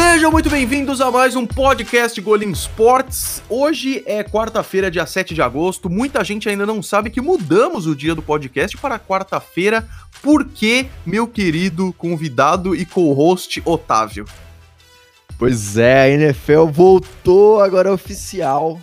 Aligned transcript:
Sejam 0.00 0.30
muito 0.30 0.48
bem-vindos 0.48 1.00
a 1.00 1.10
mais 1.10 1.34
um 1.34 1.44
podcast 1.44 2.20
Golim 2.20 2.52
Sports. 2.52 3.42
Hoje 3.48 4.00
é 4.06 4.22
quarta-feira, 4.22 4.92
dia 4.92 5.04
7 5.04 5.34
de 5.34 5.42
agosto. 5.42 5.90
Muita 5.90 6.22
gente 6.22 6.48
ainda 6.48 6.64
não 6.64 6.80
sabe 6.80 7.10
que 7.10 7.20
mudamos 7.20 7.84
o 7.84 7.96
dia 7.96 8.14
do 8.14 8.22
podcast 8.22 8.76
para 8.76 8.96
quarta-feira, 8.96 9.88
porque, 10.22 10.86
meu 11.04 11.26
querido 11.26 11.92
convidado 11.94 12.76
e 12.76 12.86
co-host 12.86 13.60
Otávio. 13.64 14.24
Pois 15.36 15.76
é, 15.76 16.02
a 16.02 16.08
NFL 16.08 16.66
voltou, 16.66 17.60
agora 17.60 17.92
oficial. 17.92 18.80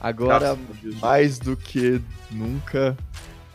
Agora, 0.00 0.58
mais 1.00 1.38
do 1.38 1.56
que 1.56 2.02
nunca, 2.32 2.96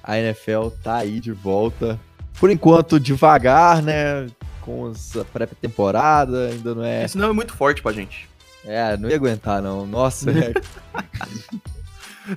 a 0.01 0.17
NFL 0.17 0.69
tá 0.81 0.99
aí 0.99 1.19
de 1.19 1.33
volta. 1.33 1.99
Por 2.39 2.49
enquanto, 2.49 2.97
devagar, 2.97 3.83
né? 3.83 4.27
Com 4.63 4.91
a 5.19 5.25
pré-temporada, 5.25 6.49
ainda 6.49 6.73
não 6.73 6.83
é. 6.83 7.05
Isso 7.05 7.17
não 7.17 7.29
é 7.29 7.33
muito 7.33 7.53
forte 7.53 7.81
pra 7.81 7.91
gente. 7.91 8.29
É, 8.65 8.95
não 8.95 9.09
ia 9.09 9.15
aguentar, 9.15 9.61
não. 9.61 9.85
Nossa, 9.85 10.31
é. 10.31 10.53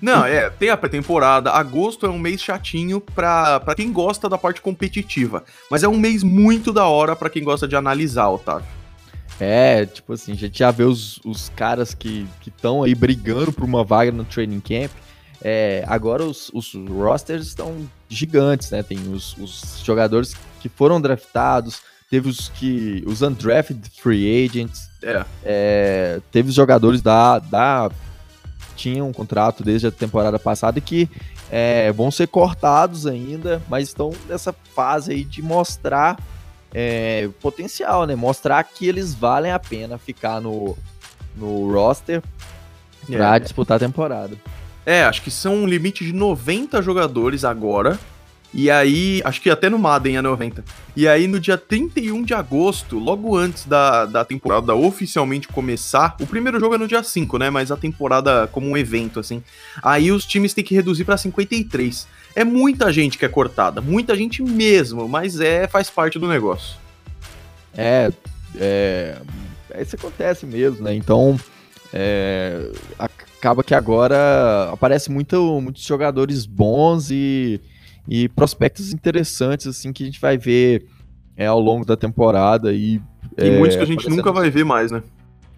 Não, 0.02 0.24
é, 0.24 0.50
tem 0.50 0.70
a 0.70 0.76
pré-temporada. 0.76 1.52
Agosto 1.52 2.04
é 2.04 2.08
um 2.08 2.18
mês 2.18 2.42
chatinho 2.42 3.00
pra, 3.00 3.60
pra 3.60 3.74
quem 3.74 3.92
gosta 3.92 4.28
da 4.28 4.36
parte 4.36 4.60
competitiva. 4.60 5.44
Mas 5.70 5.84
é 5.84 5.88
um 5.88 5.96
mês 5.96 6.24
muito 6.24 6.72
da 6.72 6.86
hora 6.86 7.14
pra 7.14 7.30
quem 7.30 7.44
gosta 7.44 7.68
de 7.68 7.76
analisar, 7.76 8.28
Otávio. 8.28 8.66
É, 9.38 9.84
tipo 9.84 10.12
assim, 10.12 10.32
a 10.32 10.36
gente 10.36 10.58
já 10.58 10.70
vê 10.70 10.82
os, 10.82 11.20
os 11.24 11.50
caras 11.50 11.94
que 11.94 12.26
estão 12.44 12.82
aí 12.82 12.94
brigando 12.94 13.52
por 13.52 13.64
uma 13.64 13.84
vaga 13.84 14.10
no 14.10 14.24
training 14.24 14.60
camp. 14.60 14.90
É, 15.42 15.84
agora 15.86 16.24
os, 16.24 16.50
os 16.52 16.72
rosters 16.88 17.46
estão 17.46 17.88
gigantes, 18.08 18.70
né? 18.70 18.82
Tem 18.82 18.98
os, 19.12 19.36
os 19.36 19.80
jogadores 19.84 20.34
que 20.60 20.68
foram 20.68 21.00
draftados, 21.00 21.82
teve 22.10 22.28
os 22.28 22.48
que. 22.48 23.02
os 23.06 23.22
undrafted 23.22 23.90
free 24.00 24.44
agents. 24.44 24.88
É. 25.02 25.24
É, 25.44 26.20
teve 26.32 26.48
os 26.48 26.54
jogadores 26.54 27.00
da, 27.02 27.38
da. 27.38 27.90
tinham 28.74 29.08
um 29.08 29.12
contrato 29.12 29.62
desde 29.62 29.86
a 29.86 29.90
temporada 29.90 30.38
passada 30.38 30.80
que 30.80 31.08
é, 31.50 31.92
vão 31.92 32.10
ser 32.10 32.26
cortados 32.28 33.06
ainda, 33.06 33.62
mas 33.68 33.88
estão 33.88 34.12
nessa 34.28 34.52
fase 34.74 35.12
aí 35.12 35.24
de 35.24 35.40
mostrar 35.42 36.18
é, 36.74 37.28
potencial, 37.40 38.04
né? 38.06 38.14
Mostrar 38.16 38.62
que 38.64 38.86
eles 38.86 39.14
valem 39.14 39.52
a 39.52 39.58
pena 39.58 39.96
ficar 39.98 40.40
no, 40.40 40.76
no 41.36 41.72
roster 41.72 42.22
pra 43.06 43.36
É. 43.36 43.38
disputar 43.38 43.76
a 43.76 43.80
temporada. 43.80 44.36
É, 44.84 45.04
acho 45.04 45.22
que 45.22 45.30
são 45.30 45.54
um 45.54 45.66
limite 45.66 46.04
de 46.04 46.12
90 46.12 46.80
jogadores 46.82 47.44
agora. 47.44 47.98
E 48.58 48.70
aí, 48.70 49.20
acho 49.22 49.42
que 49.42 49.50
até 49.50 49.68
no 49.68 49.78
Madden 49.78 50.16
é 50.16 50.22
90. 50.22 50.64
E 50.96 51.06
aí, 51.06 51.28
no 51.28 51.38
dia 51.38 51.58
31 51.58 52.22
de 52.22 52.32
agosto, 52.32 52.98
logo 52.98 53.36
antes 53.36 53.66
da, 53.66 54.06
da 54.06 54.24
temporada 54.24 54.74
oficialmente 54.74 55.46
começar, 55.46 56.16
o 56.18 56.26
primeiro 56.26 56.58
jogo 56.58 56.74
é 56.74 56.78
no 56.78 56.88
dia 56.88 57.02
5, 57.02 57.36
né? 57.36 57.50
Mas 57.50 57.70
a 57.70 57.76
temporada 57.76 58.46
como 58.46 58.66
um 58.66 58.74
evento, 58.74 59.20
assim. 59.20 59.44
Aí 59.82 60.10
os 60.10 60.24
times 60.24 60.54
têm 60.54 60.64
que 60.64 60.74
reduzir 60.74 61.04
pra 61.04 61.18
53. 61.18 62.08
É 62.34 62.44
muita 62.44 62.90
gente 62.90 63.18
que 63.18 63.26
é 63.26 63.28
cortada, 63.28 63.82
muita 63.82 64.16
gente 64.16 64.42
mesmo, 64.42 65.06
mas 65.06 65.38
é 65.38 65.68
faz 65.68 65.90
parte 65.90 66.18
do 66.18 66.26
negócio. 66.26 66.78
É, 67.76 68.10
é, 68.58 69.18
isso 69.78 69.96
acontece 69.96 70.46
mesmo, 70.46 70.82
né? 70.82 70.94
Então, 70.94 71.38
é, 71.92 72.72
acaba 72.98 73.62
que 73.62 73.74
agora 73.74 74.70
aparece 74.72 75.10
muito, 75.10 75.60
muitos 75.60 75.82
jogadores 75.82 76.46
bons 76.46 77.10
e, 77.10 77.60
e 78.08 78.28
prospectos 78.28 78.92
interessantes, 78.92 79.66
assim, 79.66 79.92
que 79.92 80.02
a 80.02 80.06
gente 80.06 80.20
vai 80.20 80.38
ver 80.38 80.86
é, 81.36 81.46
ao 81.46 81.60
longo 81.60 81.84
da 81.84 81.96
temporada 81.96 82.72
e... 82.72 83.00
Tem 83.36 83.54
é, 83.54 83.58
muitos 83.58 83.76
que 83.76 83.82
a 83.82 83.86
gente 83.86 84.08
nunca 84.08 84.32
vai 84.32 84.50
ver 84.50 84.64
mais, 84.64 84.90
né? 84.90 85.02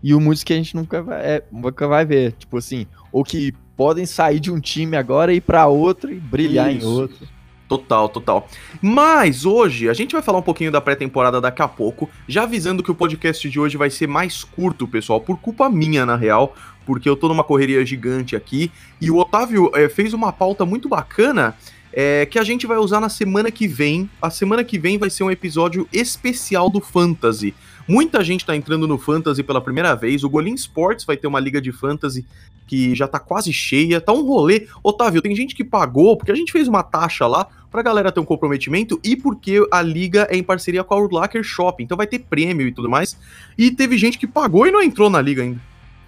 E 0.03 0.15
o 0.15 0.21
muitos 0.21 0.45
que 0.45 0.53
a 0.53 0.57
gente 0.57 0.75
nunca 0.75 1.03
vai, 1.03 1.21
é, 1.21 1.45
nunca 1.51 1.87
vai 1.87 2.05
ver, 2.05 2.33
tipo 2.33 2.57
assim, 2.57 2.87
ou 3.13 3.25
que 3.25 3.53
podem 3.77 4.07
sair 4.07 4.41
de 4.41 4.51
um 4.51 4.61
time 4.61 4.97
agora 4.97 5.33
e 5.33 5.37
ir 5.37 5.41
pra 5.41 5.67
outro 5.67 6.13
e 6.13 6.17
brilhar 6.17 6.71
em 6.71 6.79
Isso. 6.79 6.89
outro. 6.89 7.29
Total, 7.69 8.09
total. 8.09 8.49
Mas 8.81 9.45
hoje 9.45 9.91
a 9.91 9.93
gente 9.93 10.13
vai 10.13 10.23
falar 10.23 10.39
um 10.39 10.43
pouquinho 10.43 10.73
da 10.73 10.81
pré-temporada 10.81 11.39
daqui 11.39 11.61
a 11.61 11.69
pouco, 11.69 12.09
já 12.27 12.45
avisando 12.45 12.83
que 12.83 12.91
o 12.91 12.95
podcast 12.95 13.49
de 13.49 13.61
hoje 13.61 13.77
vai 13.77 13.91
ser 13.91 14.07
mais 14.07 14.43
curto, 14.43 14.89
pessoal, 14.89 15.21
por 15.21 15.39
culpa 15.39 15.69
minha, 15.69 16.07
na 16.07 16.17
real, 16.17 16.55
porque 16.87 17.07
eu 17.07 17.15
tô 17.15 17.29
numa 17.29 17.45
correria 17.45 17.85
gigante 17.85 18.35
aqui. 18.35 18.73
E 18.99 19.11
o 19.11 19.19
Otávio 19.19 19.71
eh, 19.75 19.89
fez 19.91 20.15
uma 20.15 20.33
pauta 20.33 20.65
muito 20.65 20.89
bacana 20.89 21.55
eh, 22.01 22.27
que 22.27 22.39
a 22.39 22.45
gente 22.45 22.65
vai 22.65 22.79
usar 22.79 23.01
na 23.01 23.09
semana 23.09 23.51
que 23.51 23.67
vem. 23.67 24.09
A 24.23 24.31
semana 24.31 24.63
que 24.63 24.79
vem 24.79 24.99
vai 24.99 25.11
ser 25.11 25.25
um 25.25 25.33
episódio 25.33 25.89
especial 25.93 26.71
do 26.71 26.81
Fantasy. 26.81 27.53
Muita 27.89 28.23
gente 28.23 28.47
tá 28.47 28.55
entrando 28.55 28.87
no 28.87 28.97
Fantasy 28.97 29.43
pela 29.43 29.61
primeira 29.61 29.97
vez. 29.97 30.23
O 30.23 30.31
Golim 30.31 30.55
Sports 30.55 31.05
vai 31.05 31.17
ter 31.17 31.27
uma 31.27 31.41
liga 31.41 31.61
de 31.61 31.73
Fantasy 31.73 32.25
que 32.69 32.95
já 32.95 33.09
tá 33.09 33.19
quase 33.19 33.53
cheia. 33.53 34.01
Tá 34.01 34.13
um 34.13 34.25
rolê. 34.25 34.69
Otávio, 34.81 35.21
tem 35.21 35.35
gente 35.35 35.57
que 35.57 35.65
pagou, 35.65 36.17
porque 36.17 36.31
a 36.31 36.37
gente 36.37 36.53
fez 36.53 36.69
uma 36.69 36.85
taxa 36.85 37.27
lá 37.27 37.49
pra 37.69 37.83
galera 37.83 38.13
ter 38.13 38.21
um 38.21 38.25
comprometimento 38.25 39.01
e 39.03 39.17
porque 39.17 39.67
a 39.73 39.83
liga 39.83 40.29
é 40.31 40.37
em 40.37 40.43
parceria 40.45 40.85
com 40.85 40.95
a 40.95 40.99
Urlacher 40.99 41.43
Shopping. 41.43 41.83
Então 41.83 41.97
vai 41.97 42.07
ter 42.07 42.21
prêmio 42.21 42.69
e 42.69 42.73
tudo 42.73 42.89
mais. 42.89 43.19
E 43.59 43.73
teve 43.73 43.99
gente 43.99 44.19
que 44.19 44.27
pagou 44.29 44.69
e 44.69 44.71
não 44.71 44.81
entrou 44.81 45.11
na 45.11 45.21
liga 45.21 45.43
ainda. 45.43 45.61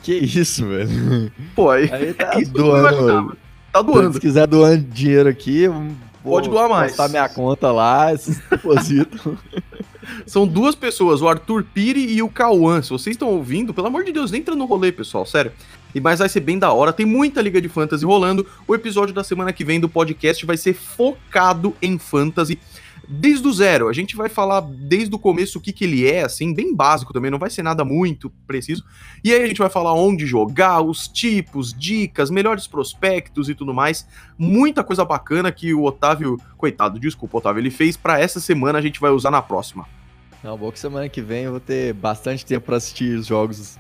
Que 0.04 0.14
isso, 0.14 0.68
velho. 0.68 1.32
Pô, 1.56 1.68
aí 1.68 1.90
Aí 1.90 2.14
tá 2.14 2.38
isso 2.40 2.52
eu 2.54 3.49
imaginava. 3.78 3.92
doando. 3.92 4.08
tá 4.08 4.12
Se 4.14 4.20
quiser 4.20 4.46
doar 4.46 4.76
dinheiro 4.76 5.28
aqui, 5.28 5.66
Pode 6.22 6.48
doar 6.50 6.68
mais. 6.68 6.92
postar 6.92 7.08
minha 7.08 7.28
conta 7.28 7.72
lá, 7.72 8.12
esses 8.12 8.38
depositos. 8.50 9.20
São 10.26 10.46
duas 10.46 10.74
pessoas, 10.74 11.22
o 11.22 11.28
Arthur 11.28 11.64
Piri 11.72 12.12
e 12.12 12.22
o 12.22 12.28
Cauã. 12.28 12.82
Se 12.82 12.90
vocês 12.90 13.14
estão 13.14 13.28
ouvindo, 13.28 13.72
pelo 13.72 13.86
amor 13.86 14.04
de 14.04 14.12
Deus, 14.12 14.32
entra 14.32 14.54
no 14.54 14.64
rolê, 14.64 14.90
pessoal, 14.92 15.24
sério. 15.24 15.52
E 15.94 16.00
mas 16.00 16.18
vai 16.20 16.28
ser 16.28 16.40
bem 16.40 16.58
da 16.58 16.72
hora, 16.72 16.92
tem 16.92 17.04
muita 17.06 17.40
liga 17.42 17.60
de 17.60 17.68
fantasy 17.68 18.04
rolando. 18.04 18.46
O 18.66 18.74
episódio 18.74 19.14
da 19.14 19.24
semana 19.24 19.52
que 19.52 19.64
vem 19.64 19.80
do 19.80 19.88
podcast 19.88 20.44
vai 20.46 20.56
ser 20.56 20.72
focado 20.74 21.74
em 21.82 21.98
fantasy 21.98 22.58
desde 23.10 23.46
o 23.48 23.52
zero. 23.52 23.88
A 23.88 23.92
gente 23.92 24.14
vai 24.14 24.28
falar 24.28 24.60
desde 24.60 25.12
o 25.14 25.18
começo 25.18 25.58
o 25.58 25.60
que 25.60 25.72
que 25.72 25.84
ele 25.84 26.08
é, 26.08 26.22
assim, 26.22 26.54
bem 26.54 26.74
básico 26.74 27.12
também, 27.12 27.30
não 27.30 27.38
vai 27.38 27.50
ser 27.50 27.62
nada 27.62 27.84
muito 27.84 28.30
preciso. 28.46 28.84
E 29.24 29.32
aí 29.32 29.42
a 29.42 29.46
gente 29.46 29.58
vai 29.58 29.68
falar 29.68 29.92
onde 29.94 30.24
jogar, 30.24 30.80
os 30.80 31.08
tipos, 31.08 31.74
dicas, 31.74 32.30
melhores 32.30 32.68
prospectos 32.68 33.48
e 33.48 33.54
tudo 33.54 33.74
mais. 33.74 34.06
Muita 34.38 34.84
coisa 34.84 35.04
bacana 35.04 35.50
que 35.50 35.74
o 35.74 35.84
Otávio, 35.84 36.38
coitado, 36.56 37.00
desculpa, 37.00 37.38
Otávio, 37.38 37.60
ele 37.60 37.70
fez 37.70 37.96
pra 37.96 38.20
essa 38.20 38.38
semana, 38.38 38.78
a 38.78 38.82
gente 38.82 39.00
vai 39.00 39.10
usar 39.10 39.30
na 39.30 39.42
próxima. 39.42 39.86
Não, 40.42 40.56
bom 40.56 40.70
que 40.70 40.78
semana 40.78 41.08
que 41.08 41.20
vem 41.20 41.44
eu 41.44 41.50
vou 41.50 41.60
ter 41.60 41.92
bastante 41.92 42.46
tempo 42.46 42.66
pra 42.66 42.76
assistir 42.76 43.18
os 43.18 43.26
jogos 43.26 43.76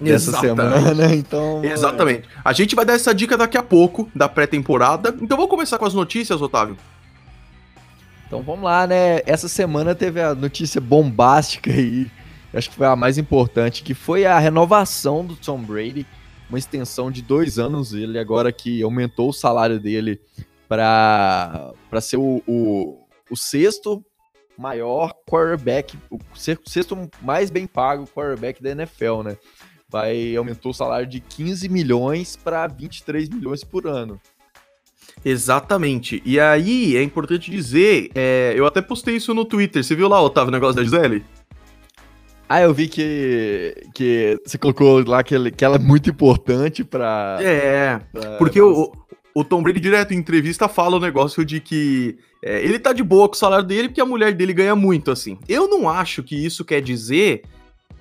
dessa 0.00 0.30
Exatamente. 0.30 0.82
semana, 0.82 1.14
então... 1.14 1.64
Exatamente. 1.64 2.28
A 2.44 2.52
gente 2.52 2.74
vai 2.74 2.84
dar 2.84 2.94
essa 2.94 3.14
dica 3.14 3.36
daqui 3.36 3.56
a 3.56 3.62
pouco, 3.62 4.10
da 4.14 4.28
pré-temporada. 4.28 5.16
Então 5.20 5.36
vamos 5.36 5.50
começar 5.50 5.78
com 5.78 5.86
as 5.86 5.94
notícias, 5.94 6.42
Otávio. 6.42 6.76
Então 8.34 8.42
vamos 8.42 8.64
lá, 8.64 8.84
né? 8.84 9.20
Essa 9.26 9.46
semana 9.46 9.94
teve 9.94 10.20
a 10.20 10.34
notícia 10.34 10.80
bombástica 10.80 11.70
aí, 11.70 12.10
acho 12.52 12.68
que 12.68 12.74
foi 12.74 12.88
a 12.88 12.96
mais 12.96 13.16
importante, 13.16 13.84
que 13.84 13.94
foi 13.94 14.26
a 14.26 14.36
renovação 14.40 15.24
do 15.24 15.36
Tom 15.36 15.62
Brady, 15.62 16.04
uma 16.48 16.58
extensão 16.58 17.12
de 17.12 17.22
dois 17.22 17.60
anos, 17.60 17.92
ele 17.94 18.18
agora 18.18 18.50
que 18.50 18.82
aumentou 18.82 19.28
o 19.28 19.32
salário 19.32 19.78
dele 19.78 20.20
para 20.68 21.72
ser 22.00 22.16
o, 22.16 22.42
o, 22.44 23.06
o 23.30 23.36
sexto 23.36 24.04
maior 24.58 25.14
quarterback, 25.30 25.96
o 26.10 26.18
se- 26.34 26.58
sexto 26.66 27.08
mais 27.22 27.50
bem 27.50 27.68
pago 27.68 28.04
quarterback 28.04 28.60
da 28.60 28.70
NFL, 28.70 29.22
né? 29.22 29.36
Vai 29.88 30.34
aumentou 30.34 30.72
o 30.72 30.74
salário 30.74 31.06
de 31.06 31.20
15 31.20 31.68
milhões 31.68 32.34
para 32.34 32.66
23 32.66 33.28
milhões 33.28 33.62
por 33.62 33.86
ano. 33.86 34.20
Exatamente. 35.24 36.22
E 36.24 36.38
aí, 36.38 36.96
é 36.96 37.02
importante 37.02 37.50
dizer, 37.50 38.10
é, 38.14 38.52
eu 38.56 38.66
até 38.66 38.82
postei 38.82 39.16
isso 39.16 39.32
no 39.32 39.44
Twitter. 39.44 39.82
Você 39.82 39.94
viu 39.94 40.08
lá, 40.08 40.20
Otávio, 40.20 40.48
o 40.48 40.52
negócio 40.52 40.76
da 40.76 40.82
Gisele? 40.84 41.24
Ah, 42.48 42.60
eu 42.60 42.74
vi 42.74 42.88
que, 42.88 43.74
que 43.94 44.38
você 44.44 44.58
colocou 44.58 45.02
lá 45.08 45.22
que, 45.22 45.34
ele- 45.34 45.50
que 45.50 45.64
ela 45.64 45.76
é 45.76 45.78
muito 45.78 46.10
importante 46.10 46.84
pra. 46.84 47.38
É, 47.40 47.98
pra- 48.12 48.36
porque 48.36 48.60
o, 48.60 48.92
o 49.34 49.42
Tom 49.42 49.62
Brady, 49.62 49.80
direto 49.80 50.12
em 50.12 50.18
entrevista, 50.18 50.68
fala 50.68 50.96
o 50.96 51.00
negócio 51.00 51.42
de 51.42 51.58
que 51.58 52.16
é, 52.42 52.62
ele 52.62 52.78
tá 52.78 52.92
de 52.92 53.02
boa 53.02 53.26
com 53.28 53.34
o 53.34 53.38
salário 53.38 53.64
dele 53.66 53.88
porque 53.88 54.00
a 54.00 54.04
mulher 54.06 54.34
dele 54.34 54.52
ganha 54.52 54.76
muito, 54.76 55.10
assim. 55.10 55.38
Eu 55.48 55.66
não 55.68 55.88
acho 55.88 56.22
que 56.22 56.36
isso 56.36 56.64
quer 56.66 56.82
dizer 56.82 57.42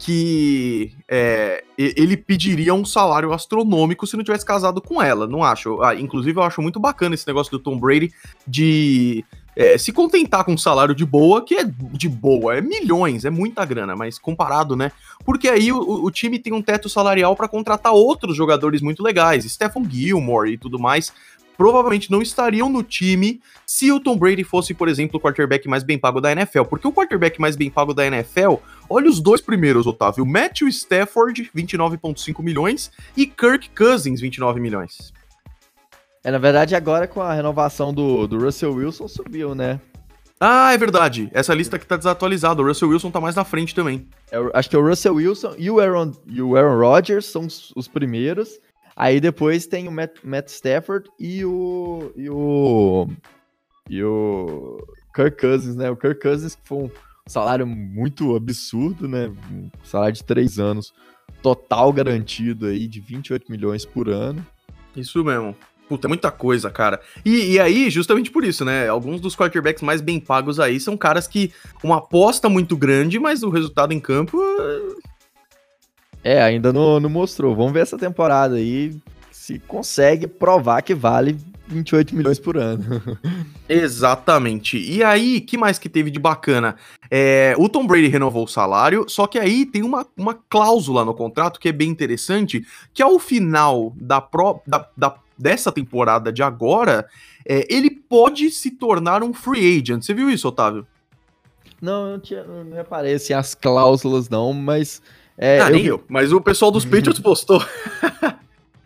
que 0.04 0.92
é, 1.08 1.64
ele 1.78 2.18
pediria 2.18 2.74
um 2.74 2.84
salário 2.84 3.32
astronômico 3.32 4.06
se 4.06 4.18
não 4.18 4.24
tivesse 4.24 4.46
casado 4.46 4.82
com 4.82 5.02
ela. 5.02 5.26
Não 5.26 5.42
acho. 5.42 5.82
Ah, 5.82 5.96
inclusive, 5.96 6.38
eu 6.38 6.44
acho 6.44 6.62
muito 6.62 6.78
bacana 6.78 7.16
esse 7.16 7.26
negócio 7.26 7.50
do 7.50 7.60
Tom 7.60 7.80
Brady 7.80 8.12
de 8.46 9.24
é, 9.56 9.78
se 9.78 9.94
contentar 9.94 10.44
com 10.44 10.52
um 10.52 10.58
salário 10.58 10.94
de 10.94 11.06
boa, 11.06 11.42
que 11.46 11.56
é 11.56 11.64
de 11.64 12.10
boa, 12.10 12.58
é 12.58 12.62
milhões, 12.62 13.24
é 13.24 13.30
muita 13.30 13.64
grana, 13.64 13.96
mas 13.96 14.20
comparado, 14.20 14.76
né? 14.76 14.92
Porque 15.24 15.48
aí 15.48 15.72
o, 15.72 15.80
o 15.80 16.12
time 16.12 16.38
tem 16.38 16.52
um 16.52 16.62
teto 16.62 16.90
salarial 16.90 17.34
para 17.34 17.48
contratar 17.48 17.94
outros 17.94 18.36
jogadores 18.36 18.82
muito 18.82 19.02
legais, 19.02 19.50
Stephen 19.50 19.90
Gilmore 19.90 20.52
e 20.52 20.58
tudo 20.58 20.78
mais. 20.78 21.14
Provavelmente 21.56 22.12
não 22.12 22.22
estariam 22.22 22.68
no 22.68 22.84
time 22.84 23.40
se 23.66 23.92
o 23.92 24.00
Tom 24.00 24.18
Brady 24.18 24.44
fosse, 24.44 24.74
por 24.74 24.90
exemplo, 24.90 25.18
o 25.18 25.22
quarterback 25.22 25.68
mais 25.68 25.84
bem 25.84 25.98
pago 25.98 26.20
da 26.20 26.32
NFL. 26.32 26.64
Porque 26.64 26.88
o 26.88 26.92
quarterback 26.92 27.40
mais 27.40 27.56
bem 27.56 27.70
pago 27.70 27.94
da 27.94 28.06
NFL, 28.06 28.56
Olha 28.96 29.10
os 29.10 29.20
dois 29.20 29.42
primeiros, 29.42 29.88
Otávio. 29.88 30.24
Matthew 30.24 30.68
Stafford, 30.68 31.50
29,5 31.56 32.44
milhões, 32.44 32.92
e 33.18 33.26
Kirk 33.26 33.72
Cousins, 33.72 34.22
29 34.22 34.60
milhões. 34.60 35.12
É, 36.24 36.30
na 36.30 36.38
verdade, 36.38 36.76
agora 36.76 37.08
com 37.08 37.20
a 37.20 37.34
renovação 37.34 37.92
do, 37.92 38.28
do 38.28 38.38
Russell 38.38 38.72
Wilson 38.72 39.08
subiu, 39.08 39.56
né? 39.56 39.82
Ah, 40.40 40.74
é 40.74 40.78
verdade. 40.78 41.28
Essa 41.34 41.56
lista 41.56 41.78
aqui 41.78 41.88
tá 41.88 41.98
desatualizada. 41.98 42.62
O 42.62 42.68
Russell 42.68 42.90
Wilson 42.90 43.10
tá 43.10 43.20
mais 43.20 43.36
na 43.36 43.44
frente 43.44 43.74
também. 43.74 44.08
É, 44.32 44.38
acho 44.54 44.70
que 44.70 44.76
é 44.76 44.80
o 44.80 44.88
Russell 44.88 45.16
Wilson 45.16 45.56
e 45.58 45.72
o 45.72 45.80
Aaron, 45.80 46.12
e 46.28 46.40
o 46.40 46.56
Aaron 46.56 46.78
Rodgers 46.78 47.26
são 47.26 47.48
os, 47.48 47.74
os 47.76 47.88
primeiros. 47.88 48.60
Aí 48.96 49.20
depois 49.20 49.66
tem 49.66 49.88
o 49.88 49.92
Matt, 49.92 50.18
Matt, 50.24 50.50
Stafford 50.50 51.10
e 51.20 51.44
o. 51.44 52.12
E 52.16 52.30
o. 52.30 53.08
E 53.90 54.04
o. 54.04 54.78
Kirk 55.16 55.42
Cousins, 55.42 55.76
né? 55.76 55.90
O 55.90 55.98
Kirk 55.98 56.22
Cousins, 56.22 56.54
que 56.54 56.62
foi 56.64 56.78
um 56.78 56.92
salário 57.28 57.66
muito 57.66 58.36
absurdo, 58.36 59.08
né? 59.08 59.32
Um 59.52 59.70
salário 59.84 60.16
de 60.16 60.24
três 60.24 60.60
anos, 60.60 60.94
total 61.42 61.92
garantido 61.92 62.68
aí 62.68 62.88
de 62.88 63.00
28 63.00 63.52
milhões 63.52 63.86
por 63.86 64.10
ano. 64.10 64.46
Isso 64.96 65.24
mesmo. 65.24 65.56
Puta, 65.88 66.08
é 66.08 66.10
muita 66.10 66.32
coisa, 66.32 66.70
cara. 66.70 67.00
E, 67.26 67.54
e, 67.54 67.60
aí, 67.60 67.90
justamente 67.90 68.32
por 68.32 68.44
isso, 68.44 68.64
né? 68.64 68.88
Alguns 68.88 69.20
dos 69.20 69.36
quarterbacks 69.36 69.84
mais 69.84 70.02
bem 70.02 70.20
pagos 70.20 70.60
aí 70.60 70.80
são 70.80 70.96
caras 70.96 71.28
que 71.28 71.52
uma 71.84 71.98
aposta 71.98 72.48
muito 72.48 72.76
grande, 72.78 73.20
mas 73.20 73.44
o 73.44 73.50
resultado 73.50 73.94
em 73.94 74.00
campo. 74.00 74.40
É, 76.24 76.42
ainda 76.42 76.72
não, 76.72 77.00
não 77.00 77.10
mostrou. 77.10 77.56
Vamos 77.56 77.74
ver 77.74 77.82
essa 77.82 77.98
temporada 77.98 78.56
aí 78.56 78.96
se 79.44 79.60
consegue 79.60 80.26
provar 80.26 80.82
que 80.82 80.96
vale 80.96 81.38
28 81.68 82.16
milhões 82.16 82.40
por 82.40 82.56
ano. 82.56 83.02
Exatamente. 83.68 84.78
E 84.78 85.04
aí, 85.04 85.42
que 85.42 85.58
mais 85.58 85.78
que 85.78 85.90
teve 85.90 86.10
de 86.10 86.18
bacana? 86.18 86.78
É, 87.12 87.54
o 87.58 87.68
Tom 87.68 87.86
Brady 87.86 88.08
renovou 88.08 88.46
o 88.46 88.48
salário, 88.48 89.04
só 89.10 89.28
que 89.28 89.38
aí 89.38 89.66
tem 89.66 89.84
uma, 89.84 90.08
uma 90.16 90.34
cláusula 90.34 91.04
no 91.04 91.14
contrato 91.14 91.60
que 91.60 91.68
é 91.68 91.74
bem 91.74 91.90
interessante, 91.90 92.66
que 92.94 93.04
ao 93.04 93.20
final 93.20 93.92
da, 93.98 94.22
pro, 94.22 94.62
da, 94.66 94.88
da 94.96 95.18
dessa 95.38 95.74
temporada 95.74 96.32
de 96.32 96.42
agora, 96.42 97.06
é, 97.46 97.68
ele 97.70 97.90
pode 97.90 98.50
se 98.50 98.72
tornar 98.72 99.24
um 99.24 99.34
free 99.34 99.78
agent. 99.78 100.04
Você 100.04 100.14
viu 100.14 100.30
isso, 100.30 100.48
Otávio? 100.48 100.88
Não, 101.82 102.06
eu 102.06 102.12
não, 102.14 102.20
tinha, 102.20 102.44
não 102.46 102.72
reparei 102.72 103.16
assim, 103.16 103.34
as 103.34 103.54
cláusulas 103.54 104.30
não, 104.30 104.54
mas... 104.54 105.02
É, 105.38 105.60
ah, 105.60 105.70
eu... 105.70 105.80
eu, 105.80 106.04
mas 106.08 106.32
o 106.32 106.40
pessoal 106.40 106.72
dos 106.72 106.86
Patriots 106.86 107.20
postou. 107.20 107.62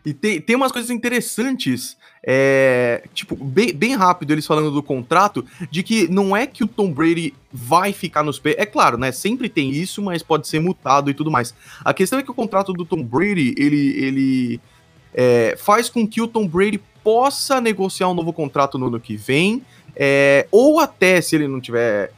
E 0.08 0.14
tem, 0.14 0.40
tem 0.40 0.56
umas 0.56 0.72
coisas 0.72 0.90
interessantes, 0.90 1.98
é, 2.26 3.04
tipo, 3.14 3.36
bem, 3.36 3.74
bem 3.74 3.94
rápido 3.94 4.32
eles 4.32 4.48
falando 4.48 4.72
do 4.72 4.82
contrato, 4.82 5.46
de 5.70 5.84
que 5.84 6.08
não 6.08 6.34
é 6.34 6.48
que 6.48 6.64
o 6.64 6.68
Tom 6.68 6.94
Brady 6.94 7.34
vai 7.52 7.92
ficar 7.92 8.24
nos 8.24 8.40
pés. 8.40 8.56
É 8.58 8.66
claro, 8.66 8.98
né? 8.98 9.12
Sempre 9.12 9.50
tem 9.50 9.70
isso, 9.70 10.02
mas 10.02 10.24
pode 10.24 10.48
ser 10.48 10.62
mutado 10.62 11.10
e 11.10 11.14
tudo 11.14 11.30
mais. 11.30 11.54
A 11.84 11.94
questão 11.94 12.18
é 12.18 12.24
que 12.24 12.32
o 12.32 12.34
contrato 12.34 12.72
do 12.72 12.86
Tom 12.86 13.04
Brady, 13.04 13.54
ele, 13.58 14.02
ele 14.02 14.62
é, 15.14 15.58
faz 15.58 15.90
com 15.90 16.08
que 16.08 16.22
o 16.22 16.28
Tom 16.28 16.48
Brady 16.48 16.80
possa 17.04 17.60
negociar 17.60 18.08
um 18.08 18.14
novo 18.14 18.32
contrato 18.32 18.78
no 18.78 18.88
ano 18.88 19.02
que 19.02 19.18
vem, 19.18 19.62
é, 19.94 20.48
ou 20.50 20.80
até 20.80 21.20
se 21.20 21.36
ele 21.36 21.50
não 21.50 21.60
tiver 21.60 22.14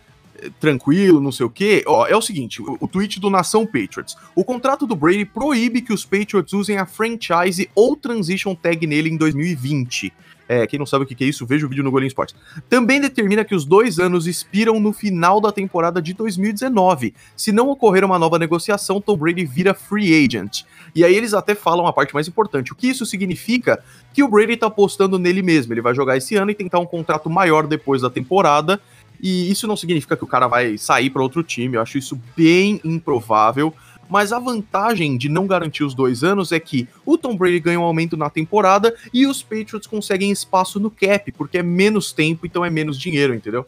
tranquilo, 0.60 1.20
não 1.20 1.32
sei 1.32 1.46
o 1.46 1.50
quê. 1.50 1.84
Ó, 1.88 2.06
é 2.08 2.16
o 2.16 2.22
seguinte, 2.22 2.62
o, 2.62 2.78
o 2.80 2.88
tweet 2.88 3.20
do 3.20 3.30
Nação 3.30 3.66
Patriots. 3.66 4.16
O 4.36 4.44
contrato 4.44 4.86
do 4.86 4.96
Brady 4.96 5.26
proíbe 5.26 5.82
que 5.82 5.94
os 5.94 6.06
Patriots 6.06 6.54
usem 6.54 6.78
a 6.78 6.86
franchise 6.86 7.70
ou 7.76 7.96
transition 7.96 8.56
tag 8.56 8.86
nele 8.86 9.10
em 9.10 9.18
2020. 9.18 10.14
É, 10.52 10.66
quem 10.66 10.80
não 10.80 10.86
sabe 10.88 11.04
o 11.04 11.08
que 11.08 11.24
é 11.24 11.28
isso, 11.28 11.46
veja 11.46 11.64
o 11.64 11.70
vídeo 11.70 11.84
no 11.84 11.92
Golim 11.92 12.08
Sports. 12.08 12.36
Também 12.68 13.00
determina 13.00 13.46
que 13.46 13.54
os 13.54 13.66
dois 13.66 14.00
anos 14.00 14.26
expiram 14.26 14.80
no 14.80 14.92
final 14.92 15.40
da 15.40 15.52
temporada 15.52 16.02
de 16.02 16.12
2019. 16.16 17.14
Se 17.36 17.52
não 17.52 17.70
ocorrer 17.70 18.04
uma 18.04 18.18
nova 18.18 18.40
negociação, 18.40 19.00
Tom 19.00 19.16
Brady 19.16 19.46
vira 19.46 19.76
free 19.76 20.26
agent. 20.26 20.64
E 20.96 21.06
aí 21.06 21.14
eles 21.14 21.36
até 21.36 21.54
falam 21.54 21.86
a 21.86 21.94
parte 21.94 22.16
mais 22.16 22.28
importante. 22.28 22.74
O 22.74 22.76
que 22.76 22.88
isso 22.88 23.06
significa? 23.06 23.84
Que 24.12 24.24
o 24.24 24.28
Brady 24.28 24.58
tá 24.58 24.66
apostando 24.66 25.20
nele 25.20 25.44
mesmo. 25.44 25.72
Ele 25.72 25.82
vai 25.82 25.94
jogar 25.94 26.18
esse 26.18 26.36
ano 26.36 26.50
e 26.50 26.56
tentar 26.56 26.80
um 26.80 26.86
contrato 26.86 27.30
maior 27.30 27.68
depois 27.68 28.02
da 28.02 28.10
temporada. 28.10 28.82
E 29.22 29.52
isso 29.52 29.68
não 29.68 29.76
significa 29.76 30.16
que 30.16 30.24
o 30.24 30.28
cara 30.28 30.48
vai 30.48 30.78
sair 30.78 31.10
para 31.10 31.22
outro 31.22 31.44
time, 31.44 31.76
eu 31.76 31.82
acho 31.82 31.98
isso 31.98 32.20
bem 32.36 32.80
improvável. 32.84 33.74
Mas 34.10 34.34
a 34.34 34.40
vantagem 34.40 35.16
de 35.18 35.30
não 35.30 35.46
garantir 35.46 35.84
os 35.84 35.94
dois 35.94 36.24
anos 36.24 36.52
é 36.52 36.60
que 36.60 36.88
o 37.06 37.16
Tom 37.16 37.38
Brady 37.38 37.60
ganha 37.60 37.80
um 37.80 37.84
aumento 37.84 38.18
na 38.18 38.28
temporada 38.30 38.96
e 39.14 39.28
os 39.28 39.44
Patriots 39.44 39.86
conseguem 39.86 40.32
espaço 40.32 40.80
no 40.80 40.90
cap, 40.90 41.32
porque 41.34 41.60
é 41.60 41.64
menos 41.64 42.12
tempo, 42.12 42.48
então 42.48 42.66
é 42.66 42.72
menos 42.72 43.00
dinheiro, 43.00 43.36
entendeu? 43.36 43.68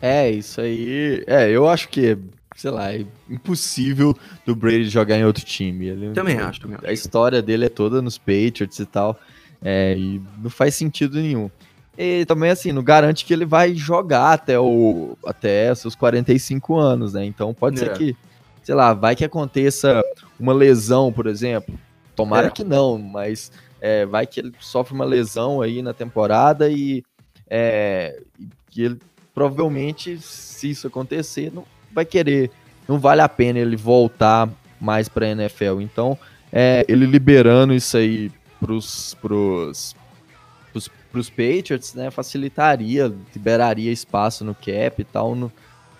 É, 0.00 0.30
isso 0.30 0.60
aí. 0.60 1.24
É, 1.26 1.50
eu 1.50 1.68
acho 1.68 1.88
que, 1.88 2.16
sei 2.56 2.70
lá, 2.70 2.94
é 2.94 3.04
impossível 3.28 4.16
do 4.46 4.54
Brady 4.54 4.88
jogar 4.88 5.18
em 5.18 5.24
outro 5.24 5.44
time. 5.44 5.88
Ele, 5.88 6.12
também 6.12 6.38
acho, 6.38 6.60
também 6.60 6.76
acho. 6.78 6.86
A 6.86 6.92
história 6.92 7.42
dele 7.42 7.66
é 7.66 7.68
toda 7.68 8.00
nos 8.00 8.16
Patriots 8.16 8.78
e 8.78 8.86
tal. 8.86 9.20
É, 9.60 9.94
e 9.98 10.22
não 10.38 10.48
faz 10.48 10.74
sentido 10.74 11.20
nenhum. 11.20 11.50
E 12.02 12.24
também, 12.24 12.50
assim, 12.50 12.72
não 12.72 12.82
garante 12.82 13.26
que 13.26 13.32
ele 13.34 13.44
vai 13.44 13.74
jogar 13.74 14.32
até, 14.32 14.58
o, 14.58 15.18
até 15.26 15.74
seus 15.74 15.94
45 15.94 16.78
anos, 16.78 17.12
né? 17.12 17.26
Então 17.26 17.52
pode 17.52 17.76
é. 17.76 17.80
ser 17.80 17.92
que, 17.92 18.16
sei 18.62 18.74
lá, 18.74 18.94
vai 18.94 19.14
que 19.14 19.22
aconteça 19.22 20.02
uma 20.38 20.54
lesão, 20.54 21.12
por 21.12 21.26
exemplo. 21.26 21.78
Tomara 22.16 22.46
é. 22.46 22.50
que 22.50 22.64
não, 22.64 22.96
mas 22.96 23.52
é, 23.82 24.06
vai 24.06 24.26
que 24.26 24.40
ele 24.40 24.54
sofre 24.60 24.94
uma 24.94 25.04
lesão 25.04 25.60
aí 25.60 25.82
na 25.82 25.92
temporada 25.92 26.70
e 26.70 27.04
é, 27.50 28.18
que 28.70 28.82
ele 28.82 28.98
provavelmente, 29.34 30.18
se 30.22 30.70
isso 30.70 30.86
acontecer, 30.86 31.52
não 31.52 31.66
vai 31.92 32.06
querer, 32.06 32.50
não 32.88 32.98
vale 32.98 33.20
a 33.20 33.28
pena 33.28 33.58
ele 33.58 33.76
voltar 33.76 34.48
mais 34.80 35.06
para 35.06 35.26
a 35.26 35.30
NFL. 35.32 35.82
Então, 35.82 36.16
é, 36.50 36.82
ele 36.88 37.04
liberando 37.04 37.74
isso 37.74 37.98
aí 37.98 38.32
pros, 38.58 39.14
pros, 39.20 39.94
para 41.10 41.20
os 41.20 41.28
Patriots, 41.28 41.94
né, 41.94 42.10
facilitaria, 42.10 43.12
liberaria 43.34 43.92
espaço 43.92 44.44
no 44.44 44.54
cap 44.54 45.00
e 45.00 45.04
tal, 45.04 45.34
não, 45.34 45.50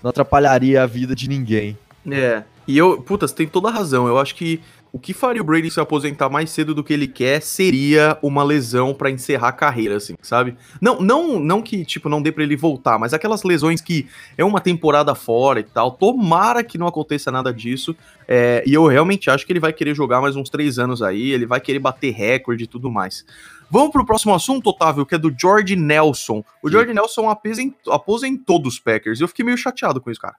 não 0.02 0.10
atrapalharia 0.10 0.82
a 0.82 0.86
vida 0.86 1.14
de 1.14 1.28
ninguém. 1.28 1.76
É, 2.10 2.42
e 2.66 2.78
eu, 2.78 3.02
puta, 3.02 3.26
você 3.26 3.34
tem 3.34 3.48
toda 3.48 3.68
a 3.68 3.72
razão. 3.72 4.06
Eu 4.06 4.18
acho 4.18 4.34
que 4.34 4.60
o 4.92 4.98
que 4.98 5.12
faria 5.12 5.40
o 5.40 5.44
Brady 5.44 5.70
se 5.70 5.78
aposentar 5.78 6.28
mais 6.28 6.50
cedo 6.50 6.74
do 6.74 6.82
que 6.82 6.92
ele 6.92 7.06
quer 7.06 7.40
seria 7.40 8.18
uma 8.20 8.42
lesão 8.42 8.92
para 8.92 9.10
encerrar 9.10 9.48
a 9.48 9.52
carreira, 9.52 9.96
assim, 9.96 10.14
sabe? 10.20 10.56
Não, 10.80 11.00
não, 11.00 11.38
não 11.38 11.62
que 11.62 11.84
tipo 11.84 12.08
não 12.08 12.20
dê 12.20 12.32
para 12.32 12.42
ele 12.42 12.56
voltar, 12.56 12.98
mas 12.98 13.14
aquelas 13.14 13.44
lesões 13.44 13.80
que 13.80 14.08
é 14.36 14.44
uma 14.44 14.60
temporada 14.60 15.14
fora 15.14 15.60
e 15.60 15.62
tal. 15.62 15.92
Tomara 15.92 16.64
que 16.64 16.76
não 16.76 16.88
aconteça 16.88 17.30
nada 17.30 17.52
disso. 17.52 17.94
É, 18.26 18.64
e 18.66 18.74
eu 18.74 18.86
realmente 18.86 19.30
acho 19.30 19.46
que 19.46 19.52
ele 19.52 19.60
vai 19.60 19.72
querer 19.72 19.94
jogar 19.94 20.20
mais 20.20 20.34
uns 20.34 20.50
três 20.50 20.78
anos 20.78 21.02
aí. 21.02 21.30
Ele 21.30 21.46
vai 21.46 21.60
querer 21.60 21.78
bater 21.78 22.12
recorde 22.12 22.64
e 22.64 22.66
tudo 22.66 22.90
mais. 22.90 23.24
Vamos 23.70 23.92
pro 23.92 24.04
próximo 24.04 24.34
assunto, 24.34 24.70
Otávio, 24.70 25.06
que 25.06 25.14
é 25.14 25.18
do 25.18 25.32
George 25.38 25.76
Nelson. 25.76 26.44
O 26.62 26.68
Sim. 26.68 26.72
George 26.72 26.92
Nelson 26.92 27.28
aposentou, 27.28 27.92
aposentou 27.92 28.58
dos 28.58 28.78
Packers. 28.78 29.20
Eu 29.20 29.28
fiquei 29.28 29.44
meio 29.44 29.56
chateado 29.56 30.00
com 30.00 30.10
isso, 30.10 30.20
cara. 30.20 30.36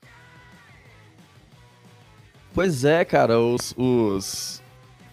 Pois 2.54 2.84
é, 2.84 3.06
cara, 3.06 3.40
os, 3.40 3.74
os 3.78 4.62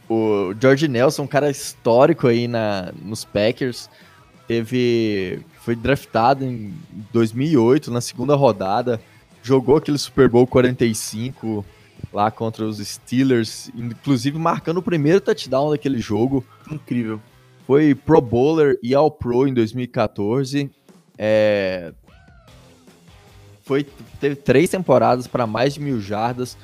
o 0.08 0.54
George 0.60 0.88
Nelson, 0.88 1.22
um 1.22 1.26
cara 1.26 1.50
histórico 1.50 2.26
aí 2.26 2.48
na, 2.48 2.92
nos 3.02 3.25
Packers, 3.25 3.88
teve 4.46 5.40
foi 5.60 5.76
draftado 5.76 6.44
em 6.44 6.75
2008 7.12 7.90
na 7.90 8.00
segunda 8.00 8.34
rodada, 8.34 9.00
jogou 9.42 9.76
aquele 9.76 9.98
Super 9.98 10.28
Bowl 10.28 10.46
45 10.46 11.64
lá 12.12 12.30
contra 12.30 12.64
os 12.64 12.78
Steelers, 12.78 13.70
inclusive 13.75 14.38
marcando 14.38 14.78
o 14.78 14.82
primeiro 14.82 15.20
touchdown 15.20 15.70
daquele 15.70 16.00
jogo. 16.00 16.44
Incrível. 16.70 17.20
Foi 17.68 17.94
Pro 17.94 18.18
Bowler 18.18 18.78
e 18.82 18.94
All 18.94 19.10
Pro 19.10 19.46
em 19.46 19.52
2014. 19.52 20.70
É... 21.18 21.92
Foi, 23.62 23.87
teve 24.18 24.37
três 24.37 24.70
temporadas 24.70 25.26
para 25.26 25.46
mais 25.46 25.75
de 25.75 25.80
mil 25.80 26.00
jardas. 26.00 26.56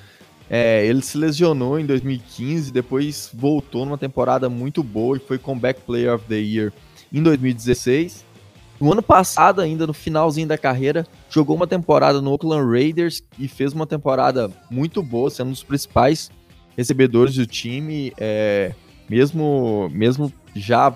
É, 0.48 0.86
ele 0.86 1.02
se 1.02 1.18
lesionou 1.18 1.78
em 1.78 1.84
2015, 1.84 2.72
depois 2.72 3.28
voltou 3.34 3.84
numa 3.84 3.98
temporada 3.98 4.48
muito 4.48 4.82
boa 4.82 5.18
e 5.18 5.20
foi 5.20 5.36
Comeback 5.36 5.82
Player 5.82 6.14
of 6.14 6.24
the 6.24 6.36
Year 6.36 6.72
em 7.12 7.22
2016. 7.22 8.24
No 8.80 8.90
ano 8.90 9.02
passado, 9.02 9.60
ainda 9.60 9.86
no 9.86 9.92
finalzinho 9.92 10.48
da 10.48 10.56
carreira, 10.56 11.06
jogou 11.28 11.54
uma 11.54 11.66
temporada 11.66 12.22
no 12.22 12.30
Oakland 12.30 12.66
Raiders 12.66 13.22
e 13.38 13.46
fez 13.46 13.74
uma 13.74 13.86
temporada 13.86 14.50
muito 14.70 15.02
boa, 15.02 15.28
sendo 15.28 15.48
um 15.48 15.52
dos 15.52 15.62
principais 15.62 16.30
recebedores 16.74 17.34
do 17.34 17.46
time. 17.46 18.10
É, 18.16 18.72
mesmo, 19.06 19.90
mesmo 19.92 20.32
já 20.54 20.92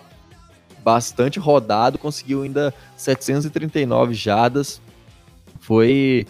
bastante 0.82 1.38
rodado, 1.38 1.98
conseguiu 1.98 2.42
ainda 2.42 2.72
739 2.96 4.14
jadas. 4.14 4.80
Foi. 5.60 6.26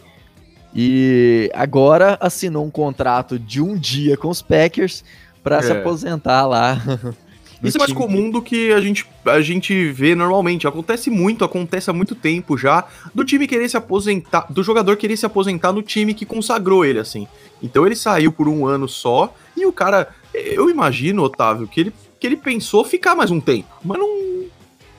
E 0.75 1.51
agora 1.55 2.19
assinou 2.21 2.65
um 2.65 2.71
contrato 2.71 3.39
de 3.39 3.61
um 3.61 3.77
dia 3.77 4.17
com 4.17 4.29
os 4.29 4.43
Packers 4.43 5.05
para 5.43 5.59
é. 5.59 5.63
se 5.63 5.73
aposentar 5.73 6.47
lá 6.47 6.81
Isso 7.63 7.77
é 7.77 7.81
mais 7.81 7.93
comum 7.93 8.31
do 8.31 8.41
que 8.41 8.73
a 8.73 8.81
gente, 8.81 9.05
a 9.25 9.41
gente 9.41 9.91
vê 9.91 10.15
normalmente. 10.15 10.67
Acontece 10.67 11.11
muito, 11.11 11.45
acontece 11.45 11.91
há 11.91 11.93
muito 11.93 12.15
tempo 12.15 12.57
já, 12.57 12.85
do 13.15 13.25
time 13.25 13.49
querer 13.49 13.69
se 13.69 13.77
aposentar, 13.77 14.47
do 14.51 14.63
jogador 14.63 14.97
querer 14.97 15.17
se 15.17 15.27
aposentar 15.27 15.73
no 15.73 15.83
time 15.83 16.15
que 16.15 16.25
consagrou 16.25 16.85
ele, 16.85 17.01
assim. 17.01 17.27
Então 17.63 17.85
ele 17.85 17.97
saiu 17.97 18.31
por 18.31 18.49
um 18.49 18.67
ano 18.67 18.89
só, 18.89 19.35
e 19.57 19.67
o 19.67 19.73
cara, 19.73 20.09
eu 20.33 20.71
imagino, 20.71 21.23
Otávio, 21.23 21.67
que 21.67 21.81
ele, 21.81 21.93
que 22.19 22.27
ele 22.27 22.37
pensou 22.37 22.85
ficar 22.85 23.15
mais 23.15 23.31
um 23.31 23.41
tempo, 23.41 23.69
mas 23.85 23.99
não, 23.99 24.45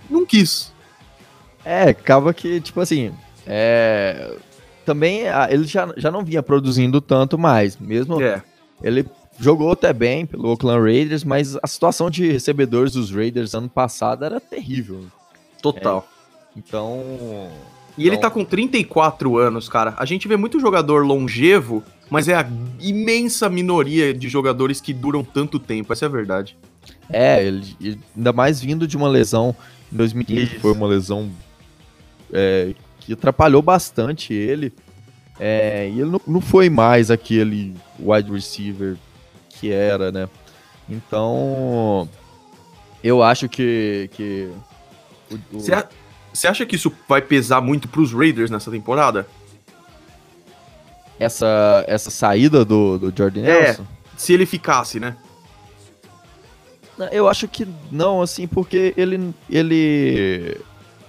não 0.09 0.25
quis. 0.25 0.71
É, 1.63 1.89
acaba 1.89 2.33
que, 2.33 2.61
tipo 2.61 2.79
assim, 2.79 3.11
é, 3.45 4.35
também 4.85 5.23
ele 5.49 5.65
já, 5.65 5.91
já 5.97 6.09
não 6.09 6.23
vinha 6.23 6.41
produzindo 6.41 7.01
tanto 7.01 7.37
mais, 7.37 7.77
mesmo 7.77 8.21
é. 8.21 8.41
ele 8.81 9.05
jogou 9.39 9.71
até 9.71 9.93
bem 9.93 10.25
pelo 10.25 10.49
Oakland 10.49 10.81
Raiders, 10.81 11.23
mas 11.23 11.57
a 11.61 11.67
situação 11.67 12.09
de 12.09 12.31
recebedores 12.31 12.93
dos 12.93 13.11
Raiders 13.11 13.53
ano 13.53 13.69
passado 13.69 14.25
era 14.25 14.39
terrível. 14.39 15.05
Total. 15.61 16.07
É, 16.55 16.59
então. 16.59 17.01
E 17.97 18.07
ele 18.07 18.15
então 18.15 18.29
tá 18.29 18.33
com 18.33 18.43
34 18.43 19.37
anos, 19.37 19.67
cara. 19.69 19.93
A 19.97 20.05
gente 20.05 20.27
vê 20.27 20.37
muito 20.37 20.59
jogador 20.59 21.05
longevo, 21.05 21.83
mas 22.09 22.27
é 22.27 22.35
a 22.35 22.47
imensa 22.79 23.49
minoria 23.49 24.13
de 24.13 24.29
jogadores 24.29 24.79
que 24.81 24.93
duram 24.93 25.23
tanto 25.23 25.59
tempo, 25.59 25.91
essa 25.91 26.05
é 26.05 26.07
a 26.07 26.09
verdade. 26.11 26.57
É, 27.11 27.43
ele, 27.43 27.99
ainda 28.15 28.31
mais 28.31 28.61
vindo 28.61 28.87
de 28.87 28.95
uma 28.95 29.07
lesão 29.07 29.55
em 29.91 29.97
2015, 29.97 30.47
que 30.47 30.59
foi 30.59 30.73
uma 30.73 30.87
lesão 30.87 31.29
é, 32.31 32.73
que 32.99 33.13
atrapalhou 33.13 33.61
bastante 33.61 34.33
ele. 34.33 34.71
É, 35.39 35.89
e 35.89 36.01
ele 36.01 36.11
não, 36.11 36.21
não 36.27 36.41
foi 36.41 36.69
mais 36.69 37.09
aquele 37.09 37.75
wide 37.99 38.31
receiver 38.31 38.97
que 39.49 39.71
era, 39.71 40.11
né? 40.11 40.29
Então, 40.87 42.09
eu 43.03 43.23
acho 43.23 43.47
que. 43.47 44.09
que 44.13 44.51
Você 45.51 46.47
acha 46.47 46.65
que 46.65 46.75
isso 46.75 46.91
vai 47.07 47.21
pesar 47.21 47.61
muito 47.61 47.87
pros 47.87 48.11
Raiders 48.11 48.51
nessa 48.51 48.69
temporada? 48.69 49.27
Essa, 51.19 51.83
essa 51.87 52.09
saída 52.09 52.63
do, 52.63 52.97
do 52.97 53.13
Jordan 53.15 53.41
é, 53.41 53.63
Nelson? 53.63 53.85
Se 54.17 54.33
ele 54.33 54.45
ficasse, 54.45 54.99
né? 54.99 55.17
Eu 57.11 57.27
acho 57.27 57.47
que 57.47 57.67
não, 57.91 58.21
assim, 58.21 58.47
porque 58.47 58.93
ele, 58.97 59.33
ele 59.49 60.57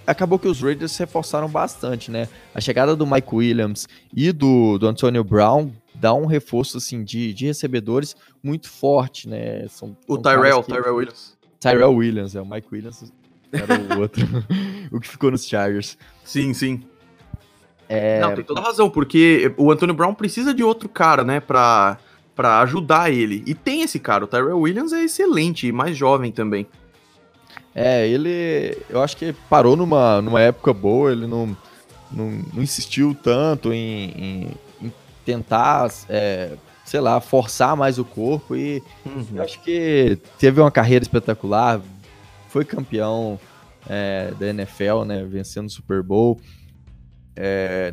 acabou 0.07 0.39
que 0.39 0.49
os 0.49 0.61
Raiders 0.61 0.93
se 0.93 1.01
reforçaram 1.01 1.49
bastante, 1.49 2.11
né? 2.11 2.29
A 2.55 2.61
chegada 2.61 2.95
do 2.97 3.07
Mike 3.07 3.35
Williams 3.35 3.89
e 4.15 4.33
do, 4.33 4.79
do 4.79 4.87
Antonio 4.87 5.25
Brown 5.25 5.71
dá 5.95 6.15
um 6.15 6.27
reforço 6.27 6.79
assim 6.79 7.05
de, 7.05 7.33
de 7.35 7.47
recebedores 7.47 8.17
muito 8.43 8.69
forte, 8.69 9.29
né? 9.29 9.67
São, 9.69 9.97
o 10.07 10.15
são 10.15 10.23
Tyrell, 10.23 10.63
que... 10.63 10.73
Tyrell 10.73 10.95
Williams. 10.95 11.39
Tyrell 11.59 11.95
Williams, 11.95 12.35
é 12.35 12.41
o 12.41 12.47
Mike 12.47 12.69
Williams 12.73 13.13
era 13.53 13.97
o 13.97 14.01
outro, 14.01 14.27
o 14.91 15.01
que 15.01 15.09
ficou 15.09 15.31
nos 15.31 15.47
Chargers. 15.47 15.99
Sim, 16.25 16.55
sim. 16.55 16.83
É... 17.89 18.21
Não, 18.21 18.35
tem 18.35 18.45
toda 18.45 18.61
razão, 18.61 18.89
porque 18.89 19.53
o 19.57 19.71
Antonio 19.71 19.95
Brown 19.95 20.15
precisa 20.15 20.55
de 20.55 20.63
outro 20.63 20.89
cara, 20.89 21.25
né, 21.25 21.41
pra, 21.41 21.99
pra 22.41 22.61
ajudar 22.61 23.11
ele. 23.11 23.45
E 23.47 23.55
tem 23.55 23.83
esse 23.83 23.99
cara, 23.99 24.25
o 24.25 24.27
Tyrell 24.27 24.59
Williams 24.59 24.95
é 24.95 25.05
excelente 25.05 25.67
e 25.67 25.73
mais 25.73 25.95
jovem 25.95 26.33
também. 26.33 26.67
É, 27.75 28.09
ele. 28.09 28.79
Eu 28.89 29.03
acho 29.03 29.15
que 29.15 29.35
parou 29.51 29.77
numa, 29.77 30.23
numa 30.23 30.41
época 30.41 30.73
boa, 30.73 31.13
ele 31.13 31.27
não, 31.27 31.55
não, 32.11 32.31
não 32.55 32.63
insistiu 32.63 33.15
tanto 33.15 33.75
em, 33.75 34.11
em, 34.17 34.51
em 34.81 34.93
tentar, 35.23 35.93
é, 36.09 36.53
sei 36.83 37.01
lá, 37.01 37.21
forçar 37.21 37.77
mais 37.77 37.99
o 37.99 38.07
corpo 38.07 38.57
e 38.57 38.83
uhum. 39.05 39.27
eu 39.35 39.43
acho 39.43 39.61
que 39.63 40.19
teve 40.39 40.63
uma 40.63 40.71
carreira 40.71 41.03
espetacular, 41.03 41.79
foi 42.49 42.65
campeão 42.65 43.39
é, 43.87 44.33
da 44.41 44.47
NFL, 44.47 45.05
né, 45.05 45.25
vencendo 45.25 45.67
o 45.67 45.71
Super 45.71 46.03
Bowl, 46.03 46.41
é, 47.37 47.93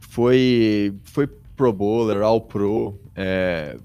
foi, 0.00 0.92
foi 1.04 1.28
Pro 1.58 1.72
Bowler, 1.72 2.22
All 2.22 2.40
Pro, 2.40 2.98
é, 3.16 3.76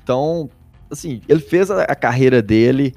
então, 0.00 0.48
assim, 0.90 1.20
ele 1.28 1.40
fez 1.40 1.70
a, 1.70 1.82
a 1.82 1.94
carreira 1.96 2.40
dele 2.40 2.94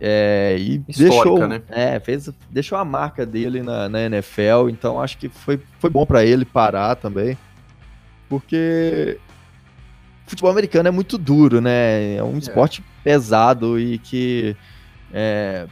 é, 0.00 0.56
e 0.58 0.82
Histórica, 0.88 1.14
deixou, 1.14 1.46
né? 1.46 1.62
É, 1.68 2.00
fez, 2.00 2.30
deixou 2.50 2.78
a 2.78 2.84
marca 2.84 3.24
dele 3.24 3.62
na, 3.62 3.88
na 3.88 4.00
NFL, 4.02 4.70
então 4.70 5.00
acho 5.00 5.18
que 5.18 5.28
foi, 5.28 5.60
foi 5.78 5.90
bom 5.90 6.04
para 6.06 6.24
ele 6.24 6.44
parar 6.44 6.96
também, 6.96 7.36
porque 8.28 9.18
futebol 10.26 10.50
americano 10.50 10.88
é 10.88 10.90
muito 10.90 11.18
duro, 11.18 11.60
né? 11.60 12.16
É 12.16 12.22
um 12.22 12.36
é. 12.36 12.38
esporte 12.38 12.82
pesado 13.04 13.78
e 13.78 13.98
que 13.98 14.56
é, 15.12 15.66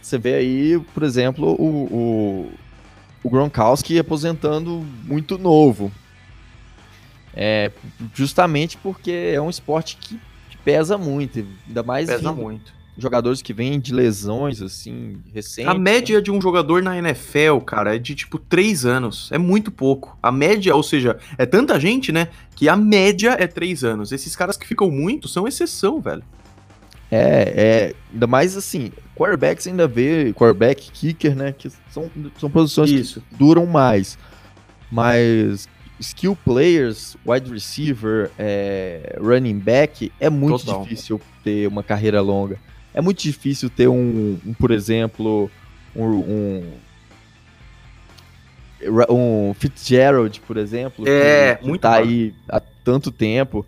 você 0.00 0.18
vê 0.18 0.34
aí, 0.34 0.78
por 0.94 1.02
exemplo, 1.02 1.56
o, 1.58 1.92
o, 1.92 2.52
o 3.24 3.30
Gronkowski 3.30 3.98
aposentando 3.98 4.86
muito 5.04 5.38
novo. 5.38 5.90
É, 7.36 7.70
justamente 8.14 8.78
porque 8.78 9.32
é 9.34 9.40
um 9.40 9.50
esporte 9.50 9.98
que, 9.98 10.18
pesa 10.64 10.98
muito, 10.98 11.46
ainda 11.68 11.82
mais 11.84 12.06
pesa 12.08 12.18
vindo, 12.18 12.34
muito 12.34 12.76
jogadores 12.98 13.42
que 13.42 13.52
vêm 13.52 13.78
de 13.78 13.92
lesões, 13.92 14.62
assim, 14.62 15.18
recentes. 15.32 15.70
A 15.70 15.74
média 15.74 16.20
de 16.22 16.30
um 16.30 16.40
jogador 16.40 16.82
na 16.82 16.96
NFL, 16.98 17.58
cara, 17.64 17.94
é 17.94 17.98
de 17.98 18.14
tipo 18.14 18.38
3 18.38 18.86
anos. 18.86 19.30
É 19.30 19.38
muito 19.38 19.70
pouco. 19.70 20.18
A 20.22 20.32
média, 20.32 20.74
ou 20.74 20.82
seja, 20.82 21.18
é 21.36 21.44
tanta 21.44 21.78
gente, 21.78 22.10
né, 22.10 22.28
que 22.54 22.68
a 22.68 22.76
média 22.76 23.36
é 23.38 23.46
3 23.46 23.84
anos. 23.84 24.12
Esses 24.12 24.34
caras 24.34 24.56
que 24.56 24.66
ficam 24.66 24.90
muito 24.90 25.28
são 25.28 25.46
exceção, 25.46 26.00
velho. 26.00 26.22
É, 27.10 27.52
é. 27.56 27.94
Ainda 28.12 28.26
mais 28.26 28.56
assim, 28.56 28.90
quarterbacks 29.14 29.66
ainda 29.66 29.86
vê, 29.86 30.32
quarterback, 30.32 30.90
kicker, 30.90 31.36
né, 31.36 31.52
que 31.52 31.70
são, 31.90 32.10
são 32.38 32.50
posições 32.50 32.90
Isso. 32.90 33.20
que 33.20 33.36
duram 33.36 33.66
mais. 33.66 34.18
Mas 34.90 35.68
skill 36.00 36.36
players, 36.44 37.16
wide 37.24 37.50
receiver, 37.50 38.30
é, 38.38 39.18
running 39.20 39.58
back, 39.58 40.12
é 40.20 40.28
muito 40.28 40.64
Total. 40.64 40.82
difícil 40.82 41.20
ter 41.42 41.66
uma 41.66 41.82
carreira 41.82 42.20
longa. 42.20 42.58
É 42.92 43.00
muito 43.00 43.22
difícil 43.22 43.68
ter 43.68 43.88
um, 43.88 44.38
um 44.44 44.54
por 44.54 44.70
exemplo, 44.70 45.50
um, 45.94 46.04
um, 46.04 46.72
um, 49.10 49.54
Fitzgerald, 49.54 50.40
por 50.40 50.56
exemplo, 50.56 51.06
é, 51.06 51.56
que, 51.56 51.66
muito 51.66 51.82
tá 51.82 51.96
aí 51.96 52.34
há 52.48 52.60
tanto 52.84 53.10
tempo. 53.10 53.64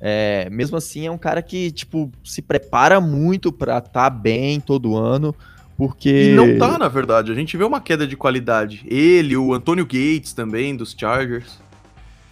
É, 0.00 0.48
mesmo 0.50 0.76
assim, 0.76 1.06
é 1.06 1.10
um 1.10 1.18
cara 1.18 1.40
que, 1.40 1.70
tipo, 1.70 2.10
se 2.22 2.42
prepara 2.42 3.00
muito 3.00 3.50
para 3.50 3.78
estar 3.78 3.90
tá 3.90 4.10
bem 4.10 4.60
todo 4.60 4.96
ano, 4.96 5.34
porque... 5.76 6.32
E 6.32 6.34
não 6.34 6.58
tá, 6.58 6.78
na 6.78 6.88
verdade. 6.88 7.32
A 7.32 7.34
gente 7.34 7.56
vê 7.56 7.64
uma 7.64 7.80
queda 7.80 8.06
de 8.06 8.16
qualidade. 8.16 8.82
Ele, 8.86 9.36
o 9.36 9.52
Antônio 9.52 9.84
Gates 9.84 10.32
também, 10.32 10.76
dos 10.76 10.94
Chargers. 10.98 11.58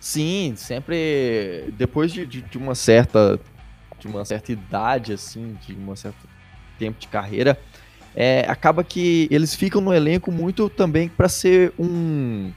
Sim, 0.00 0.54
sempre... 0.56 1.72
Depois 1.76 2.12
de, 2.12 2.26
de, 2.26 2.42
de 2.42 2.58
uma 2.58 2.74
certa 2.74 3.38
de 4.02 4.08
uma 4.08 4.24
certa 4.24 4.50
idade, 4.50 5.12
assim, 5.12 5.56
de 5.64 5.74
um 5.74 5.94
certo 5.94 6.28
tempo 6.78 6.98
de 6.98 7.06
carreira, 7.06 7.58
é, 8.14 8.44
acaba 8.48 8.82
que 8.82 9.28
eles 9.30 9.54
ficam 9.54 9.80
no 9.80 9.94
elenco 9.94 10.32
muito 10.32 10.68
também 10.68 11.08
para 11.08 11.28
ser 11.28 11.72
um, 11.78 12.50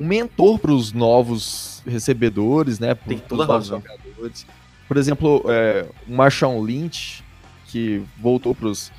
um 0.00 0.06
mentor 0.06 0.58
para 0.58 0.72
os 0.72 0.92
novos 0.92 1.82
recebedores, 1.86 2.80
né? 2.80 2.94
Tem 2.94 3.18
toda 3.18 3.44
a 3.44 3.46
razão. 3.46 3.80
Jogadores. 3.80 4.46
Por 4.88 4.96
exemplo, 4.96 5.44
é, 5.48 5.86
o 6.06 6.12
Marshawn 6.12 6.60
Lynch, 6.60 7.22
que 7.66 8.02
voltou 8.20 8.54
para 8.54 8.66
os 8.66 8.92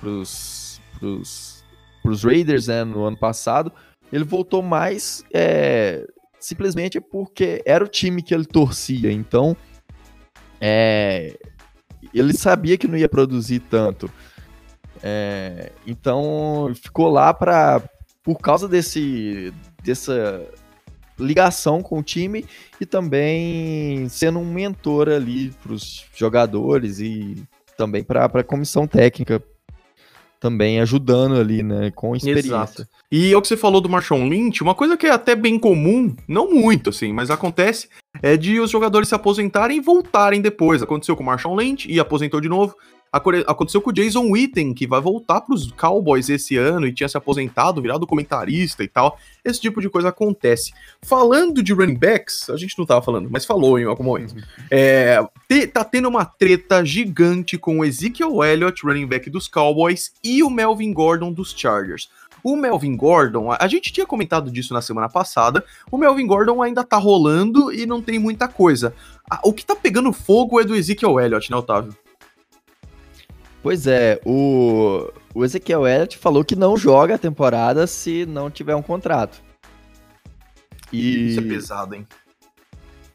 pros, 0.00 0.80
Raiders 2.24 2.66
né, 2.66 2.84
no 2.84 3.04
ano 3.04 3.16
passado, 3.16 3.72
ele 4.12 4.24
voltou 4.24 4.62
mais 4.62 5.24
é, 5.32 6.06
simplesmente 6.38 7.00
porque 7.00 7.62
era 7.64 7.84
o 7.84 7.88
time 7.88 8.22
que 8.22 8.34
ele 8.34 8.44
torcia. 8.44 9.12
Então, 9.12 9.56
é, 10.60 11.38
ele 12.12 12.32
sabia 12.32 12.76
que 12.76 12.88
não 12.88 12.96
ia 12.96 13.08
produzir 13.08 13.60
tanto. 13.60 14.10
É, 15.02 15.72
então 15.86 16.70
ficou 16.74 17.08
lá 17.08 17.32
para 17.32 17.82
por 18.22 18.38
causa 18.38 18.68
desse 18.68 19.50
dessa 19.82 20.46
ligação 21.18 21.80
com 21.80 21.98
o 21.98 22.02
time 22.02 22.44
e 22.78 22.84
também 22.84 24.06
sendo 24.10 24.38
um 24.38 24.44
mentor 24.44 25.08
ali 25.08 25.50
para 25.62 25.72
os 25.72 26.04
jogadores 26.14 26.98
e 27.00 27.42
também 27.78 28.04
para 28.04 28.26
a 28.26 28.44
comissão 28.44 28.86
técnica 28.86 29.42
também 30.40 30.80
ajudando 30.80 31.36
ali, 31.36 31.62
né, 31.62 31.92
com 31.94 32.16
experiência. 32.16 32.48
Exato. 32.48 32.86
E 33.12 33.30
é 33.32 33.36
o 33.36 33.42
que 33.42 33.48
você 33.48 33.56
falou 33.56 33.80
do 33.80 33.88
Marshawn 33.88 34.26
Lynch, 34.26 34.62
uma 34.62 34.74
coisa 34.74 34.96
que 34.96 35.06
é 35.06 35.10
até 35.10 35.36
bem 35.36 35.58
comum, 35.58 36.16
não 36.26 36.50
muito 36.50 36.88
assim, 36.88 37.12
mas 37.12 37.30
acontece, 37.30 37.88
é 38.22 38.36
de 38.36 38.58
os 38.58 38.70
jogadores 38.70 39.08
se 39.08 39.14
aposentarem 39.14 39.76
e 39.76 39.80
voltarem 39.80 40.40
depois. 40.40 40.82
Aconteceu 40.82 41.14
com 41.14 41.22
o 41.22 41.26
Marshawn 41.26 41.54
Lynch 41.54 41.90
e 41.90 42.00
aposentou 42.00 42.40
de 42.40 42.48
novo. 42.48 42.74
Aconteceu 43.12 43.82
com 43.82 43.90
o 43.90 43.92
Jason 43.92 44.30
Witten, 44.30 44.72
que 44.72 44.86
vai 44.86 45.00
voltar 45.00 45.40
para 45.40 45.54
os 45.54 45.72
Cowboys 45.72 46.28
esse 46.28 46.56
ano 46.56 46.86
e 46.86 46.92
tinha 46.92 47.08
se 47.08 47.16
aposentado, 47.16 47.82
virado 47.82 48.06
comentarista 48.06 48.84
e 48.84 48.88
tal. 48.88 49.18
Esse 49.44 49.60
tipo 49.60 49.80
de 49.80 49.90
coisa 49.90 50.10
acontece. 50.10 50.72
Falando 51.02 51.60
de 51.60 51.72
running 51.72 51.98
backs, 51.98 52.48
a 52.50 52.56
gente 52.56 52.78
não 52.78 52.86
tava 52.86 53.02
falando, 53.02 53.28
mas 53.28 53.44
falou 53.44 53.78
em 53.80 53.84
algum 53.84 54.04
momento. 54.04 54.36
Uhum. 54.36 54.42
É, 54.70 55.18
te, 55.48 55.66
tá 55.66 55.82
tendo 55.82 56.08
uma 56.08 56.24
treta 56.24 56.84
gigante 56.84 57.58
com 57.58 57.80
o 57.80 57.84
Ezekiel 57.84 58.44
Elliott, 58.44 58.86
running 58.86 59.06
back 59.06 59.28
dos 59.28 59.48
Cowboys, 59.48 60.12
e 60.22 60.42
o 60.44 60.48
Melvin 60.48 60.92
Gordon 60.92 61.32
dos 61.32 61.52
Chargers. 61.56 62.08
O 62.42 62.56
Melvin 62.56 62.96
Gordon, 62.96 63.52
a 63.52 63.66
gente 63.66 63.92
tinha 63.92 64.06
comentado 64.06 64.50
disso 64.50 64.72
na 64.72 64.80
semana 64.80 65.08
passada, 65.08 65.64
o 65.90 65.98
Melvin 65.98 66.26
Gordon 66.26 66.62
ainda 66.62 66.82
tá 66.82 66.96
rolando 66.96 67.72
e 67.72 67.84
não 67.84 68.00
tem 68.00 68.18
muita 68.18 68.48
coisa. 68.48 68.94
O 69.44 69.52
que 69.52 69.64
tá 69.64 69.76
pegando 69.76 70.12
fogo 70.12 70.60
é 70.60 70.64
do 70.64 70.74
Ezekiel 70.74 71.20
Elliott, 71.20 71.50
né, 71.50 71.56
Otávio? 71.56 71.94
Pois 73.62 73.86
é, 73.86 74.20
o, 74.24 75.10
o 75.34 75.44
Ezequiel 75.44 75.86
Elliott 75.86 76.16
falou 76.16 76.44
que 76.44 76.56
não 76.56 76.76
joga 76.76 77.14
a 77.16 77.18
temporada 77.18 77.86
se 77.86 78.24
não 78.24 78.50
tiver 78.50 78.74
um 78.74 78.82
contrato. 78.82 79.42
E... 80.92 81.28
Isso 81.28 81.40
é 81.40 81.42
pesado, 81.42 81.94
hein? 81.94 82.06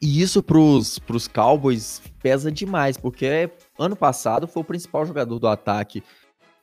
E 0.01 0.21
isso 0.21 0.43
pros, 0.43 0.99
pros 0.99 1.27
Cowboys 1.27 2.01
pesa 2.21 2.51
demais, 2.51 2.95
porque 2.95 3.49
ano 3.79 3.95
passado 3.95 4.47
foi 4.47 4.61
o 4.61 4.65
principal 4.65 5.05
jogador 5.05 5.39
do 5.39 5.47
ataque 5.47 6.03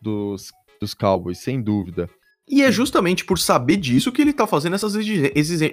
dos, 0.00 0.52
dos 0.80 0.94
Cowboys, 0.94 1.38
sem 1.38 1.60
dúvida. 1.60 2.08
E 2.48 2.62
é 2.62 2.70
justamente 2.70 3.24
por 3.24 3.38
saber 3.38 3.78
disso 3.78 4.12
que 4.12 4.22
ele 4.22 4.32
tá 4.32 4.46
fazendo 4.46 4.74
essas 4.74 4.94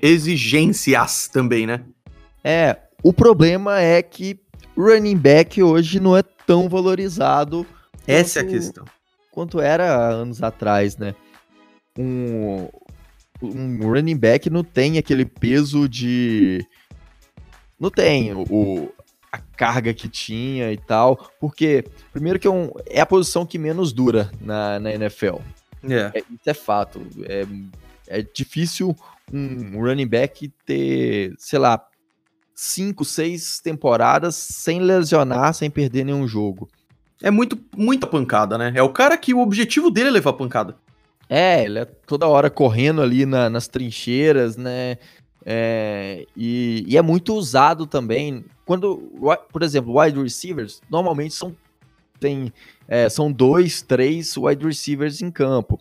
exigências 0.01 1.27
também, 1.27 1.67
né? 1.67 1.83
É, 2.43 2.77
o 3.03 3.11
problema 3.13 3.79
é 3.79 4.01
que 4.01 4.39
running 4.75 5.17
back 5.17 5.61
hoje 5.61 5.99
não 5.99 6.15
é 6.15 6.23
tão 6.23 6.69
valorizado 6.69 7.65
essa 8.09 8.41
quanto, 8.41 8.53
é 8.53 8.57
a 8.57 8.59
questão. 8.59 8.85
Quanto 9.31 9.61
era 9.61 10.09
anos 10.09 10.41
atrás, 10.41 10.97
né? 10.97 11.15
Um, 11.97 12.67
um 13.41 13.89
running 13.89 14.17
back 14.17 14.49
não 14.49 14.63
tem 14.63 14.97
aquele 14.97 15.25
peso 15.25 15.87
de. 15.87 16.65
Não 17.79 17.89
tem 17.89 18.33
o, 18.33 18.91
a 19.31 19.37
carga 19.37 19.93
que 19.93 20.09
tinha 20.09 20.69
e 20.69 20.75
tal. 20.75 21.31
Porque, 21.39 21.85
primeiro, 22.11 22.37
que 22.37 22.45
é, 22.45 22.51
um, 22.51 22.73
é 22.85 22.99
a 22.99 23.05
posição 23.05 23.45
que 23.45 23.57
menos 23.57 23.93
dura 23.93 24.29
na, 24.41 24.77
na 24.81 24.91
NFL. 24.91 25.37
Yeah. 25.81 26.11
É, 26.13 26.19
isso 26.19 26.49
é 26.49 26.53
fato. 26.53 27.07
É, 27.23 27.45
é 28.09 28.21
difícil 28.21 28.93
um 29.31 29.79
running 29.79 30.07
back 30.07 30.51
ter, 30.65 31.33
sei 31.37 31.57
lá, 31.57 31.81
cinco, 32.53 33.05
seis 33.05 33.61
temporadas 33.61 34.35
sem 34.35 34.81
lesionar, 34.81 35.53
sem 35.53 35.69
perder 35.69 36.03
nenhum 36.03 36.27
jogo 36.27 36.69
é 37.21 37.29
muito, 37.29 37.59
muita 37.75 38.07
pancada, 38.07 38.57
né? 38.57 38.71
É 38.75 38.81
o 38.81 38.89
cara 38.89 39.17
que 39.17 39.33
o 39.33 39.39
objetivo 39.39 39.91
dele 39.91 40.09
é 40.09 40.11
levar 40.11 40.33
pancada. 40.33 40.75
É, 41.29 41.63
ele 41.63 41.79
é 41.79 41.85
toda 41.85 42.27
hora 42.27 42.49
correndo 42.49 43.01
ali 43.01 43.25
na, 43.25 43.49
nas 43.49 43.67
trincheiras, 43.67 44.57
né? 44.57 44.97
É, 45.45 46.25
e, 46.35 46.83
e, 46.87 46.97
é 46.97 47.01
muito 47.01 47.33
usado 47.33 47.85
também. 47.85 48.45
Quando, 48.65 49.11
por 49.51 49.63
exemplo, 49.63 49.99
wide 49.99 50.21
receivers, 50.21 50.81
normalmente 50.89 51.33
são, 51.33 51.55
tem, 52.19 52.53
é, 52.87 53.09
são 53.09 53.31
dois, 53.31 53.81
três 53.81 54.35
wide 54.37 54.65
receivers 54.65 55.21
em 55.21 55.31
campo. 55.31 55.79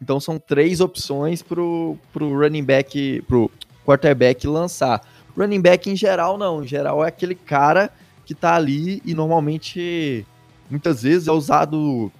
Então 0.00 0.20
são 0.20 0.38
três 0.38 0.80
opções 0.80 1.42
pro, 1.42 1.98
pro 2.12 2.38
running 2.38 2.64
back, 2.64 3.22
pro 3.26 3.50
quarterback 3.84 4.46
lançar. 4.46 5.02
Running 5.36 5.60
back 5.60 5.90
em 5.90 5.96
geral, 5.96 6.38
não. 6.38 6.62
Em 6.62 6.66
geral 6.66 7.04
é 7.04 7.08
aquele 7.08 7.34
cara 7.34 7.90
que 8.24 8.34
tá 8.34 8.54
ali 8.54 9.02
e 9.04 9.14
normalmente 9.14 10.26
muitas 10.70 11.02
vezes 11.02 11.28
é 11.28 11.32
usado 11.32 12.12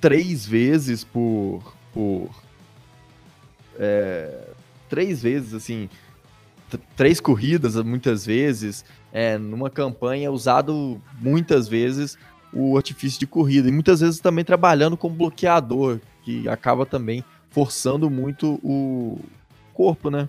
três 0.00 0.46
vezes 0.46 1.04
por. 1.04 1.74
por 1.92 2.30
é, 3.78 4.48
três 4.88 5.22
vezes, 5.22 5.54
assim. 5.54 5.88
Três 6.96 7.20
corridas, 7.20 7.76
muitas 7.76 8.26
vezes. 8.26 8.84
É, 9.12 9.38
numa 9.38 9.70
campanha 9.70 10.26
é 10.26 10.30
usado 10.30 11.00
muitas 11.18 11.66
vezes 11.66 12.18
o 12.52 12.76
artifício 12.76 13.18
de 13.18 13.26
corrida. 13.26 13.68
E 13.68 13.72
muitas 13.72 14.00
vezes 14.00 14.20
também 14.20 14.44
trabalhando 14.44 14.96
como 14.96 15.14
bloqueador, 15.14 15.98
que 16.22 16.48
acaba 16.48 16.84
também 16.84 17.24
forçando 17.50 18.10
muito 18.10 18.60
o 18.62 19.18
corpo, 19.72 20.10
né? 20.10 20.28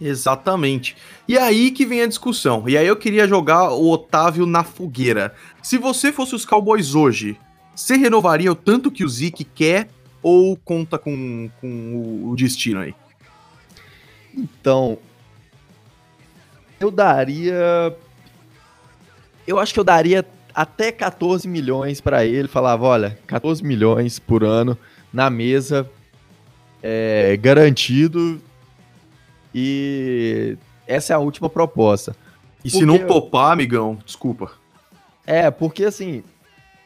Exatamente. 0.00 0.96
E 1.28 1.36
aí 1.36 1.70
que 1.70 1.84
vem 1.84 2.02
a 2.02 2.06
discussão. 2.06 2.66
E 2.68 2.78
aí 2.78 2.86
eu 2.86 2.96
queria 2.96 3.28
jogar 3.28 3.70
o 3.70 3.90
Otávio 3.90 4.46
na 4.46 4.64
fogueira. 4.64 5.34
Se 5.62 5.76
você 5.76 6.10
fosse 6.10 6.34
os 6.34 6.46
Cowboys 6.46 6.94
hoje, 6.94 7.36
você 7.74 7.96
renovaria 7.96 8.50
o 8.50 8.54
tanto 8.54 8.90
que 8.90 9.04
o 9.04 9.08
Zeke 9.08 9.44
quer 9.44 9.88
ou 10.22 10.56
conta 10.56 10.98
com, 10.98 11.50
com 11.60 12.30
o 12.30 12.34
destino 12.34 12.80
aí? 12.80 12.94
Então, 14.34 14.98
eu 16.78 16.90
daria. 16.90 17.94
Eu 19.46 19.58
acho 19.58 19.74
que 19.74 19.80
eu 19.80 19.84
daria 19.84 20.24
até 20.54 20.90
14 20.90 21.46
milhões 21.46 22.00
para 22.00 22.24
ele. 22.24 22.48
Falava: 22.48 22.84
olha, 22.84 23.18
14 23.26 23.62
milhões 23.62 24.18
por 24.18 24.44
ano 24.44 24.78
na 25.12 25.28
mesa, 25.28 25.90
é, 26.82 27.36
garantido 27.36 28.40
e 29.54 30.56
essa 30.86 31.12
é 31.12 31.16
a 31.16 31.18
última 31.18 31.48
proposta. 31.48 32.14
E 32.64 32.70
porque... 32.70 32.78
se 32.78 32.86
não 32.86 32.98
topar, 32.98 33.52
amigão, 33.52 33.98
desculpa. 34.04 34.52
É, 35.26 35.50
porque 35.50 35.84
assim, 35.84 36.22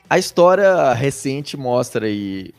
a 0.08 0.18
história 0.18 0.92
recente 0.92 1.56
mostra 1.56 2.06
aí. 2.06 2.52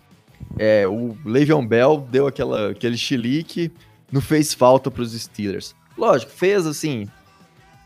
É, 0.57 0.87
o 0.87 1.15
Le'Veon 1.25 1.65
Bell 1.65 2.05
deu 2.09 2.27
aquela, 2.27 2.71
aquele 2.71 2.97
chilique, 2.97 3.71
não 4.11 4.21
fez 4.21 4.53
falta 4.53 4.91
para 4.91 5.01
os 5.01 5.13
Steelers. 5.13 5.75
Lógico, 5.97 6.31
fez 6.31 6.65
assim. 6.65 7.07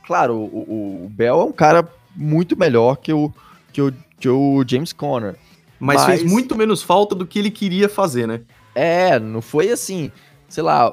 Claro, 0.05 0.35
o, 0.35 1.05
o, 1.05 1.09
Bell 1.09 1.41
é 1.41 1.43
um 1.43 1.51
cara 1.51 1.87
muito 2.15 2.57
melhor 2.57 2.95
que 2.95 3.13
o, 3.13 3.31
que 3.71 3.81
o, 3.81 3.93
que 4.19 4.27
o 4.27 4.63
James 4.67 4.91
Conner. 4.91 5.35
Mas, 5.79 5.97
mas 5.97 6.05
fez 6.05 6.23
muito 6.31 6.55
menos 6.55 6.81
falta 6.81 7.13
do 7.13 7.25
que 7.25 7.37
ele 7.37 7.51
queria 7.51 7.87
fazer, 7.87 8.27
né? 8.27 8.41
É, 8.73 9.19
não 9.19 9.41
foi 9.41 9.69
assim. 9.69 10.11
Sei 10.47 10.63
lá, 10.63 10.91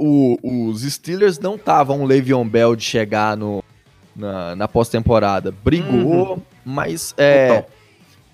o, 0.00 0.70
os 0.70 0.82
Steelers 0.82 1.38
não 1.38 1.56
estavam 1.56 2.02
o 2.02 2.06
Le'Veon 2.06 2.48
Bell 2.48 2.74
de 2.74 2.82
chegar 2.82 3.36
no, 3.36 3.62
na, 4.16 4.56
na 4.56 4.66
pós-temporada. 4.66 5.54
Brigou, 5.62 6.34
uhum. 6.34 6.42
mas 6.64 7.14
é, 7.18 7.64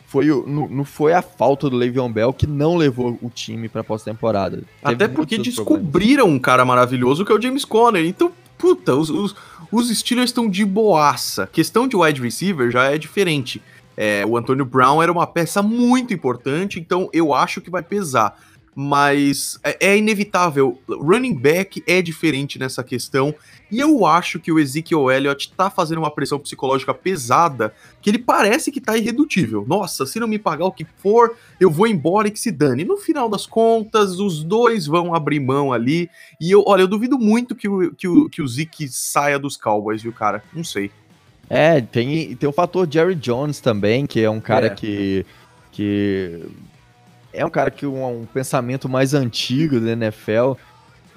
foi 0.06 0.30
o, 0.30 0.46
não, 0.46 0.68
não 0.68 0.84
foi 0.84 1.12
a 1.12 1.22
falta 1.22 1.68
do 1.68 1.76
Le'Veon 1.76 2.10
Bell 2.10 2.32
que 2.32 2.46
não 2.46 2.76
levou 2.76 3.18
o 3.20 3.28
time 3.28 3.68
para 3.68 3.82
pós-temporada. 3.82 4.62
Até 4.82 5.08
porque 5.08 5.38
descobriram 5.38 6.24
problemas. 6.24 6.36
um 6.36 6.38
cara 6.38 6.64
maravilhoso 6.64 7.24
que 7.24 7.32
é 7.32 7.34
o 7.34 7.42
James 7.42 7.64
Conner. 7.64 8.04
Então, 8.06 8.30
puta, 8.56 8.94
os, 8.94 9.10
os, 9.10 9.34
os 9.72 9.88
Steelers 9.98 10.30
estão 10.30 10.48
de 10.48 10.64
boaça. 10.64 11.48
Questão 11.52 11.88
de 11.88 11.96
wide 11.96 12.22
receiver 12.22 12.70
já 12.70 12.84
é 12.84 12.96
diferente. 12.96 13.60
É, 13.96 14.24
o 14.26 14.36
Antônio 14.36 14.64
Brown 14.64 15.02
era 15.02 15.10
uma 15.10 15.26
peça 15.26 15.62
muito 15.62 16.12
importante, 16.12 16.78
então 16.78 17.08
eu 17.14 17.32
acho 17.32 17.62
que 17.62 17.70
vai 17.70 17.82
pesar 17.82 18.38
mas 18.78 19.58
é, 19.64 19.92
é, 19.92 19.96
inevitável. 19.96 20.78
Running 20.86 21.34
back 21.34 21.82
é 21.86 22.02
diferente 22.02 22.58
nessa 22.58 22.84
questão. 22.84 23.34
E 23.72 23.80
eu 23.80 24.04
acho 24.04 24.38
que 24.38 24.52
o 24.52 24.58
Ezekiel 24.58 25.10
Elliott 25.10 25.50
tá 25.56 25.70
fazendo 25.70 25.96
uma 25.96 26.10
pressão 26.10 26.38
psicológica 26.38 26.92
pesada 26.92 27.72
que 28.02 28.10
ele 28.10 28.18
parece 28.18 28.70
que 28.70 28.78
tá 28.78 28.94
irredutível. 28.94 29.64
Nossa, 29.66 30.04
se 30.04 30.20
não 30.20 30.28
me 30.28 30.38
pagar 30.38 30.66
o 30.66 30.72
que 30.72 30.86
for, 30.98 31.34
eu 31.58 31.70
vou 31.70 31.86
embora 31.86 32.28
e 32.28 32.30
que 32.30 32.38
se 32.38 32.50
dane. 32.50 32.84
No 32.84 32.98
final 32.98 33.30
das 33.30 33.46
contas, 33.46 34.20
os 34.20 34.44
dois 34.44 34.86
vão 34.86 35.14
abrir 35.14 35.40
mão 35.40 35.72
ali. 35.72 36.10
E 36.38 36.50
eu, 36.50 36.62
olha, 36.66 36.82
eu 36.82 36.88
duvido 36.88 37.18
muito 37.18 37.56
que 37.56 37.66
o, 37.66 37.94
que 37.94 38.06
o, 38.06 38.28
que 38.28 38.42
o 38.42 38.46
Zeke 38.46 38.88
saia 38.88 39.38
dos 39.38 39.56
Cowboys, 39.56 40.02
viu, 40.02 40.12
cara? 40.12 40.44
Não 40.52 40.62
sei. 40.62 40.90
É, 41.48 41.80
tem, 41.80 42.36
tem 42.36 42.46
o 42.46 42.52
fator 42.52 42.86
Jerry 42.90 43.14
Jones 43.14 43.58
também, 43.58 44.04
que 44.04 44.20
é 44.20 44.28
um 44.28 44.40
cara 44.40 44.66
é. 44.66 44.70
que, 44.70 45.24
que 45.72 46.42
é 47.36 47.44
um 47.44 47.50
cara 47.50 47.70
que 47.70 47.86
um, 47.86 48.22
um 48.22 48.26
pensamento 48.26 48.88
mais 48.88 49.14
antigo 49.14 49.78
da 49.78 49.92
NFL 49.92 50.54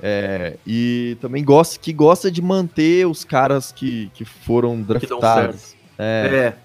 é, 0.02 0.56
e 0.66 1.18
também 1.20 1.44
gosta 1.44 1.78
que 1.78 1.92
gosta 1.92 2.32
de 2.32 2.42
manter 2.42 3.06
os 3.06 3.24
caras 3.26 3.72
que, 3.72 4.10
que 4.14 4.24
foram 4.24 4.82
draftados. 4.82 5.74
Que 5.74 6.02
é. 6.02 6.56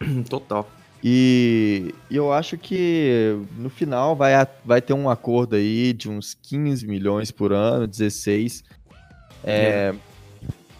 é, 0.00 0.22
total. 0.28 0.68
E, 1.02 1.94
e, 2.08 2.16
eu 2.16 2.32
acho 2.32 2.56
que 2.56 3.36
no 3.58 3.68
final 3.68 4.16
vai, 4.16 4.32
vai 4.64 4.80
ter 4.80 4.94
um 4.94 5.10
acordo 5.10 5.56
aí 5.56 5.92
de 5.92 6.08
uns 6.08 6.34
15 6.34 6.86
milhões 6.86 7.30
por 7.30 7.52
ano, 7.52 7.86
16. 7.86 8.64
É, 9.42 9.52
é. 9.52 9.94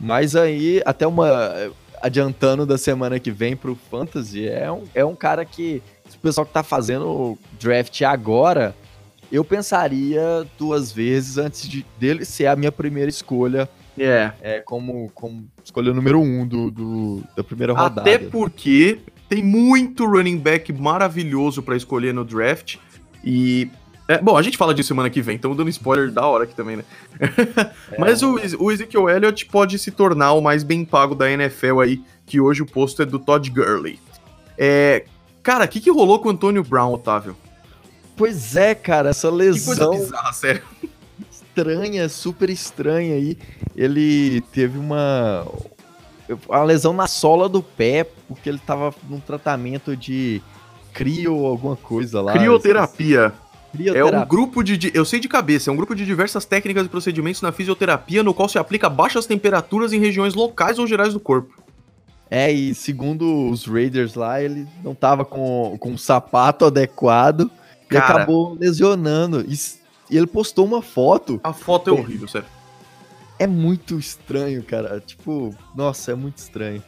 Mas 0.00 0.34
aí, 0.34 0.82
até 0.86 1.06
uma. 1.06 1.72
Adiantando 2.00 2.66
da 2.66 2.76
semana 2.76 3.18
que 3.18 3.30
vem 3.30 3.56
pro 3.56 3.74
Fantasy, 3.90 4.46
é 4.46 4.70
um, 4.70 4.84
é 4.94 5.02
um 5.02 5.14
cara 5.14 5.42
que 5.42 5.82
o 6.12 6.18
pessoal 6.18 6.46
que 6.46 6.52
tá 6.52 6.62
fazendo 6.62 7.38
draft 7.58 8.02
agora, 8.02 8.74
eu 9.30 9.44
pensaria 9.44 10.46
duas 10.58 10.92
vezes 10.92 11.38
antes 11.38 11.68
de, 11.68 11.84
dele 11.98 12.24
ser 12.24 12.46
a 12.46 12.56
minha 12.56 12.72
primeira 12.72 13.08
escolha. 13.08 13.68
É. 13.96 14.32
é 14.42 14.60
como, 14.60 15.10
como 15.14 15.46
escolha 15.62 15.92
número 15.92 16.20
um 16.20 16.46
do, 16.46 16.70
do, 16.70 17.22
da 17.36 17.44
primeira 17.44 17.72
rodada. 17.72 18.00
Até 18.00 18.18
porque 18.18 18.98
Tem 19.28 19.42
muito 19.42 20.04
running 20.06 20.38
back 20.38 20.72
maravilhoso 20.72 21.62
para 21.62 21.76
escolher 21.76 22.12
no 22.12 22.24
draft. 22.24 22.76
E. 23.24 23.70
É, 24.06 24.18
bom, 24.18 24.36
a 24.36 24.42
gente 24.42 24.58
fala 24.58 24.74
disso 24.74 24.88
semana 24.88 25.08
que 25.08 25.22
vem, 25.22 25.36
estamos 25.36 25.56
dando 25.56 25.70
spoiler 25.70 26.10
da 26.10 26.26
hora 26.26 26.44
aqui 26.44 26.54
também, 26.54 26.76
né? 26.76 26.84
É, 27.90 27.98
Mas 27.98 28.22
o, 28.22 28.36
o 28.58 28.70
Ezekiel 28.70 29.08
Elliott 29.08 29.46
pode 29.46 29.78
se 29.78 29.90
tornar 29.90 30.34
o 30.34 30.42
mais 30.42 30.62
bem 30.62 30.84
pago 30.84 31.14
da 31.14 31.30
NFL 31.30 31.80
aí, 31.80 32.02
que 32.26 32.38
hoje 32.38 32.62
o 32.62 32.66
posto 32.66 33.00
é 33.02 33.06
do 33.06 33.18
Todd 33.18 33.48
Gurley. 33.50 33.98
É, 34.58 35.06
cara, 35.44 35.66
o 35.66 35.68
que, 35.68 35.80
que 35.80 35.90
rolou 35.90 36.18
com 36.18 36.28
o 36.28 36.32
Antônio 36.32 36.64
Brown, 36.64 36.92
Otávio? 36.92 37.36
Pois 38.16 38.56
é, 38.56 38.74
cara, 38.74 39.10
essa 39.10 39.30
lesão. 39.30 39.74
Que 39.74 39.80
coisa 39.80 40.04
bizarra, 40.04 40.32
sério. 40.32 40.62
Estranha, 41.30 42.08
super 42.08 42.50
estranha 42.50 43.14
aí. 43.14 43.38
Ele 43.76 44.40
teve 44.52 44.78
uma. 44.78 45.46
Uma 46.48 46.64
lesão 46.64 46.94
na 46.94 47.06
sola 47.06 47.48
do 47.50 47.62
pé, 47.62 48.04
porque 48.26 48.48
ele 48.48 48.58
tava 48.58 48.94
num 49.08 49.20
tratamento 49.20 49.94
de 49.94 50.40
crio 50.92 51.44
alguma 51.44 51.76
coisa 51.76 52.22
lá. 52.22 52.32
Crioterapia. 52.32 53.32
É 53.94 54.04
um 54.04 54.24
grupo 54.24 54.62
de. 54.62 54.90
Eu 54.94 55.04
sei 55.04 55.20
de 55.20 55.28
cabeça, 55.28 55.68
é 55.68 55.72
um 55.72 55.76
grupo 55.76 55.94
de 55.94 56.06
diversas 56.06 56.44
técnicas 56.44 56.86
e 56.86 56.88
procedimentos 56.88 57.42
na 57.42 57.52
fisioterapia 57.52 58.22
no 58.22 58.32
qual 58.32 58.48
se 58.48 58.56
aplica 58.56 58.88
baixas 58.88 59.26
temperaturas 59.26 59.92
em 59.92 59.98
regiões 59.98 60.34
locais 60.34 60.78
ou 60.78 60.86
gerais 60.86 61.12
do 61.12 61.20
corpo. 61.20 61.63
É, 62.30 62.50
e 62.50 62.74
segundo 62.74 63.50
os 63.50 63.66
Raiders 63.66 64.14
lá, 64.14 64.42
ele 64.42 64.66
não 64.82 64.94
tava 64.94 65.24
com, 65.24 65.76
com 65.78 65.90
um 65.90 65.98
sapato 65.98 66.64
adequado 66.64 67.50
e 67.90 67.96
acabou 67.96 68.56
lesionando. 68.58 69.44
E, 69.46 69.54
e, 70.10 70.16
ele 70.16 70.26
postou 70.26 70.64
uma 70.64 70.82
foto. 70.82 71.40
A 71.44 71.52
foto 71.52 71.90
é 71.90 71.92
horrível, 71.92 72.26
sério. 72.26 72.48
É 73.38 73.46
muito 73.46 73.98
estranho, 73.98 74.62
cara. 74.62 75.00
Tipo, 75.00 75.54
nossa, 75.74 76.12
é 76.12 76.14
muito 76.14 76.38
estranho. 76.38 76.82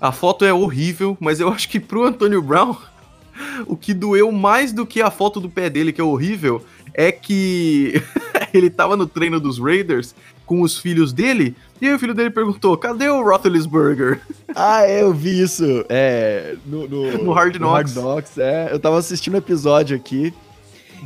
A 0.00 0.12
foto 0.12 0.44
é 0.44 0.52
horrível, 0.52 1.16
mas 1.20 1.40
eu 1.40 1.48
acho 1.48 1.68
que 1.68 1.78
pro 1.78 2.04
Antônio 2.04 2.42
Brown, 2.42 2.76
o 3.66 3.76
que 3.76 3.94
doeu 3.94 4.32
mais 4.32 4.72
do 4.72 4.86
que 4.86 5.02
a 5.02 5.10
foto 5.10 5.40
do 5.40 5.48
pé 5.48 5.68
dele, 5.70 5.92
que 5.92 6.00
é 6.00 6.04
horrível, 6.04 6.64
é 6.94 7.12
que 7.12 8.02
ele 8.52 8.70
tava 8.70 8.96
no 8.96 9.06
treino 9.06 9.38
dos 9.38 9.58
Raiders 9.58 10.14
com 10.50 10.62
os 10.62 10.76
filhos 10.76 11.12
dele, 11.12 11.54
e 11.80 11.86
aí 11.86 11.94
o 11.94 11.98
filho 12.00 12.12
dele 12.12 12.28
perguntou: 12.28 12.76
cadê 12.76 13.08
o 13.08 13.22
Roethlisberger? 13.22 14.20
Ah, 14.52 14.82
é, 14.82 15.02
eu 15.02 15.14
vi 15.14 15.40
isso. 15.40 15.84
É, 15.88 16.56
no, 16.66 16.88
no, 16.88 17.18
no 17.22 17.32
Hard 17.32 17.54
Knocks. 17.54 17.94
No 17.94 18.02
Hard 18.02 18.16
Knocks, 18.16 18.36
é. 18.36 18.68
Eu 18.72 18.80
tava 18.80 18.98
assistindo 18.98 19.34
o 19.34 19.36
um 19.36 19.38
episódio 19.38 19.96
aqui. 19.96 20.34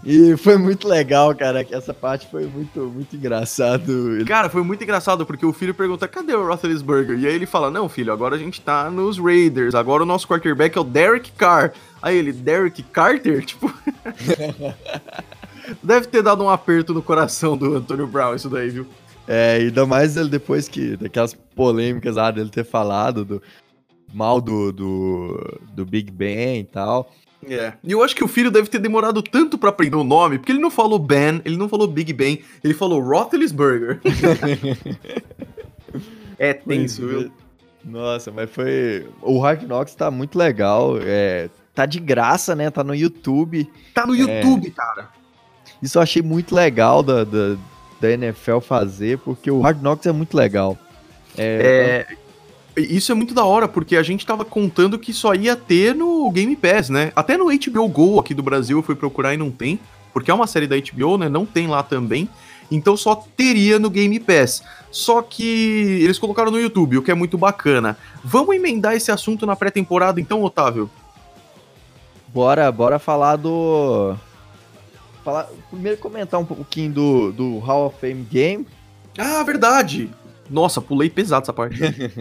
E 0.02 0.34
foi 0.38 0.56
muito 0.56 0.88
legal, 0.88 1.34
cara, 1.34 1.62
que 1.62 1.74
essa 1.74 1.92
parte 1.92 2.26
foi 2.30 2.46
muito, 2.46 2.80
muito 2.80 3.14
engraçado. 3.14 4.24
Cara, 4.26 4.48
foi 4.48 4.62
muito 4.62 4.82
engraçado, 4.82 5.26
porque 5.26 5.44
o 5.44 5.52
filho 5.52 5.74
pergunta, 5.74 6.08
cadê 6.08 6.34
o 6.34 6.46
Roethlisberger? 6.46 7.18
E 7.18 7.26
aí 7.26 7.34
ele 7.34 7.44
fala, 7.44 7.70
não, 7.70 7.86
filho, 7.86 8.10
agora 8.10 8.34
a 8.34 8.38
gente 8.38 8.62
tá 8.62 8.90
nos 8.90 9.18
Raiders, 9.18 9.74
agora 9.74 10.02
o 10.02 10.06
nosso 10.06 10.26
quarterback 10.26 10.76
é 10.78 10.80
o 10.80 10.84
Derek 10.84 11.32
Carr. 11.32 11.74
Aí 12.00 12.16
ele, 12.16 12.32
Derek 12.32 12.82
Carter? 12.82 13.44
Tipo... 13.46 13.70
Deve 15.82 16.06
ter 16.06 16.22
dado 16.22 16.42
um 16.42 16.48
aperto 16.48 16.94
no 16.94 17.02
coração 17.02 17.56
do 17.58 17.76
Antônio 17.76 18.06
Brown 18.06 18.34
isso 18.34 18.48
daí, 18.48 18.70
viu? 18.70 18.86
É, 19.26 19.54
ainda 19.54 19.86
mais 19.86 20.16
ele 20.16 20.28
depois 20.28 20.68
que, 20.68 20.96
daquelas 20.96 21.34
polêmicas 21.34 22.16
lá 22.16 22.30
dele 22.30 22.50
ter 22.50 22.64
falado 22.64 23.24
do 23.24 23.42
mal 24.12 24.40
do, 24.40 24.72
do, 24.72 25.60
do 25.72 25.84
Big 25.84 26.10
Ben 26.10 26.60
e 26.60 26.64
tal. 26.64 27.10
É. 27.46 27.74
E 27.82 27.92
eu 27.92 28.02
acho 28.02 28.14
que 28.14 28.24
o 28.24 28.28
filho 28.28 28.50
deve 28.50 28.68
ter 28.68 28.78
demorado 28.78 29.22
tanto 29.22 29.58
para 29.58 29.68
aprender 29.68 29.96
o 29.96 30.04
nome, 30.04 30.38
porque 30.38 30.52
ele 30.52 30.60
não 30.60 30.70
falou 30.70 30.98
Ben, 30.98 31.42
ele 31.44 31.56
não 31.56 31.68
falou 31.68 31.86
Big 31.86 32.12
Ben, 32.12 32.40
ele 32.62 32.74
falou 32.74 33.02
Roethlisberger. 33.02 34.00
é 36.38 36.54
tenso, 36.54 37.06
viu? 37.06 37.30
Nossa, 37.84 38.30
mas 38.30 38.50
foi. 38.50 39.06
O 39.20 39.38
Hard 39.38 39.64
Knocks 39.64 39.94
tá 39.94 40.10
muito 40.10 40.38
legal. 40.38 40.96
É... 41.02 41.50
Tá 41.74 41.84
de 41.84 41.98
graça, 41.98 42.54
né? 42.54 42.70
Tá 42.70 42.82
no 42.82 42.94
YouTube. 42.94 43.70
Tá 43.92 44.06
no 44.06 44.14
YouTube, 44.14 44.68
é... 44.68 44.70
cara. 44.70 45.08
Isso 45.82 45.98
eu 45.98 46.02
achei 46.02 46.22
muito 46.22 46.54
legal 46.54 47.02
da, 47.02 47.24
da, 47.24 47.58
da 48.00 48.10
NFL 48.10 48.58
fazer, 48.58 49.18
porque 49.18 49.50
o 49.50 49.60
Hard 49.60 49.80
Knocks 49.80 50.06
é 50.06 50.12
muito 50.12 50.36
legal. 50.36 50.78
É, 51.36 52.06
é, 52.76 52.80
isso 52.80 53.12
é 53.12 53.14
muito 53.14 53.34
da 53.34 53.44
hora, 53.44 53.68
porque 53.68 53.96
a 53.96 54.02
gente 54.02 54.26
tava 54.26 54.44
contando 54.44 54.98
que 54.98 55.12
só 55.12 55.34
ia 55.34 55.56
ter 55.56 55.94
no 55.94 56.30
Game 56.30 56.54
Pass, 56.56 56.88
né? 56.88 57.12
Até 57.14 57.36
no 57.36 57.46
HBO 57.46 57.88
Go 57.88 58.18
aqui 58.18 58.34
do 58.34 58.42
Brasil 58.42 58.78
eu 58.78 58.82
fui 58.82 58.94
procurar 58.94 59.34
e 59.34 59.36
não 59.36 59.50
tem, 59.50 59.78
porque 60.12 60.30
é 60.30 60.34
uma 60.34 60.46
série 60.46 60.66
da 60.66 60.76
HBO, 60.76 61.18
né? 61.18 61.28
Não 61.28 61.46
tem 61.46 61.66
lá 61.66 61.82
também. 61.82 62.28
Então 62.70 62.96
só 62.96 63.14
teria 63.14 63.78
no 63.78 63.90
Game 63.90 64.18
Pass. 64.18 64.62
Só 64.90 65.22
que 65.22 66.00
eles 66.02 66.18
colocaram 66.18 66.50
no 66.50 66.60
YouTube, 66.60 66.98
o 66.98 67.02
que 67.02 67.10
é 67.10 67.14
muito 67.14 67.36
bacana. 67.36 67.96
Vamos 68.22 68.54
emendar 68.56 68.94
esse 68.94 69.10
assunto 69.10 69.44
na 69.46 69.56
pré-temporada 69.56 70.20
então, 70.20 70.42
Otávio? 70.42 70.90
Bora, 72.28 72.70
bora 72.72 72.98
falar 72.98 73.36
do. 73.36 74.16
Falar, 75.24 75.48
primeiro 75.70 75.96
comentar 75.98 76.38
um 76.38 76.44
pouquinho 76.44 76.92
do, 76.92 77.32
do 77.32 77.58
Hall 77.58 77.86
of 77.86 77.98
Fame 77.98 78.24
Game. 78.24 78.66
Ah, 79.16 79.42
verdade! 79.42 80.10
Nossa, 80.50 80.80
pulei 80.80 81.08
pesado 81.08 81.44
essa 81.44 81.52
parte. 81.52 81.78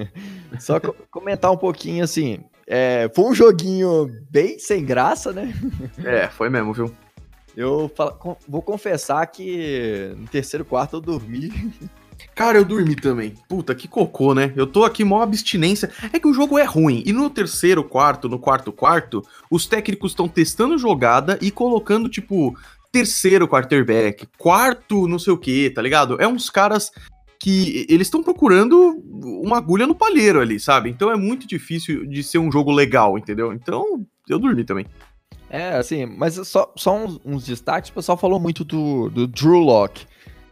Só 0.57 0.79
co 0.79 0.95
comentar 1.11 1.51
um 1.51 1.57
pouquinho 1.57 2.03
assim. 2.03 2.39
É, 2.65 3.11
foi 3.13 3.25
um 3.25 3.35
joguinho 3.35 4.09
bem 4.29 4.57
sem 4.57 4.85
graça, 4.85 5.33
né? 5.33 5.53
É, 6.05 6.29
foi 6.29 6.49
mesmo, 6.49 6.73
viu? 6.73 6.93
Eu 7.55 7.91
falo, 7.93 8.37
vou 8.47 8.61
confessar 8.61 9.25
que 9.27 10.13
no 10.17 10.27
terceiro 10.27 10.63
quarto 10.63 10.95
eu 10.95 11.01
dormi. 11.01 11.51
Cara, 12.33 12.57
eu 12.57 12.65
dormi 12.65 12.95
também. 12.95 13.33
Puta, 13.49 13.75
que 13.75 13.87
cocô, 13.87 14.33
né? 14.33 14.53
Eu 14.55 14.65
tô 14.65 14.85
aqui 14.85 15.03
mó 15.03 15.21
abstinência. 15.21 15.91
É 16.11 16.19
que 16.19 16.27
o 16.27 16.33
jogo 16.33 16.57
é 16.57 16.63
ruim. 16.63 17.03
E 17.05 17.11
no 17.11 17.29
terceiro 17.29 17.83
quarto, 17.83 18.29
no 18.29 18.39
quarto 18.39 18.71
quarto, 18.71 19.21
os 19.51 19.67
técnicos 19.67 20.13
estão 20.13 20.27
testando 20.27 20.77
jogada 20.77 21.37
e 21.41 21.51
colocando, 21.51 22.07
tipo, 22.07 22.55
terceiro 22.93 23.47
quarterback, 23.47 24.27
quarto 24.37 25.07
não 25.07 25.17
sei 25.17 25.33
o 25.33 25.37
que, 25.37 25.71
tá 25.71 25.81
ligado? 25.81 26.21
É 26.21 26.27
uns 26.27 26.47
caras 26.47 26.91
que 27.39 27.87
eles 27.89 28.07
estão 28.07 28.23
procurando 28.23 29.03
uma 29.43 29.57
agulha 29.57 29.87
no 29.87 29.95
palheiro 29.95 30.39
ali, 30.39 30.59
sabe? 30.59 30.91
Então 30.91 31.11
é 31.11 31.15
muito 31.15 31.47
difícil 31.47 32.05
de 32.05 32.23
ser 32.23 32.37
um 32.37 32.51
jogo 32.51 32.71
legal, 32.71 33.17
entendeu? 33.17 33.51
Então 33.51 34.05
eu 34.29 34.37
dormi 34.37 34.63
também. 34.63 34.85
É, 35.49 35.75
assim, 35.75 36.05
mas 36.05 36.35
só, 36.47 36.71
só 36.77 36.95
uns, 36.95 37.19
uns 37.25 37.45
destaques, 37.45 37.89
o 37.89 37.93
pessoal 37.93 38.17
falou 38.17 38.39
muito 38.39 38.63
do, 38.63 39.09
do 39.09 39.27
Drew 39.27 39.57
Locke. 39.57 40.05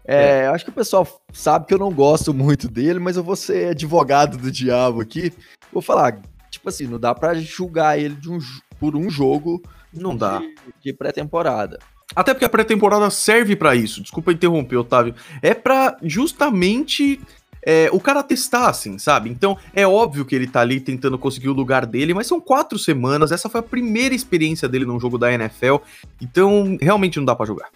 É, 0.04 0.39
é. 0.39 0.47
Acho 0.47 0.65
que 0.65 0.71
o 0.71 0.73
pessoal 0.73 1.08
sabe 1.32 1.67
que 1.67 1.73
eu 1.75 1.80
não 1.80 1.93
gosto 1.93 2.34
muito 2.34 2.67
dele, 2.67 2.99
mas 2.99 3.17
eu 3.17 3.23
vou 3.23 3.36
ser 3.36 3.69
advogado 3.69 4.36
do 4.36 4.51
diabo 4.51 4.99
aqui. 4.99 5.32
Vou 5.71 5.82
falar, 5.82 6.19
tipo 6.49 6.67
assim, 6.67 6.88
não 6.88 6.99
dá 6.99 7.13
pra 7.13 7.36
julgar 7.36 7.99
ele 7.99 8.17
um, 8.27 8.39
por 8.80 8.95
um 8.95 9.12
jogo 9.12 9.62
não 9.93 10.13
de, 10.13 10.17
dá. 10.19 10.41
de 10.84 10.91
pré-temporada. 10.91 11.77
Até 12.15 12.34
porque 12.34 12.45
a 12.45 12.50
pré-temporada 12.50 13.10
serve 13.10 13.56
para 13.56 13.76
isso. 13.76 14.02
Desculpa 14.02 14.32
interromper, 14.32 14.78
Otávio. 14.78 15.15
É 15.41 15.54
para 15.54 15.97
justamente 16.04 17.19
é, 17.63 17.89
o 17.91 18.00
cara 18.00 18.24
testar, 18.24 18.69
assim, 18.69 18.97
sabe? 18.97 19.30
Então 19.30 19.58
é 19.74 19.86
óbvio 19.86 20.26
que 20.26 20.36
ele 20.36 20.47
tá 20.47 20.62
ali 20.62 20.80
tentando 20.80 21.17
conseguir 21.17 21.50
o 21.50 21.54
lugar 21.54 21.86
dele, 21.86 22.13
mas 22.13 22.28
são 22.28 22.41
quatro 22.41 22.78
semanas. 22.78 23.32
Essa 23.32 23.50
foi 23.50 23.60
a 23.60 23.63
primeira 23.63 24.15
experiência 24.15 24.67
dele 24.67 24.86
num 24.86 25.00
jogo 25.00 25.17
da 25.17 25.32
NFL. 25.32 25.78
Então 26.21 26.78
realmente 26.82 27.17
não 27.17 27.26
dá 27.26 27.36
para 27.36 27.45
jogar. 27.45 27.69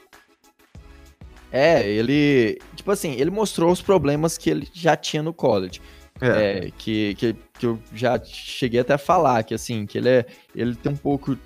É, 1.51 1.87
ele. 1.87 2.59
Tipo 2.75 2.91
assim, 2.91 3.13
ele 3.13 3.31
mostrou 3.31 3.71
os 3.71 3.81
problemas 3.81 4.37
que 4.37 4.49
ele 4.49 4.67
já 4.73 4.95
tinha 4.95 5.23
no 5.23 5.33
college. 5.33 5.79
É. 6.19 6.27
é 6.67 6.71
que, 6.77 7.15
que, 7.15 7.35
que 7.59 7.65
eu 7.65 7.79
já 7.93 8.21
cheguei 8.23 8.79
até 8.79 8.93
a 8.93 8.97
falar, 8.97 9.43
que 9.43 9.53
assim, 9.53 9.85
que 9.85 9.97
ele 9.97 10.09
é. 10.09 10.25
Ele 10.53 10.75
tem 10.75 10.91
um 10.91 10.97
pouco 10.97 11.37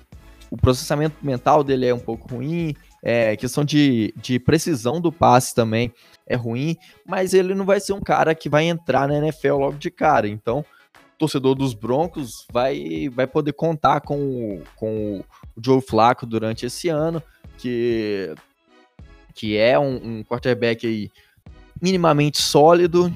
o 0.50 0.56
processamento 0.56 1.16
mental 1.22 1.62
dele 1.62 1.86
é 1.86 1.94
um 1.94 1.98
pouco 1.98 2.34
ruim, 2.34 2.74
é, 3.02 3.36
questão 3.36 3.64
de, 3.64 4.12
de 4.16 4.38
precisão 4.38 5.00
do 5.00 5.12
passe 5.12 5.54
também 5.54 5.92
é 6.26 6.36
ruim, 6.36 6.76
mas 7.06 7.32
ele 7.32 7.54
não 7.54 7.64
vai 7.64 7.80
ser 7.80 7.92
um 7.92 8.00
cara 8.00 8.34
que 8.34 8.48
vai 8.48 8.64
entrar 8.64 9.08
na 9.08 9.16
NFL 9.16 9.56
logo 9.56 9.78
de 9.78 9.90
cara. 9.90 10.28
Então, 10.28 10.60
o 10.60 11.18
torcedor 11.18 11.54
dos 11.54 11.72
Broncos 11.72 12.46
vai, 12.52 13.08
vai 13.10 13.26
poder 13.26 13.52
contar 13.52 14.00
com, 14.00 14.62
com 14.76 15.24
o 15.56 15.64
Joe 15.64 15.80
Flacco 15.80 16.26
durante 16.26 16.66
esse 16.66 16.88
ano, 16.88 17.22
que, 17.56 18.34
que 19.34 19.56
é 19.56 19.78
um, 19.78 20.18
um 20.18 20.24
quarterback 20.24 20.86
aí 20.86 21.10
minimamente 21.80 22.40
sólido. 22.40 23.12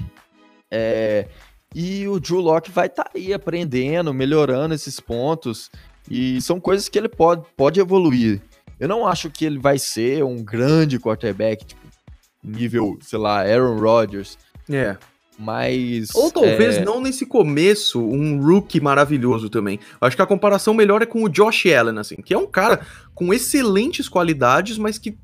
É, 0.71 1.27
e 1.73 2.07
o 2.07 2.19
Drew 2.19 2.39
Locke 2.39 2.71
vai 2.71 2.87
estar 2.87 3.03
tá 3.03 3.11
aí 3.13 3.33
aprendendo, 3.33 4.13
melhorando 4.13 4.73
esses 4.73 4.99
pontos. 4.99 5.69
E 6.09 6.41
são 6.41 6.59
coisas 6.59 6.87
que 6.87 6.97
ele 6.97 7.09
pode, 7.09 7.43
pode 7.55 7.79
evoluir. 7.79 8.41
Eu 8.79 8.87
não 8.87 9.07
acho 9.07 9.29
que 9.29 9.45
ele 9.45 9.57
vai 9.57 9.79
ser 9.79 10.23
um 10.23 10.43
grande 10.43 10.99
quarterback, 10.99 11.65
tipo, 11.65 11.81
nível, 12.43 12.97
sei 13.01 13.19
lá, 13.19 13.41
Aaron 13.41 13.79
Rodgers. 13.79 14.37
É. 14.69 14.97
Mas. 15.37 16.13
Ou 16.13 16.31
talvez 16.31 16.77
é... 16.77 16.85
não 16.85 17.01
nesse 17.01 17.25
começo, 17.25 17.99
um 17.99 18.41
rookie 18.41 18.79
maravilhoso 18.79 19.49
também. 19.49 19.79
Acho 19.99 20.15
que 20.15 20.21
a 20.21 20.27
comparação 20.27 20.73
melhor 20.73 21.01
é 21.01 21.05
com 21.05 21.23
o 21.23 21.29
Josh 21.29 21.65
Allen, 21.65 21.99
assim, 21.99 22.15
que 22.15 22.33
é 22.33 22.37
um 22.37 22.47
cara 22.47 22.85
com 23.13 23.33
excelentes 23.33 24.07
qualidades, 24.07 24.77
mas 24.77 24.97
que 24.97 25.17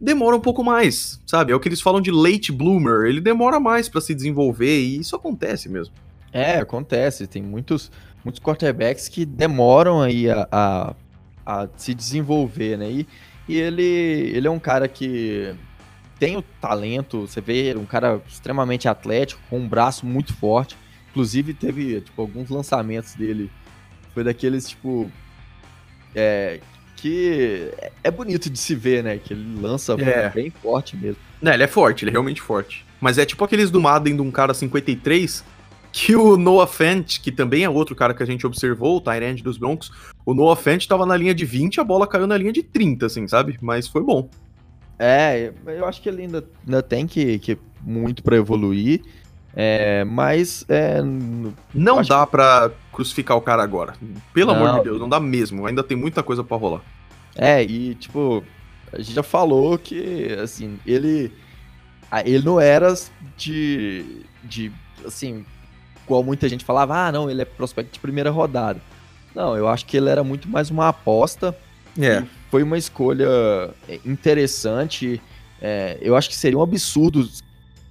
demora 0.00 0.36
um 0.36 0.40
pouco 0.40 0.62
mais, 0.62 1.20
sabe? 1.26 1.52
É 1.52 1.56
o 1.56 1.60
que 1.60 1.68
eles 1.68 1.80
falam 1.80 2.00
de 2.00 2.10
late 2.10 2.52
bloomer. 2.52 3.06
Ele 3.06 3.20
demora 3.20 3.60
mais 3.60 3.88
para 3.88 4.00
se 4.00 4.14
desenvolver 4.14 4.80
e 4.80 4.98
isso 5.00 5.16
acontece 5.16 5.68
mesmo. 5.68 5.92
É, 6.32 6.58
acontece. 6.58 7.26
Tem 7.26 7.42
muitos, 7.42 7.90
muitos 8.24 8.40
quarterbacks 8.40 9.08
que 9.08 9.24
demoram 9.24 10.00
aí 10.00 10.30
a, 10.30 10.48
a, 10.50 10.94
a 11.46 11.68
se 11.76 11.94
desenvolver, 11.94 12.76
né? 12.76 12.90
E, 12.90 13.08
e 13.48 13.56
ele, 13.56 13.82
ele 13.82 14.46
é 14.46 14.50
um 14.50 14.58
cara 14.58 14.86
que 14.88 15.54
tem 16.18 16.36
o 16.36 16.42
talento, 16.60 17.22
você 17.22 17.40
vê, 17.40 17.74
um 17.76 17.86
cara 17.86 18.20
extremamente 18.26 18.88
atlético, 18.88 19.40
com 19.48 19.58
um 19.58 19.68
braço 19.68 20.04
muito 20.04 20.34
forte. 20.34 20.76
Inclusive, 21.10 21.54
teve 21.54 22.00
tipo, 22.00 22.20
alguns 22.20 22.50
lançamentos 22.50 23.14
dele. 23.14 23.50
Foi 24.12 24.24
daqueles, 24.24 24.68
tipo. 24.68 25.10
É, 26.14 26.60
que 26.96 27.72
é 28.02 28.10
bonito 28.10 28.50
de 28.50 28.58
se 28.58 28.74
ver, 28.74 29.04
né? 29.04 29.18
Que 29.18 29.32
ele 29.32 29.60
lança 29.60 29.94
é. 29.94 30.28
bem 30.30 30.50
forte 30.50 30.96
mesmo. 30.96 31.20
Não, 31.40 31.52
ele 31.52 31.62
é 31.62 31.66
forte, 31.68 32.04
ele 32.04 32.10
é 32.10 32.12
realmente 32.12 32.40
forte. 32.40 32.84
Mas 33.00 33.16
é 33.18 33.24
tipo 33.24 33.44
aqueles 33.44 33.70
do 33.70 33.80
Madden 33.80 34.16
de 34.16 34.22
um 34.22 34.30
cara 34.30 34.52
53, 34.52 35.44
que 35.98 36.14
o 36.14 36.36
Noah 36.36 36.68
Fant, 36.68 37.18
que 37.20 37.32
também 37.32 37.64
é 37.64 37.68
outro 37.68 37.96
cara 37.96 38.14
que 38.14 38.22
a 38.22 38.26
gente 38.26 38.46
observou, 38.46 38.98
o 38.98 39.00
Tyrande 39.00 39.42
dos 39.42 39.58
Broncos, 39.58 39.90
o 40.24 40.32
Noah 40.32 40.54
Fant 40.54 40.86
tava 40.86 41.04
na 41.04 41.16
linha 41.16 41.34
de 41.34 41.44
20 41.44 41.80
a 41.80 41.84
bola 41.84 42.06
caiu 42.06 42.24
na 42.24 42.36
linha 42.36 42.52
de 42.52 42.62
30, 42.62 43.06
assim, 43.06 43.26
sabe? 43.26 43.58
Mas 43.60 43.88
foi 43.88 44.00
bom. 44.00 44.30
É, 44.96 45.52
eu 45.66 45.84
acho 45.86 46.00
que 46.00 46.08
ele 46.08 46.22
ainda, 46.22 46.44
ainda 46.64 46.82
tem 46.84 47.04
que, 47.04 47.40
que 47.40 47.58
muito 47.82 48.22
para 48.22 48.36
evoluir. 48.36 49.02
É, 49.56 50.04
mas. 50.04 50.64
É, 50.68 51.02
não 51.74 52.02
dá 52.02 52.24
que... 52.24 52.30
pra 52.30 52.70
crucificar 52.92 53.36
o 53.36 53.40
cara 53.40 53.60
agora. 53.60 53.94
Pelo 54.32 54.54
não. 54.54 54.64
amor 54.64 54.78
de 54.78 54.84
Deus, 54.84 55.00
não 55.00 55.08
dá 55.08 55.18
mesmo. 55.18 55.66
Ainda 55.66 55.82
tem 55.82 55.96
muita 55.96 56.22
coisa 56.22 56.44
para 56.44 56.56
rolar. 56.56 56.82
É, 57.34 57.60
e 57.64 57.96
tipo, 57.96 58.44
a 58.92 58.98
gente 58.98 59.14
já 59.14 59.24
falou 59.24 59.76
que, 59.76 60.32
assim, 60.40 60.78
ele. 60.86 61.32
Ele 62.24 62.44
não 62.44 62.60
era 62.60 62.94
de. 63.36 64.22
de 64.44 64.70
assim, 65.04 65.44
igual 66.08 66.24
muita 66.24 66.48
gente 66.48 66.64
falava, 66.64 66.96
ah, 66.96 67.12
não, 67.12 67.30
ele 67.30 67.42
é 67.42 67.44
prospecto 67.44 67.92
de 67.92 68.00
primeira 68.00 68.30
rodada. 68.30 68.80
Não, 69.34 69.56
eu 69.56 69.68
acho 69.68 69.84
que 69.84 69.96
ele 69.96 70.08
era 70.08 70.24
muito 70.24 70.48
mais 70.48 70.70
uma 70.70 70.88
aposta. 70.88 71.56
É. 72.00 72.24
Foi 72.50 72.62
uma 72.62 72.78
escolha 72.78 73.28
é, 73.88 74.00
interessante. 74.04 75.20
É, 75.60 75.98
eu 76.00 76.16
acho 76.16 76.28
que 76.28 76.36
seria 76.36 76.58
um 76.58 76.62
absurdo. 76.62 77.28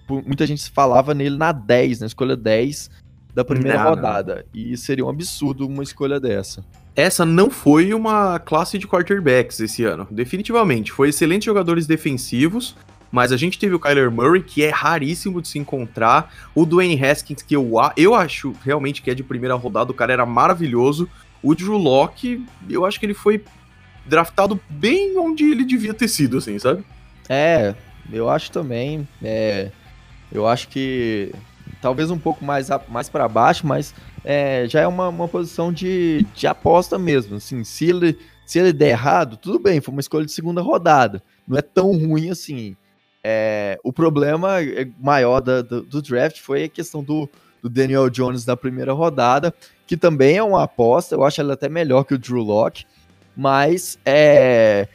Muita 0.10 0.47
gente 0.47 0.69
falava 0.71 1.13
nele 1.13 1.38
na 1.38 1.51
10, 1.51 2.01
na 2.01 2.08
escolha 2.08 2.36
10 2.36 2.89
da 3.34 3.45
primeira 3.45 3.84
não, 3.84 3.89
rodada. 3.91 4.36
Não. 4.36 4.62
E 4.62 4.75
seria 4.75 5.06
um 5.06 5.10
absurdo 5.10 5.67
uma 5.67 5.84
escolha 5.84 6.19
dessa. 6.19 6.65
Essa 6.95 7.23
não 7.23 7.51
foi 7.51 7.93
uma 7.93 8.39
classe 8.39 8.80
de 8.80 8.88
quarterbacks 8.88 9.60
esse 9.60 9.84
ano, 9.84 10.08
definitivamente. 10.10 10.91
Foi 10.91 11.10
excelentes 11.10 11.45
jogadores 11.45 11.86
defensivos, 11.86 12.75
mas 13.11 13.31
a 13.31 13.37
gente 13.37 13.57
teve 13.57 13.75
o 13.75 13.79
Kyler 13.79 14.11
Murray, 14.11 14.43
que 14.43 14.63
é 14.63 14.69
raríssimo 14.69 15.41
de 15.41 15.47
se 15.47 15.59
encontrar. 15.59 16.33
O 16.53 16.65
Dwayne 16.65 17.03
Haskins, 17.03 17.41
que 17.41 17.55
eu, 17.55 17.71
eu 17.95 18.13
acho 18.13 18.53
realmente 18.63 19.01
que 19.01 19.09
é 19.09 19.15
de 19.15 19.23
primeira 19.23 19.55
rodada, 19.55 19.91
o 19.91 19.95
cara 19.95 20.13
era 20.13 20.25
maravilhoso. 20.25 21.09
O 21.41 21.55
Drew 21.55 21.77
Locke, 21.77 22.45
eu 22.69 22.85
acho 22.85 22.99
que 22.99 23.05
ele 23.05 23.13
foi 23.13 23.43
draftado 24.05 24.59
bem 24.69 25.17
onde 25.17 25.43
ele 25.43 25.65
devia 25.65 25.93
ter 25.93 26.07
sido, 26.07 26.37
assim, 26.37 26.57
sabe? 26.57 26.83
É, 27.29 27.75
eu 28.11 28.29
acho 28.29 28.51
também. 28.51 29.07
É, 29.21 29.71
eu 30.31 30.47
acho 30.47 30.67
que 30.69 31.31
talvez 31.81 32.09
um 32.09 32.17
pouco 32.17 32.43
mais, 32.43 32.69
mais 32.89 33.09
para 33.09 33.27
baixo, 33.27 33.65
mas 33.65 33.93
é, 34.23 34.65
já 34.67 34.81
é 34.81 34.87
uma, 34.87 35.09
uma 35.09 35.27
posição 35.27 35.71
de, 35.71 36.25
de 36.33 36.47
aposta 36.47 36.97
mesmo. 36.97 37.37
Assim, 37.37 37.63
se 37.63 37.85
ele, 37.85 38.17
se 38.45 38.59
ele 38.59 38.73
der 38.73 38.89
errado, 38.89 39.37
tudo 39.37 39.59
bem, 39.59 39.81
foi 39.81 39.93
uma 39.93 40.01
escolha 40.01 40.25
de 40.25 40.31
segunda 40.31 40.61
rodada. 40.61 41.21
Não 41.47 41.57
é 41.57 41.61
tão 41.61 41.91
ruim 41.91 42.29
assim. 42.29 42.75
É, 43.23 43.77
o 43.84 43.91
problema 43.91 44.62
é, 44.62 44.88
maior 44.99 45.41
do, 45.41 45.82
do, 45.82 46.01
draft 46.01 46.39
foi 46.39 46.65
a 46.65 46.69
questão 46.69 47.03
do, 47.03 47.30
do, 47.62 47.69
Daniel 47.69 48.10
Jones 48.10 48.45
na 48.45 48.56
primeira 48.56 48.93
rodada, 48.93 49.53
que 49.86 49.97
também 49.97 50.38
é 50.38 50.43
uma 50.43 50.63
aposta. 50.63 51.15
Eu 51.15 51.23
acho 51.23 51.41
ele 51.41 51.51
até 51.51 51.67
melhor 51.67 52.03
que 52.03 52.13
o 52.13 52.17
Drew 52.17 52.41
Locke 52.41 52.86
mas 53.38 53.99
é, 54.03 54.88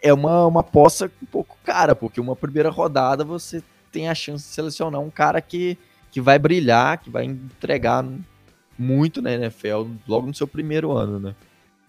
é 0.00 0.14
uma, 0.14 0.46
uma 0.46 0.60
aposta 0.60 1.10
um 1.20 1.26
pouco 1.26 1.58
cara, 1.64 1.96
porque 1.96 2.20
uma 2.20 2.36
primeira 2.36 2.70
rodada 2.70 3.24
você 3.24 3.60
tem 3.90 4.08
a 4.08 4.14
chance 4.14 4.46
de 4.46 4.54
selecionar 4.54 5.00
um 5.00 5.10
cara 5.10 5.40
que, 5.40 5.76
que 6.12 6.20
vai 6.20 6.38
brilhar, 6.38 6.98
que 6.98 7.10
vai 7.10 7.24
entregar 7.24 8.06
muito 8.78 9.20
na 9.20 9.32
NFL 9.32 9.88
logo 10.06 10.28
no 10.28 10.34
seu 10.34 10.46
primeiro 10.46 10.92
ano, 10.92 11.18
né? 11.18 11.34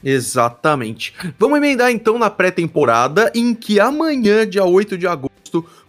Exatamente. 0.03 1.13
Vamos 1.37 1.57
emendar 1.57 1.91
então 1.91 2.17
na 2.17 2.29
pré-temporada, 2.29 3.31
em 3.35 3.53
que 3.53 3.79
amanhã, 3.79 4.47
dia 4.47 4.65
8 4.65 4.97
de 4.97 5.07
agosto, 5.07 5.31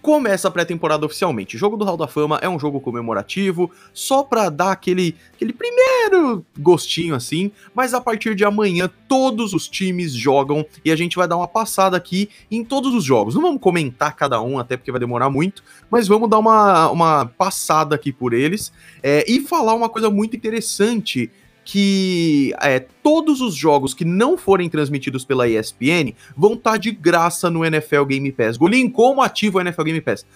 começa 0.03 0.49
a 0.49 0.51
pré-temporada 0.51 1.07
oficialmente. 1.07 1.55
O 1.55 1.59
jogo 1.59 1.77
do 1.77 1.85
Hall 1.85 1.97
da 1.97 2.09
Fama 2.09 2.39
é 2.43 2.49
um 2.49 2.59
jogo 2.59 2.81
comemorativo, 2.81 3.71
só 3.95 4.25
para 4.25 4.51
dar 4.51 4.73
aquele, 4.73 5.15
aquele 5.33 5.53
primeiro 5.53 6.45
gostinho 6.59 7.15
assim, 7.15 7.53
mas 7.73 7.95
a 7.95 8.01
partir 8.01 8.35
de 8.35 8.45
amanhã 8.45 8.91
todos 9.09 9.55
os 9.55 9.69
times 9.69 10.13
jogam 10.13 10.67
e 10.85 10.91
a 10.91 10.97
gente 10.97 11.17
vai 11.17 11.29
dar 11.29 11.37
uma 11.37 11.47
passada 11.47 11.97
aqui 11.97 12.29
em 12.51 12.65
todos 12.65 12.93
os 12.93 13.05
jogos. 13.05 13.37
Não 13.37 13.43
vamos 13.43 13.61
comentar 13.61 14.17
cada 14.17 14.43
um, 14.43 14.59
até 14.59 14.77
porque 14.77 14.91
vai 14.91 15.01
demorar 15.01 15.31
muito, 15.31 15.63
mas 15.89 16.09
vamos 16.09 16.29
dar 16.29 16.39
uma, 16.39 16.91
uma 16.91 17.27
passada 17.27 17.95
aqui 17.95 18.13
por 18.13 18.33
eles 18.33 18.73
é, 19.03 19.25
e 19.31 19.41
falar 19.41 19.75
uma 19.75 19.89
coisa 19.89 20.11
muito 20.11 20.35
interessante 20.35 21.31
que 21.65 22.55
é, 22.61 22.81
todos 22.81 23.41
os 23.41 23.55
jogos 23.55 23.95
que 23.95 24.05
não 24.05 24.37
forem 24.37 24.69
transmitidos 24.69 25.25
pela 25.25 25.49
ESPN 25.49 26.13
vão 26.37 26.55
estar 26.55 26.73
tá 26.73 26.77
de 26.77 26.91
graça 26.91 27.49
no 27.49 27.65
NFL 27.65 28.05
Game 28.05 28.33
Pass. 28.33 28.57
Golim, 28.57 28.89
como 28.89 29.23
ativo 29.23 29.59
o 29.59 29.61
NFL 29.61 29.83
Game 29.85 30.01
Pass? 30.01 30.27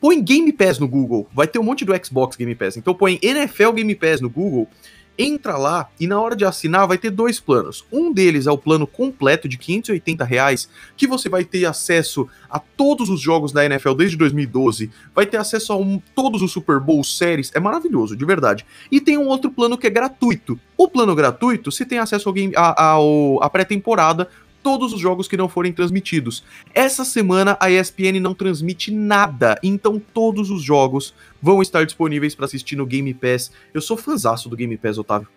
Põe 0.00 0.20
Game 0.20 0.52
Pass 0.52 0.78
no 0.78 0.86
Google, 0.86 1.26
vai 1.34 1.46
ter 1.46 1.58
um 1.58 1.62
monte 1.62 1.84
do 1.84 1.92
Xbox 2.04 2.36
Game 2.36 2.54
Pass. 2.54 2.76
Então 2.76 2.94
põe 2.94 3.18
NFL 3.22 3.72
Game 3.72 3.94
Pass 3.94 4.20
no 4.20 4.28
Google 4.28 4.68
entra 5.18 5.56
lá 5.56 5.88
e 5.98 6.06
na 6.06 6.20
hora 6.20 6.36
de 6.36 6.44
assinar 6.44 6.86
vai 6.86 6.98
ter 6.98 7.10
dois 7.10 7.40
planos. 7.40 7.84
Um 7.92 8.12
deles 8.12 8.46
é 8.46 8.50
o 8.50 8.58
plano 8.58 8.86
completo 8.86 9.48
de 9.48 9.56
580 9.56 10.24
reais, 10.24 10.68
que 10.96 11.06
você 11.06 11.28
vai 11.28 11.44
ter 11.44 11.64
acesso 11.64 12.28
a 12.50 12.58
todos 12.58 13.08
os 13.08 13.20
jogos 13.20 13.52
da 13.52 13.64
NFL 13.64 13.94
desde 13.94 14.16
2012, 14.16 14.90
vai 15.14 15.26
ter 15.26 15.36
acesso 15.36 15.72
a 15.72 15.76
um, 15.76 16.00
todos 16.14 16.42
os 16.42 16.52
Super 16.52 16.80
Bowl 16.80 17.02
séries, 17.02 17.50
é 17.54 17.60
maravilhoso, 17.60 18.16
de 18.16 18.24
verdade. 18.24 18.64
E 18.90 19.00
tem 19.00 19.18
um 19.18 19.26
outro 19.26 19.50
plano 19.50 19.76
que 19.76 19.86
é 19.86 19.90
gratuito. 19.90 20.58
O 20.76 20.88
plano 20.88 21.14
gratuito, 21.14 21.72
você 21.72 21.84
tem 21.84 21.98
acesso 21.98 22.28
ao 22.28 22.32
game, 22.32 22.52
a, 22.56 22.94
a, 22.94 22.96
a 23.40 23.50
pré-temporada 23.50 24.28
todos 24.66 24.92
os 24.92 24.98
jogos 24.98 25.28
que 25.28 25.36
não 25.36 25.48
forem 25.48 25.72
transmitidos. 25.72 26.42
Essa 26.74 27.04
semana 27.04 27.56
a 27.60 27.70
ESPN 27.70 28.18
não 28.20 28.34
transmite 28.34 28.90
nada, 28.90 29.56
então 29.62 30.02
todos 30.12 30.50
os 30.50 30.60
jogos 30.60 31.14
vão 31.40 31.62
estar 31.62 31.86
disponíveis 31.86 32.34
para 32.34 32.46
assistir 32.46 32.74
no 32.74 32.84
Game 32.84 33.14
Pass. 33.14 33.52
Eu 33.72 33.80
sou 33.80 33.96
fãzaço 33.96 34.48
do 34.48 34.56
Game 34.56 34.76
Pass, 34.76 34.98
Otávio. 34.98 35.28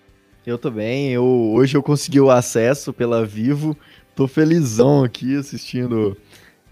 Eu 0.47 0.57
também. 0.57 1.11
Eu, 1.11 1.23
hoje 1.23 1.77
eu 1.77 1.83
consegui 1.83 2.19
o 2.19 2.31
acesso 2.31 2.91
pela 2.91 3.23
Vivo. 3.23 3.77
Tô 4.15 4.27
felizão 4.27 5.03
aqui 5.03 5.35
assistindo. 5.35 6.17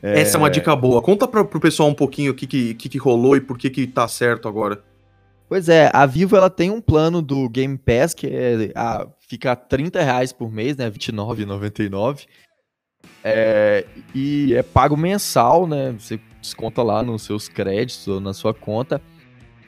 É... 0.01 0.21
Essa 0.21 0.37
é 0.37 0.39
uma 0.39 0.49
dica 0.49 0.75
boa. 0.75 0.99
Conta 0.99 1.27
pra, 1.27 1.43
pro 1.43 1.59
pessoal 1.59 1.89
um 1.89 1.93
pouquinho 1.93 2.31
o 2.31 2.35
que, 2.35 2.47
que, 2.47 2.89
que, 2.89 2.97
rolou 2.97 3.35
e 3.35 3.39
por 3.39 3.55
que, 3.55 3.69
que 3.69 3.85
tá 3.85 4.07
certo 4.07 4.47
agora. 4.47 4.81
Pois 5.47 5.69
é, 5.69 5.91
a 5.93 6.07
Vivo 6.07 6.35
ela 6.35 6.49
tem 6.49 6.71
um 6.71 6.81
plano 6.81 7.21
do 7.21 7.47
Game 7.47 7.77
Pass 7.77 8.15
que 8.15 8.25
é 8.25 8.71
a, 8.75 9.07
fica 9.27 9.55
30 9.55 10.01
reais 10.01 10.33
por 10.33 10.51
mês, 10.51 10.75
né? 10.75 10.85
R$29,99. 10.85 12.25
É, 13.23 13.85
e 14.15 14.53
é 14.53 14.63
pago 14.63 14.95
mensal, 14.95 15.67
né? 15.67 15.93
Você 15.99 16.19
desconta 16.41 16.81
lá 16.81 17.03
nos 17.03 17.23
seus 17.23 17.49
créditos 17.49 18.07
ou 18.07 18.21
na 18.21 18.33
sua 18.33 18.53
conta. 18.53 19.01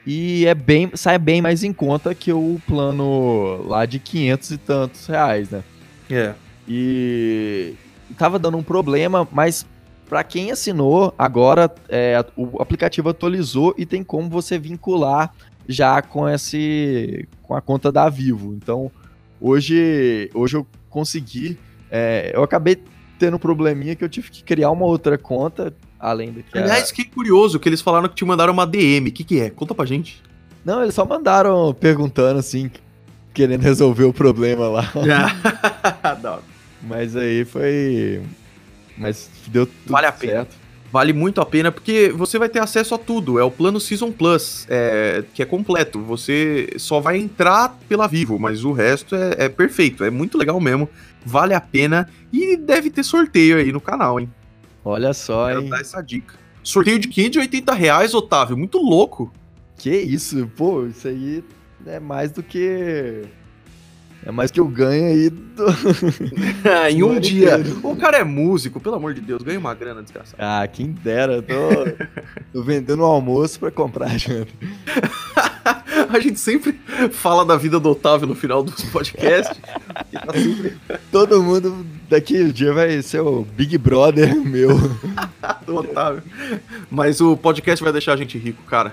E 0.06 0.46
é 0.46 0.54
bem, 0.54 0.90
sai 0.94 1.18
bem 1.18 1.42
mais 1.42 1.62
em 1.62 1.72
conta 1.72 2.14
que 2.14 2.32
o 2.32 2.60
plano 2.66 3.62
lá 3.68 3.84
de 3.84 3.98
500 3.98 4.50
e 4.50 4.58
tantos 4.58 5.06
reais, 5.06 5.50
né? 5.50 5.62
É. 6.10 6.34
E 6.66 7.74
tava 8.16 8.38
dando 8.38 8.56
um 8.56 8.62
problema, 8.62 9.28
mas 9.30 9.66
para 10.08 10.24
quem 10.24 10.50
assinou, 10.50 11.14
agora 11.18 11.70
é, 11.88 12.24
o 12.36 12.62
aplicativo 12.62 13.10
atualizou 13.10 13.74
e 13.76 13.84
tem 13.84 14.02
como 14.02 14.30
você 14.30 14.58
vincular 14.58 15.34
já 15.68 16.00
com 16.00 16.28
esse 16.28 17.28
com 17.42 17.54
a 17.54 17.60
conta 17.60 17.92
da 17.92 18.08
Vivo. 18.08 18.54
Então, 18.54 18.90
hoje, 19.38 20.30
hoje 20.32 20.56
eu 20.56 20.66
consegui. 20.88 21.58
É, 21.90 22.32
eu 22.34 22.42
acabei 22.42 22.82
tendo 23.20 23.36
um 23.36 23.38
probleminha 23.38 23.94
que 23.94 24.02
eu 24.02 24.08
tive 24.08 24.30
que 24.30 24.42
criar 24.42 24.70
uma 24.70 24.86
outra 24.86 25.18
conta, 25.18 25.72
além 25.98 26.32
do 26.32 26.42
que. 26.42 26.58
Aliás, 26.58 26.90
a... 26.90 26.94
que 26.94 27.04
curioso 27.04 27.60
que 27.60 27.68
eles 27.68 27.82
falaram 27.82 28.08
que 28.08 28.14
te 28.14 28.24
mandaram 28.24 28.52
uma 28.52 28.66
DM. 28.66 29.10
O 29.10 29.12
que, 29.12 29.22
que 29.22 29.38
é? 29.38 29.50
Conta 29.50 29.74
pra 29.74 29.84
gente. 29.84 30.22
Não, 30.64 30.82
eles 30.82 30.94
só 30.94 31.04
mandaram 31.04 31.74
perguntando 31.74 32.40
assim, 32.40 32.70
querendo 33.34 33.60
resolver 33.60 34.04
o 34.04 34.12
problema 34.12 34.68
lá. 34.68 34.90
Mas 36.82 37.14
aí 37.14 37.44
foi. 37.44 38.22
Mas 38.96 39.30
deu 39.48 39.66
tudo 39.66 39.92
vale 39.92 40.06
a 40.06 40.12
pena. 40.12 40.32
certo. 40.32 40.56
Vale 40.92 41.12
muito 41.12 41.40
a 41.40 41.46
pena 41.46 41.70
porque 41.70 42.12
você 42.12 42.36
vai 42.36 42.48
ter 42.48 42.58
acesso 42.58 42.94
a 42.94 42.98
tudo. 42.98 43.38
É 43.38 43.44
o 43.44 43.50
plano 43.50 43.78
Season 43.78 44.10
Plus, 44.10 44.66
é, 44.68 45.22
que 45.34 45.40
é 45.40 45.44
completo. 45.44 46.00
Você 46.00 46.70
só 46.78 46.98
vai 46.98 47.16
entrar 47.16 47.78
pela 47.88 48.08
Vivo, 48.08 48.40
mas 48.40 48.64
o 48.64 48.72
resto 48.72 49.14
é, 49.14 49.44
é 49.44 49.48
perfeito. 49.48 50.02
É 50.02 50.10
muito 50.10 50.36
legal 50.36 50.58
mesmo 50.58 50.88
vale 51.24 51.54
a 51.54 51.60
pena 51.60 52.08
e 52.32 52.56
deve 52.56 52.90
ter 52.90 53.02
sorteio 53.02 53.58
aí 53.58 53.72
no 53.72 53.80
canal, 53.80 54.18
hein? 54.20 54.30
Olha 54.84 55.12
só, 55.12 55.48
Quero 55.48 55.62
hein? 55.62 55.68
dar 55.68 55.80
essa 55.80 56.00
dica. 56.02 56.34
Sorteio 56.62 56.98
de 56.98 57.08
580 57.08 57.72
reais, 57.74 58.14
Otávio, 58.14 58.56
muito 58.56 58.78
louco. 58.78 59.32
Que 59.76 59.96
isso, 59.96 60.50
pô, 60.56 60.86
isso 60.86 61.08
aí 61.08 61.42
é 61.86 61.98
mais 61.98 62.30
do 62.30 62.42
que 62.42 63.22
É 64.26 64.30
mais 64.30 64.50
que 64.50 64.60
eu 64.60 64.68
ganho 64.68 65.06
aí 65.06 65.30
do... 65.30 65.64
em 66.90 67.02
um 67.02 67.18
dia. 67.18 67.56
O 67.82 67.96
cara 67.96 68.18
é 68.18 68.24
músico, 68.24 68.78
pelo 68.78 68.96
amor 68.96 69.14
de 69.14 69.22
Deus, 69.22 69.42
ganha 69.42 69.58
uma 69.58 69.72
grana 69.74 70.02
desgraçado. 70.02 70.36
Ah, 70.38 70.66
quem 70.68 70.92
dera, 70.92 71.36
eu 71.36 71.42
tô, 71.42 71.54
tô 72.52 72.62
vendendo 72.62 73.02
um 73.02 73.06
almoço 73.06 73.58
pra 73.58 73.70
comprar 73.70 74.18
janta. 74.18 74.52
A 76.12 76.18
gente 76.18 76.40
sempre 76.40 76.78
fala 77.12 77.44
da 77.44 77.56
vida 77.56 77.78
do 77.78 77.90
Otávio 77.90 78.26
no 78.26 78.34
final 78.34 78.62
dos 78.62 78.82
podcasts. 78.86 79.56
tá 80.12 80.32
sempre... 80.32 80.76
Todo 81.10 81.42
mundo 81.42 81.86
daqui 82.08 82.42
o 82.42 82.52
dia 82.52 82.72
vai 82.72 83.00
ser 83.02 83.20
o 83.20 83.44
Big 83.44 83.78
Brother 83.78 84.34
meu. 84.34 84.70
do 85.64 85.76
Otávio. 85.76 86.22
Mas 86.90 87.20
o 87.20 87.36
podcast 87.36 87.82
vai 87.82 87.92
deixar 87.92 88.14
a 88.14 88.16
gente 88.16 88.36
rico, 88.36 88.62
cara. 88.64 88.92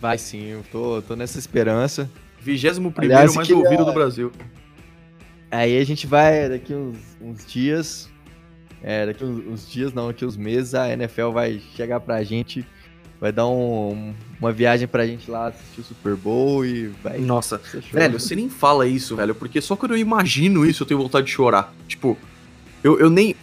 Vai 0.00 0.18
sim, 0.18 0.48
eu 0.48 0.64
tô, 0.70 1.00
tô 1.02 1.16
nessa 1.16 1.38
esperança. 1.38 2.10
21 2.40 2.90
primeiro 2.90 3.34
mais 3.34 3.46
queria... 3.46 3.62
ouvido 3.62 3.84
do 3.84 3.92
Brasil. 3.92 4.32
Aí 5.50 5.78
a 5.78 5.84
gente 5.84 6.06
vai, 6.06 6.48
daqui 6.48 6.74
uns, 6.74 6.98
uns 7.20 7.46
dias, 7.46 8.10
é, 8.82 9.06
daqui 9.06 9.24
uns, 9.24 9.46
uns, 9.46 9.70
dias 9.70 9.92
não, 9.92 10.08
daqui 10.08 10.24
uns 10.24 10.36
meses, 10.36 10.74
a 10.74 10.90
NFL 10.92 11.30
vai 11.30 11.60
chegar 11.76 12.00
pra 12.00 12.22
gente, 12.24 12.66
vai 13.22 13.30
dar 13.30 13.46
um, 13.46 14.12
uma 14.40 14.50
viagem 14.50 14.88
pra 14.88 15.06
gente 15.06 15.30
lá 15.30 15.46
assistir 15.46 15.80
o 15.80 15.84
Super 15.84 16.16
Bowl 16.16 16.66
e 16.66 16.88
vai... 17.04 17.20
Nossa, 17.20 17.60
velho, 17.92 18.18
você 18.18 18.34
nem 18.34 18.48
fala 18.48 18.84
isso, 18.84 19.14
velho, 19.14 19.32
porque 19.32 19.60
só 19.60 19.76
quando 19.76 19.92
eu 19.92 19.96
imagino 19.96 20.66
isso 20.66 20.82
eu 20.82 20.86
tenho 20.88 21.00
vontade 21.00 21.26
de 21.26 21.32
chorar. 21.32 21.72
Tipo, 21.86 22.18
eu, 22.82 22.98
eu 22.98 23.08
nem... 23.08 23.36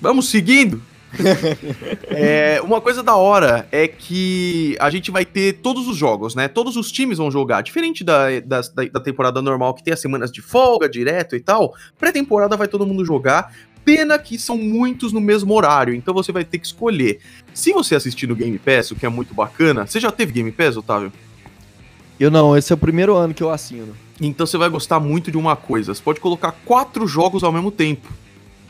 Vamos 0.00 0.28
seguindo? 0.28 0.80
é, 2.06 2.60
uma 2.62 2.80
coisa 2.80 3.02
da 3.02 3.16
hora 3.16 3.66
é 3.72 3.88
que 3.88 4.76
a 4.78 4.88
gente 4.90 5.10
vai 5.10 5.24
ter 5.24 5.54
todos 5.54 5.88
os 5.88 5.96
jogos, 5.96 6.36
né? 6.36 6.46
Todos 6.46 6.76
os 6.76 6.92
times 6.92 7.18
vão 7.18 7.32
jogar. 7.32 7.62
Diferente 7.62 8.04
da, 8.04 8.38
da, 8.40 8.60
da 8.92 9.00
temporada 9.00 9.42
normal, 9.42 9.74
que 9.74 9.82
tem 9.82 9.92
as 9.92 10.00
semanas 10.00 10.30
de 10.30 10.40
folga 10.40 10.88
direto 10.88 11.34
e 11.34 11.40
tal. 11.40 11.74
Pré-temporada 11.98 12.56
vai 12.56 12.68
todo 12.68 12.86
mundo 12.86 13.04
jogar. 13.04 13.52
Pena 13.84 14.18
que 14.18 14.38
são 14.38 14.56
muitos 14.56 15.12
no 15.12 15.20
mesmo 15.20 15.54
horário, 15.54 15.94
então 15.94 16.14
você 16.14 16.30
vai 16.30 16.44
ter 16.44 16.58
que 16.58 16.66
escolher. 16.66 17.20
Se 17.52 17.72
você 17.72 17.94
assistir 17.94 18.28
no 18.28 18.36
Game 18.36 18.58
Pass, 18.58 18.90
o 18.90 18.96
que 18.96 19.04
é 19.04 19.08
muito 19.08 19.34
bacana, 19.34 19.86
você 19.86 19.98
já 19.98 20.12
teve 20.12 20.32
Game 20.32 20.52
Pass, 20.52 20.76
Otávio? 20.76 21.12
Eu 22.18 22.30
não, 22.30 22.56
esse 22.56 22.72
é 22.72 22.74
o 22.74 22.78
primeiro 22.78 23.16
ano 23.16 23.34
que 23.34 23.42
eu 23.42 23.50
assino. 23.50 23.96
Então 24.20 24.46
você 24.46 24.56
vai 24.56 24.68
gostar 24.68 25.00
muito 25.00 25.30
de 25.30 25.36
uma 25.36 25.56
coisa: 25.56 25.92
você 25.92 26.02
pode 26.02 26.20
colocar 26.20 26.52
quatro 26.64 27.06
jogos 27.06 27.42
ao 27.42 27.50
mesmo 27.50 27.70
tempo. 27.70 28.08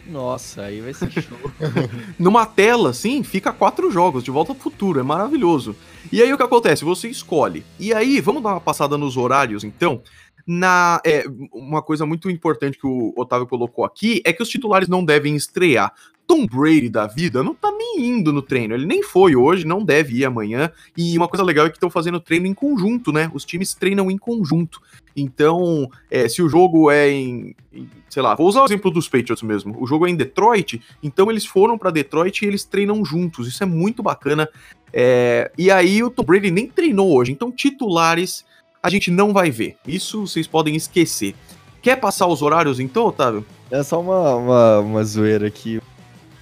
Nossa, 0.06 0.62
aí 0.62 0.80
vai 0.80 0.92
ser 0.92 1.10
show. 1.10 1.38
Numa 2.18 2.44
tela, 2.44 2.92
sim, 2.92 3.22
fica 3.22 3.52
quatro 3.52 3.90
jogos 3.90 4.24
de 4.24 4.30
volta 4.30 4.52
ao 4.52 4.58
futuro, 4.58 4.98
é 4.98 5.02
maravilhoso. 5.02 5.76
E 6.10 6.20
aí 6.20 6.32
o 6.32 6.36
que 6.36 6.42
acontece? 6.42 6.84
Você 6.84 7.08
escolhe. 7.08 7.64
E 7.78 7.94
aí, 7.94 8.20
vamos 8.20 8.42
dar 8.42 8.50
uma 8.50 8.60
passada 8.60 8.98
nos 8.98 9.16
horários, 9.16 9.62
então. 9.62 10.00
Na, 10.46 11.00
é, 11.04 11.24
uma 11.52 11.82
coisa 11.82 12.04
muito 12.04 12.30
importante 12.30 12.78
que 12.78 12.86
o 12.86 13.12
Otávio 13.16 13.46
colocou 13.46 13.84
aqui 13.84 14.20
é 14.24 14.32
que 14.32 14.42
os 14.42 14.48
titulares 14.48 14.88
não 14.88 15.04
devem 15.04 15.36
estrear. 15.36 15.92
Tom 16.26 16.46
Brady 16.46 16.88
da 16.88 17.06
vida 17.06 17.42
não 17.42 17.54
tá 17.54 17.70
nem 17.70 18.06
indo 18.08 18.32
no 18.32 18.40
treino. 18.40 18.74
Ele 18.74 18.86
nem 18.86 19.02
foi 19.02 19.36
hoje, 19.36 19.66
não 19.66 19.84
deve 19.84 20.16
ir 20.16 20.24
amanhã. 20.24 20.70
E 20.96 21.16
uma 21.16 21.28
coisa 21.28 21.44
legal 21.44 21.66
é 21.66 21.68
que 21.68 21.76
estão 21.76 21.90
fazendo 21.90 22.20
treino 22.20 22.46
em 22.46 22.54
conjunto, 22.54 23.12
né? 23.12 23.30
Os 23.34 23.44
times 23.44 23.74
treinam 23.74 24.10
em 24.10 24.16
conjunto. 24.16 24.80
Então, 25.14 25.90
é, 26.10 26.28
se 26.28 26.40
o 26.40 26.48
jogo 26.48 26.90
é 26.90 27.10
em, 27.10 27.54
em, 27.72 27.88
Sei 28.08 28.22
lá, 28.22 28.34
vou 28.34 28.46
usar 28.46 28.62
o 28.62 28.64
exemplo 28.64 28.90
dos 28.90 29.08
Patriots 29.08 29.42
mesmo. 29.42 29.76
O 29.78 29.86
jogo 29.86 30.06
é 30.06 30.10
em 30.10 30.16
Detroit, 30.16 30.80
então 31.02 31.30
eles 31.30 31.46
foram 31.46 31.76
para 31.76 31.90
Detroit 31.90 32.42
e 32.42 32.48
eles 32.48 32.64
treinam 32.64 33.04
juntos. 33.04 33.48
Isso 33.48 33.62
é 33.62 33.66
muito 33.66 34.02
bacana. 34.02 34.48
É, 34.92 35.50
e 35.56 35.70
aí 35.70 36.02
o 36.02 36.10
Tom 36.10 36.22
Brady 36.22 36.50
nem 36.50 36.66
treinou 36.66 37.14
hoje. 37.14 37.32
Então, 37.32 37.50
titulares 37.50 38.44
a 38.82 38.90
gente 38.90 39.10
não 39.10 39.32
vai 39.32 39.50
ver. 39.50 39.76
Isso 39.86 40.26
vocês 40.26 40.46
podem 40.46 40.74
esquecer. 40.74 41.34
Quer 41.80 41.96
passar 41.96 42.26
os 42.26 42.42
horários 42.42 42.80
então, 42.80 43.06
Otávio? 43.06 43.44
É 43.70 43.82
só 43.82 44.00
uma, 44.00 44.34
uma, 44.34 44.78
uma 44.80 45.04
zoeira 45.04 45.46
aqui. 45.46 45.80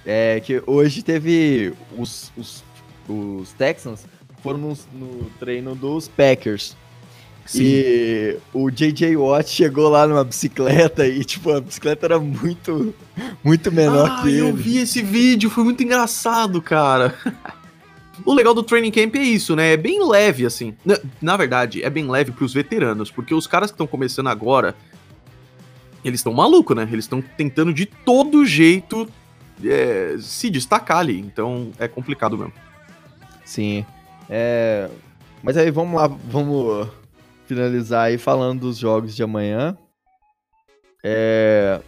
É 0.05 0.39
que 0.39 0.61
hoje 0.65 1.03
teve 1.03 1.73
os, 1.97 2.31
os, 2.35 2.63
os 3.07 3.53
Texans 3.53 4.05
foram 4.41 4.57
no, 4.57 4.77
no 4.93 5.29
treino 5.39 5.75
dos 5.75 6.07
Packers. 6.07 6.75
Sim. 7.45 7.63
E 7.63 8.37
o 8.53 8.69
JJ 8.69 9.15
Watt 9.17 9.49
chegou 9.49 9.89
lá 9.89 10.07
numa 10.07 10.23
bicicleta 10.23 11.07
e, 11.07 11.23
tipo, 11.23 11.51
a 11.51 11.59
bicicleta 11.59 12.05
era 12.05 12.19
muito, 12.19 12.93
muito 13.43 13.71
menor 13.71 14.09
ah, 14.09 14.21
que 14.21 14.29
ele. 14.29 14.39
eu 14.39 14.53
vi 14.53 14.77
esse 14.77 15.01
vídeo, 15.01 15.49
foi 15.49 15.63
muito 15.63 15.83
engraçado, 15.83 16.61
cara. 16.61 17.15
o 18.25 18.33
legal 18.33 18.53
do 18.53 18.63
training 18.63 18.91
camp 18.91 19.15
é 19.15 19.21
isso, 19.21 19.55
né? 19.55 19.73
É 19.73 19.77
bem 19.77 20.07
leve, 20.07 20.45
assim. 20.45 20.75
Na, 20.85 20.97
na 21.21 21.37
verdade, 21.37 21.83
é 21.83 21.89
bem 21.89 22.09
leve 22.09 22.31
pros 22.31 22.53
veteranos, 22.53 23.11
porque 23.11 23.33
os 23.33 23.47
caras 23.47 23.71
que 23.71 23.75
estão 23.75 23.87
começando 23.87 24.27
agora, 24.27 24.75
eles 26.03 26.19
estão 26.19 26.33
malucos, 26.33 26.75
né? 26.75 26.87
Eles 26.91 27.05
estão 27.05 27.21
tentando 27.21 27.73
de 27.73 27.85
todo 27.85 28.45
jeito 28.45 29.07
é, 29.63 30.15
se 30.19 30.49
destacar 30.49 30.97
ali. 30.97 31.19
Então 31.19 31.71
é 31.79 31.87
complicado 31.87 32.37
mesmo. 32.37 32.53
Sim. 33.45 33.85
É... 34.29 34.89
Mas 35.43 35.57
aí 35.57 35.71
vamos 35.71 35.99
lá, 35.99 36.07
vamos 36.07 36.87
finalizar 37.45 38.05
aí 38.05 38.17
falando 38.17 38.61
dos 38.61 38.77
jogos 38.77 39.15
de 39.15 39.23
amanhã. 39.23 39.77
É... 41.03 41.81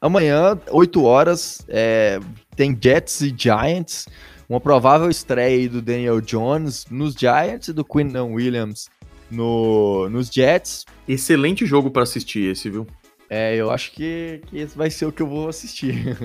Amanhã, 0.00 0.58
8 0.70 1.04
horas, 1.04 1.64
é... 1.68 2.20
tem 2.54 2.76
Jets 2.80 3.20
e 3.22 3.34
Giants. 3.36 4.06
Uma 4.52 4.60
provável 4.60 5.08
estreia 5.08 5.66
do 5.66 5.80
Daniel 5.80 6.20
Jones 6.20 6.84
nos 6.90 7.14
Giants 7.14 7.68
e 7.68 7.72
do 7.72 7.82
Quinton 7.82 8.34
Williams 8.34 8.90
no... 9.30 10.10
nos 10.10 10.28
Jets. 10.28 10.84
Excelente 11.08 11.64
jogo 11.64 11.90
para 11.90 12.02
assistir 12.02 12.50
esse, 12.50 12.68
viu? 12.68 12.86
É, 13.30 13.56
eu 13.56 13.70
acho 13.70 13.92
que, 13.92 14.42
que 14.46 14.58
esse 14.58 14.76
vai 14.76 14.90
ser 14.90 15.06
o 15.06 15.10
que 15.10 15.22
eu 15.22 15.26
vou 15.26 15.48
assistir. 15.48 16.18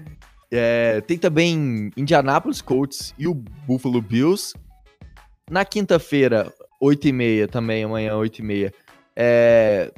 é, 0.50 1.02
tem 1.02 1.18
também 1.18 1.90
Indianapolis 1.94 2.62
Colts 2.62 3.12
e 3.18 3.28
o 3.28 3.34
Buffalo 3.34 4.00
Bills. 4.00 4.54
Na 5.50 5.62
quinta-feira, 5.62 6.50
8h30 6.82 7.50
também, 7.50 7.84
amanhã 7.84 8.14
8h30. 8.14 8.72
É, 9.14 9.92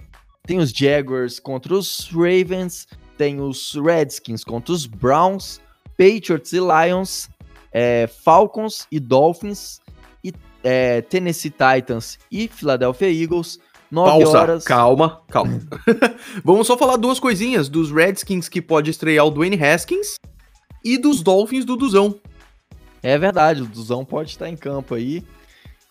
tem 0.44 0.58
os 0.58 0.72
Jaguars 0.72 1.38
contra 1.38 1.72
os 1.72 2.10
Ravens, 2.10 2.88
tem 3.16 3.40
os 3.40 3.76
Redskins 3.76 4.42
contra 4.42 4.72
os 4.72 4.86
Browns, 4.86 5.60
Patriots 5.96 6.52
e 6.52 6.58
Lions, 6.58 7.28
é, 7.72 8.06
Falcons 8.06 8.86
e 8.90 8.98
Dolphins, 8.98 9.80
e 10.22 10.32
é, 10.62 11.02
Tennessee 11.02 11.50
Titans 11.50 12.18
e 12.30 12.48
Philadelphia 12.48 13.10
Eagles, 13.10 13.58
9 13.90 14.10
Pausa. 14.10 14.38
horas. 14.38 14.64
Calma, 14.64 15.22
calma. 15.28 15.60
Vamos 16.44 16.66
só 16.66 16.76
falar 16.76 16.96
duas 16.96 17.18
coisinhas 17.18 17.68
dos 17.68 17.90
Redskins 17.90 18.48
que 18.48 18.62
pode 18.62 18.90
estrear 18.90 19.26
o 19.26 19.30
Dwayne 19.30 19.62
Haskins 19.62 20.16
e 20.84 20.96
dos 20.96 21.22
Dolphins 21.22 21.64
do 21.64 21.76
Duzão. 21.76 22.18
É 23.02 23.18
verdade, 23.18 23.62
o 23.62 23.66
Duzão 23.66 24.04
pode 24.04 24.30
estar 24.30 24.48
em 24.48 24.56
campo 24.56 24.94
aí. 24.94 25.24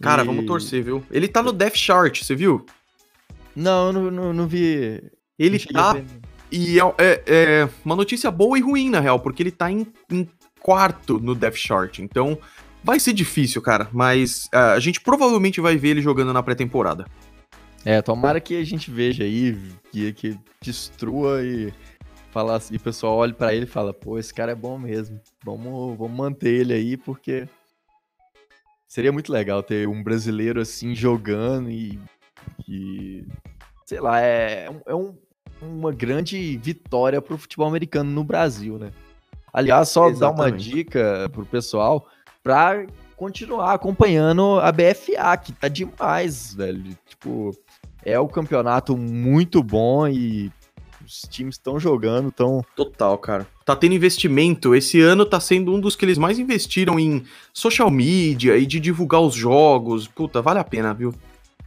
Cara, 0.01 0.23
e... 0.23 0.25
vamos 0.25 0.45
torcer, 0.45 0.83
viu? 0.83 1.03
Ele 1.11 1.27
tá 1.27 1.41
no 1.41 1.51
Death 1.51 1.75
Chart, 1.75 2.23
você 2.23 2.35
viu? 2.35 2.65
Não, 3.55 3.87
eu 3.87 3.93
não, 3.93 4.11
não, 4.11 4.33
não 4.33 4.47
vi. 4.47 5.03
Ele 5.37 5.61
não 5.71 5.73
tá. 5.73 6.01
E 6.51 6.79
é, 6.79 6.83
é, 6.97 7.23
é, 7.27 7.69
uma 7.85 7.95
notícia 7.95 8.31
boa 8.31 8.57
e 8.57 8.61
ruim, 8.61 8.89
na 8.89 8.99
real, 8.99 9.19
porque 9.19 9.43
ele 9.43 9.51
tá 9.51 9.71
em, 9.71 9.85
em 10.11 10.27
quarto 10.59 11.19
no 11.19 11.33
Death 11.35 11.55
Chart. 11.55 11.99
Então, 11.99 12.37
vai 12.83 12.99
ser 12.99 13.13
difícil, 13.13 13.61
cara. 13.61 13.89
Mas 13.91 14.45
uh, 14.53 14.73
a 14.75 14.79
gente 14.79 15.01
provavelmente 15.01 15.61
vai 15.61 15.77
ver 15.77 15.89
ele 15.89 16.01
jogando 16.01 16.33
na 16.33 16.43
pré-temporada. 16.43 17.05
É, 17.85 18.01
tomara 18.01 18.41
que 18.41 18.55
a 18.59 18.65
gente 18.65 18.91
veja 18.91 19.23
aí, 19.23 19.57
que, 19.91 20.13
que 20.13 20.39
destrua 20.61 21.41
e 21.43 21.73
fala 22.31 22.57
assim, 22.57 22.73
e 22.73 22.77
o 22.77 22.81
pessoal 22.81 23.15
olhe 23.15 23.33
para 23.33 23.53
ele 23.53 23.63
e 23.63 23.69
fala, 23.69 23.93
pô, 23.93 24.19
esse 24.19 24.33
cara 24.33 24.51
é 24.51 24.55
bom 24.55 24.77
mesmo. 24.77 25.19
Vamos, 25.43 25.97
vamos 25.97 26.17
manter 26.17 26.53
ele 26.53 26.73
aí, 26.73 26.97
porque 26.97 27.47
seria 28.87 29.11
muito 29.11 29.31
legal 29.31 29.63
ter 29.63 29.87
um 29.87 30.03
brasileiro 30.03 30.59
assim 30.59 30.93
jogando 30.93 31.69
e. 31.69 31.99
e 32.67 33.25
sei 33.85 33.99
lá, 33.99 34.21
é, 34.21 34.69
é 34.85 34.95
um, 34.95 35.17
uma 35.61 35.91
grande 35.91 36.57
vitória 36.57 37.21
pro 37.21 37.37
futebol 37.37 37.67
americano 37.67 38.11
no 38.11 38.23
Brasil, 38.23 38.77
né? 38.77 38.91
Aliás, 39.53 39.89
só 39.89 40.09
Exatamente. 40.09 40.19
dar 40.19 40.43
uma 40.43 40.51
dica 40.51 41.29
pro 41.31 41.45
pessoal 41.45 42.05
pra 42.43 42.85
continuar 43.15 43.73
acompanhando 43.73 44.59
a 44.61 44.71
BFA, 44.71 45.35
que 45.37 45.51
tá 45.51 45.67
demais, 45.67 46.53
velho. 46.53 46.97
Tipo, 47.05 47.51
é 48.03 48.17
o 48.19 48.27
campeonato 48.27 48.95
muito 48.95 49.61
bom 49.61 50.07
e 50.07 50.51
os 51.05 51.23
times 51.23 51.55
estão 51.55 51.79
jogando, 51.79 52.31
tão 52.31 52.63
total, 52.75 53.17
cara. 53.17 53.47
Tá 53.65 53.75
tendo 53.75 53.95
investimento. 53.95 54.75
Esse 54.75 55.01
ano 55.01 55.25
tá 55.25 55.39
sendo 55.39 55.73
um 55.73 55.79
dos 55.79 55.95
que 55.95 56.05
eles 56.05 56.17
mais 56.17 56.37
investiram 56.39 56.99
em 56.99 57.23
social 57.53 57.89
media 57.89 58.55
e 58.57 58.65
de 58.65 58.79
divulgar 58.79 59.21
os 59.21 59.33
jogos. 59.33 60.07
Puta, 60.07 60.41
vale 60.41 60.59
a 60.59 60.63
pena, 60.63 60.93
viu? 60.93 61.13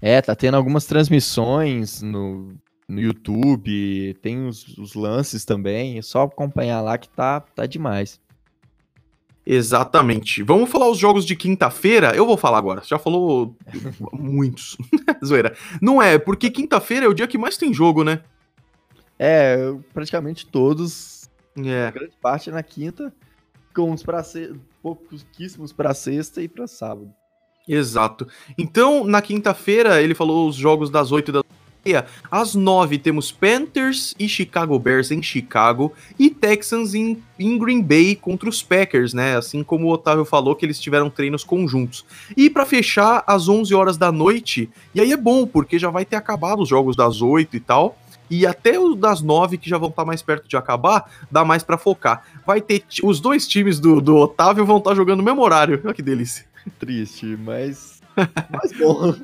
É, 0.01 0.22
tá 0.22 0.35
tendo 0.35 0.57
algumas 0.57 0.87
transmissões 0.87 2.03
no, 2.03 2.55
no 2.93 3.01
YouTube, 3.01 4.14
tem 4.20 4.47
os, 4.47 4.76
os 4.76 4.95
lances 4.95 5.45
também. 5.45 5.99
É 5.99 6.03
só 6.03 6.22
acompanhar 6.24 6.80
lá 6.82 6.99
que 6.99 7.09
tá, 7.09 7.40
tá 7.40 7.64
demais. 7.64 8.20
Exatamente. 9.45 10.43
Vamos 10.43 10.70
falar 10.70 10.88
os 10.88 10.99
jogos 10.99 11.24
de 11.24 11.34
quinta-feira? 11.34 12.14
Eu 12.14 12.26
vou 12.26 12.36
falar 12.36 12.59
agora. 12.59 12.82
Você 12.82 12.88
já 12.88 12.99
falou 12.99 13.57
muitos. 14.12 14.76
Zoeira. 15.24 15.57
Não 15.80 16.01
é, 16.01 16.18
porque 16.18 16.51
quinta-feira 16.51 17.07
é 17.07 17.09
o 17.09 17.14
dia 17.14 17.26
que 17.26 17.38
mais 17.38 17.57
tem 17.57 17.72
jogo, 17.72 18.05
né? 18.05 18.22
É, 19.18 19.57
praticamente 19.95 20.47
todos. 20.47 21.30
É. 21.57 21.90
Grande 21.90 22.14
parte 22.20 22.51
na 22.51 22.62
quinta, 22.62 23.12
com 23.74 23.90
uns 23.90 24.03
pra 24.03 24.22
ser, 24.22 24.55
pouquíssimos 24.82 25.72
pra 25.72 25.95
sexta 25.95 26.43
e 26.43 26.49
pra 26.49 26.66
sábado. 26.66 27.12
Exato. 27.66 28.26
Então, 28.59 29.05
na 29.05 29.22
quinta-feira, 29.22 30.03
ele 30.03 30.14
falou 30.14 30.49
os 30.49 30.57
jogos 30.57 30.90
das 30.90 31.12
8 31.12 31.30
da 31.30 31.43
às 32.30 32.55
9 32.55 32.99
temos 32.99 33.33
Panthers 33.33 34.14
e 34.18 34.28
Chicago 34.28 34.78
Bears 34.78 35.11
em 35.11 35.22
Chicago 35.22 35.93
e 36.18 36.30
Texans 36.30 36.95
em, 36.95 37.22
em, 37.39 37.59
Green 37.59 37.83
Bay 37.83 38.14
contra 38.14 38.49
os 38.49 38.62
Packers, 38.62 39.12
né? 39.12 39.37
Assim 39.37 39.62
como 39.64 39.87
o 39.87 39.93
Otávio 39.93 40.24
falou 40.24 40.55
que 40.55 40.64
eles 40.64 40.80
tiveram 40.80 41.11
treinos 41.11 41.43
conjuntos. 41.43 42.05
E 42.37 42.49
para 42.49 42.64
fechar, 42.64 43.24
às 43.26 43.49
11 43.49 43.74
horas 43.74 43.97
da 43.97 44.12
noite, 44.12 44.70
e 44.95 45.01
aí 45.01 45.12
é 45.12 45.16
bom, 45.16 45.47
porque 45.47 45.78
já 45.78 45.91
vai 45.91 46.05
ter 46.05 46.16
acabado 46.16 46.62
os 46.62 46.68
jogos 46.68 46.95
das 46.95 47.20
8 47.20 47.57
e 47.57 47.61
tal. 47.61 47.99
E 48.30 48.47
até 48.47 48.72
das 48.97 49.20
9, 49.20 49.59
que 49.59 49.68
já 49.68 49.76
vão 49.76 49.91
estar 49.91 50.03
tá 50.03 50.07
mais 50.07 50.22
perto 50.22 50.49
de 50.49 50.57
acabar, 50.57 51.11
dá 51.30 51.45
mais 51.45 51.62
para 51.62 51.76
focar. 51.76 52.24
Vai 52.47 52.62
ter. 52.62 52.83
Os 53.03 53.20
dois 53.20 53.47
times 53.47 53.78
do, 53.78 54.01
do 54.01 54.16
Otávio 54.16 54.64
vão 54.64 54.78
estar 54.78 54.91
tá 54.91 54.97
jogando 54.97 55.18
no 55.18 55.24
mesmo 55.24 55.43
horário. 55.43 55.80
Olha 55.85 55.93
que 55.93 56.01
delícia. 56.01 56.47
Triste, 56.78 57.37
mas 57.37 58.01
mas 58.50 58.72
bom. 58.78 59.14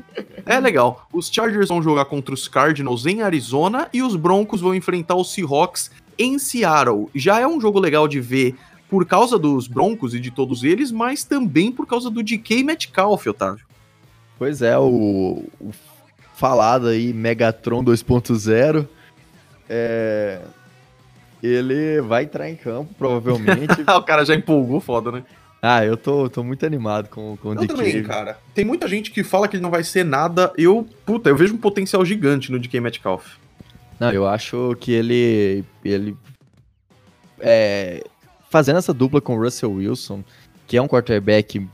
É 0.47 0.59
legal. 0.61 1.07
Os 1.13 1.29
Chargers 1.29 1.69
vão 1.69 1.83
jogar 1.83 2.07
contra 2.07 2.35
os 2.35 2.49
Cardinals 2.49 3.07
em 3.07 3.23
Arizona 3.23 3.89
e 3.93 4.03
os 4.03 4.17
Broncos 4.17 4.61
vão 4.61 4.75
enfrentar 4.75 5.15
os 5.15 5.33
Seahawks 5.33 5.91
em 6.19 6.39
Seattle. 6.39 7.09
Já 7.15 7.41
é 7.41 7.47
um 7.47 7.61
jogo 7.61 7.79
legal 7.79 8.09
de 8.09 8.21
ver 8.21 8.57
por 8.89 9.07
causa 9.07 9.39
dos 9.39 9.67
Broncos 9.67 10.15
e 10.15 10.21
de 10.21 10.31
todos 10.31 10.65
eles, 10.65 10.91
mas 10.91 11.25
também 11.25 11.71
por 11.71 11.87
causa 11.87 12.11
do 12.11 12.23
DK 12.23 12.65
Metcalf, 12.65 13.27
Otávio. 13.27 13.67
Pois 14.39 14.63
é, 14.63 14.79
o, 14.79 15.45
o 15.61 15.71
falado 16.35 16.87
aí 16.87 17.13
Megatron 17.13 17.85
2.0 17.85 18.87
é, 19.69 20.41
ele 21.43 22.01
vai 22.01 22.25
entrar 22.25 22.49
em 22.49 22.57
campo, 22.57 22.95
provavelmente. 22.95 23.83
o 23.87 24.03
cara 24.03 24.25
já 24.25 24.35
empolgou, 24.35 24.81
foda, 24.81 25.13
né? 25.13 25.25
Ah, 25.61 25.85
eu 25.85 25.97
tô, 25.97 26.31
tô 26.31 26.45
muito 26.45 26.65
animado 26.65 27.09
com, 27.09 27.37
com 27.37 27.51
o 27.51 27.55
DK. 27.55 27.65
Eu 27.65 27.77
também, 27.77 28.03
cara. 28.05 28.39
Tem 28.55 28.65
muita 28.65 28.87
gente 28.87 29.11
que 29.11 29.25
fala 29.25 29.49
que 29.49 29.57
ele 29.57 29.63
não 29.63 29.71
vai 29.71 29.83
ser 29.83 30.05
nada. 30.05 30.53
Eu, 30.57 30.87
puta, 31.05 31.29
eu 31.29 31.37
vejo 31.37 31.55
um 31.55 31.59
potencial 31.59 32.05
gigante 32.05 32.53
no 32.53 32.59
DK 32.59 32.81
Metcalf. 32.81 33.37
Não, 33.99 34.13
eu 34.13 34.27
acho 34.27 34.77
que 34.81 34.93
ele. 34.93 35.65
ele 35.85 36.17
é, 37.41 38.05
fazendo 38.49 38.79
essa 38.79 38.95
dupla 38.95 39.21
com 39.21 39.37
o 39.37 39.43
Russell 39.43 39.73
Wilson, 39.73 40.23
que 40.67 40.77
é 40.77 40.83
um 40.83 40.87
quarterback 40.87 41.67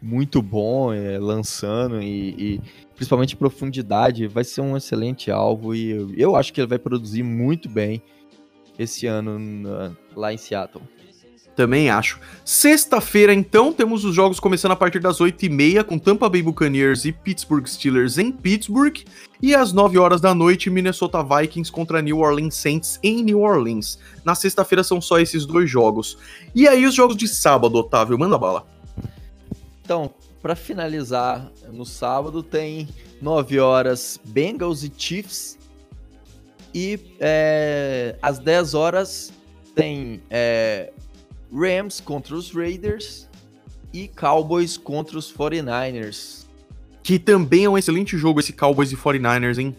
muito 0.00 0.40
bom, 0.40 0.92
é, 0.92 1.18
lançando 1.18 2.00
e, 2.00 2.28
e, 2.38 2.60
principalmente 2.94 3.36
profundidade, 3.36 4.28
vai 4.28 4.44
ser 4.44 4.60
um 4.60 4.76
excelente 4.76 5.30
alvo 5.30 5.74
e 5.74 5.90
eu, 5.90 6.14
eu 6.14 6.36
acho 6.36 6.52
que 6.52 6.60
ele 6.60 6.68
vai 6.68 6.78
produzir 6.78 7.22
muito 7.22 7.68
bem 7.68 8.00
esse 8.78 9.06
ano 9.06 9.38
na, 9.38 9.92
lá 10.14 10.32
em 10.32 10.36
Seattle. 10.36 10.84
Também 11.56 11.88
acho. 11.88 12.20
Sexta-feira, 12.44 13.32
então, 13.32 13.72
temos 13.72 14.04
os 14.04 14.14
jogos 14.14 14.38
começando 14.38 14.72
a 14.72 14.76
partir 14.76 15.00
das 15.00 15.18
8h30, 15.18 15.84
com 15.84 15.98
Tampa 15.98 16.28
Bay 16.28 16.42
Buccaneers 16.42 17.06
e 17.06 17.12
Pittsburgh 17.12 17.66
Steelers 17.66 18.18
em 18.18 18.30
Pittsburgh. 18.30 18.98
E 19.40 19.54
às 19.54 19.72
9 19.72 19.96
horas 19.96 20.20
da 20.20 20.34
noite, 20.34 20.68
Minnesota 20.68 21.24
Vikings 21.24 21.72
contra 21.72 22.02
New 22.02 22.18
Orleans 22.18 22.56
Saints 22.56 23.00
em 23.02 23.24
New 23.24 23.40
Orleans. 23.40 23.98
Na 24.22 24.34
sexta-feira 24.34 24.84
são 24.84 25.00
só 25.00 25.18
esses 25.18 25.46
dois 25.46 25.70
jogos. 25.70 26.18
E 26.54 26.68
aí, 26.68 26.84
os 26.84 26.94
jogos 26.94 27.16
de 27.16 27.26
sábado, 27.26 27.76
Otávio, 27.78 28.18
manda 28.18 28.36
bala. 28.36 28.66
Então, 29.82 30.12
para 30.42 30.54
finalizar, 30.54 31.50
no 31.72 31.86
sábado 31.86 32.42
tem 32.42 32.86
9 33.22 33.58
horas 33.60 34.20
Bengals 34.26 34.82
e 34.82 34.92
Chiefs. 34.94 35.58
E 36.74 37.00
é, 37.18 38.14
às 38.20 38.38
10 38.38 38.74
horas 38.74 39.32
tem 39.74 40.22
é, 40.28 40.92
Rams 41.52 42.00
contra 42.00 42.34
os 42.34 42.50
Raiders 42.50 43.28
e 43.92 44.08
Cowboys 44.08 44.76
contra 44.76 45.18
os 45.18 45.32
49ers. 45.32 46.46
Que 47.02 47.18
também 47.18 47.64
é 47.64 47.70
um 47.70 47.78
excelente 47.78 48.16
jogo 48.16 48.40
esse 48.40 48.52
Cowboys 48.52 48.92
e 48.92 48.96
49ers, 48.96 49.58
hein? 49.58 49.74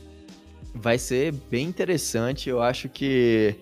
Vai 0.74 0.98
ser 0.98 1.34
bem 1.50 1.68
interessante, 1.68 2.50
eu 2.50 2.62
acho 2.62 2.88
que 2.88 3.56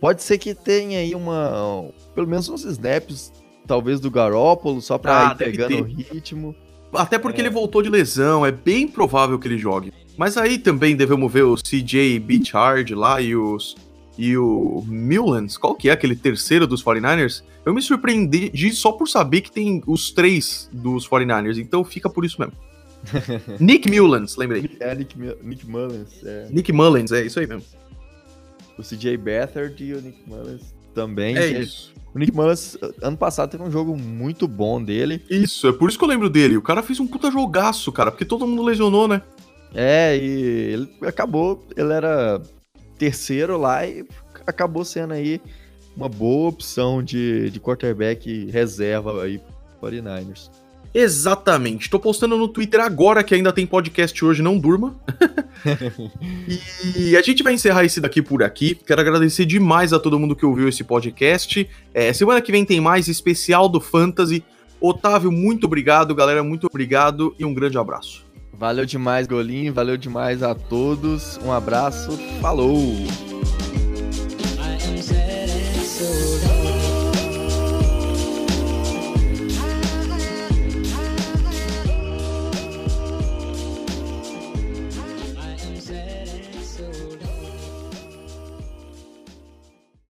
pode 0.00 0.22
ser 0.22 0.38
que 0.38 0.54
tenha 0.54 0.98
aí 0.98 1.14
uma 1.14 1.90
pelo 2.14 2.26
menos 2.26 2.48
uns 2.48 2.64
snaps 2.64 3.32
talvez 3.66 4.00
do 4.00 4.10
Garópolo 4.10 4.80
só 4.80 4.98
para 4.98 5.30
ah, 5.30 5.32
ir 5.32 5.36
pegando 5.36 5.80
o 5.80 5.84
ritmo. 5.84 6.54
Até 6.92 7.18
porque 7.18 7.40
é. 7.40 7.44
ele 7.44 7.50
voltou 7.50 7.82
de 7.82 7.88
lesão, 7.88 8.44
é 8.44 8.50
bem 8.50 8.86
provável 8.86 9.38
que 9.38 9.48
ele 9.48 9.58
jogue. 9.58 9.92
Mas 10.16 10.36
aí 10.36 10.58
também 10.58 10.94
devemos 10.94 11.32
ver 11.32 11.42
o 11.42 11.56
CJ 11.56 12.18
Beachard 12.18 12.94
lá 12.94 13.20
e 13.20 13.34
os 13.34 13.76
e 14.18 14.36
o 14.36 14.84
Mullens, 14.86 15.56
qual 15.56 15.74
que 15.74 15.88
é 15.88 15.92
aquele 15.92 16.14
terceiro 16.14 16.66
dos 16.66 16.82
49ers? 16.84 17.42
Eu 17.64 17.72
me 17.72 17.80
surpreendi 17.80 18.72
só 18.72 18.92
por 18.92 19.08
saber 19.08 19.40
que 19.40 19.50
tem 19.50 19.82
os 19.86 20.10
três 20.10 20.68
dos 20.72 21.08
49ers, 21.08 21.58
então 21.58 21.82
fica 21.84 22.10
por 22.10 22.24
isso 22.24 22.40
mesmo. 22.40 22.54
Nick 23.58 23.90
Mullens, 23.90 24.36
lembrei. 24.36 24.70
É, 24.80 24.94
Nick, 24.94 25.16
Nick 25.42 25.66
Mullens. 25.66 26.24
É. 26.24 26.48
Nick 26.50 26.72
Mullens, 26.72 27.10
é 27.12 27.24
isso 27.24 27.40
aí 27.40 27.46
mesmo. 27.46 27.64
O 28.78 28.82
CJ 28.82 29.16
Beathard 29.16 29.82
e 29.82 29.94
o 29.94 30.00
Nick 30.00 30.18
Mullens 30.26 30.74
também. 30.94 31.36
É 31.36 31.46
isso. 31.46 31.92
O 32.14 32.18
Nick 32.18 32.34
Mullens, 32.34 32.76
ano 33.00 33.16
passado, 33.16 33.50
teve 33.50 33.62
um 33.62 33.70
jogo 33.70 33.96
muito 33.96 34.46
bom 34.46 34.82
dele. 34.82 35.24
Isso, 35.30 35.66
é 35.66 35.72
por 35.72 35.88
isso 35.88 35.98
que 35.98 36.04
eu 36.04 36.08
lembro 36.08 36.28
dele. 36.28 36.56
O 36.56 36.62
cara 36.62 36.82
fez 36.82 37.00
um 37.00 37.06
puta 37.06 37.30
jogaço, 37.30 37.90
cara, 37.90 38.10
porque 38.10 38.24
todo 38.24 38.46
mundo 38.46 38.62
lesionou, 38.62 39.08
né? 39.08 39.22
É, 39.74 40.16
e 40.16 40.30
ele 40.72 40.90
acabou, 41.02 41.66
ele 41.74 41.92
era 41.92 42.42
terceiro 43.02 43.58
lá 43.58 43.84
e 43.84 44.06
acabou 44.46 44.84
sendo 44.84 45.12
aí 45.12 45.40
uma 45.96 46.08
boa 46.08 46.50
opção 46.50 47.02
de, 47.02 47.50
de 47.50 47.58
quarterback 47.58 48.48
reserva 48.48 49.24
aí 49.24 49.40
49ers. 49.82 50.48
Exatamente. 50.94 51.90
Tô 51.90 51.98
postando 51.98 52.38
no 52.38 52.46
Twitter 52.46 52.78
agora 52.78 53.24
que 53.24 53.34
ainda 53.34 53.52
tem 53.52 53.66
podcast 53.66 54.24
hoje, 54.24 54.40
não 54.40 54.56
durma. 54.56 54.94
e 56.96 57.16
a 57.16 57.22
gente 57.22 57.42
vai 57.42 57.54
encerrar 57.54 57.84
esse 57.84 58.00
daqui 58.00 58.22
por 58.22 58.44
aqui. 58.44 58.76
Quero 58.86 59.00
agradecer 59.00 59.44
demais 59.44 59.92
a 59.92 59.98
todo 59.98 60.20
mundo 60.20 60.36
que 60.36 60.46
ouviu 60.46 60.68
esse 60.68 60.84
podcast. 60.84 61.68
É, 61.92 62.12
semana 62.12 62.40
que 62.40 62.52
vem 62.52 62.64
tem 62.64 62.80
mais 62.80 63.08
especial 63.08 63.68
do 63.68 63.80
Fantasy. 63.80 64.44
Otávio, 64.80 65.32
muito 65.32 65.66
obrigado, 65.66 66.14
galera, 66.14 66.44
muito 66.44 66.68
obrigado 66.68 67.34
e 67.36 67.44
um 67.44 67.52
grande 67.52 67.78
abraço. 67.78 68.31
Valeu 68.52 68.84
demais, 68.84 69.26
Golim. 69.26 69.70
Valeu 69.70 69.96
demais 69.96 70.42
a 70.42 70.54
todos. 70.54 71.38
Um 71.44 71.50
abraço. 71.52 72.12
Falou! 72.40 73.31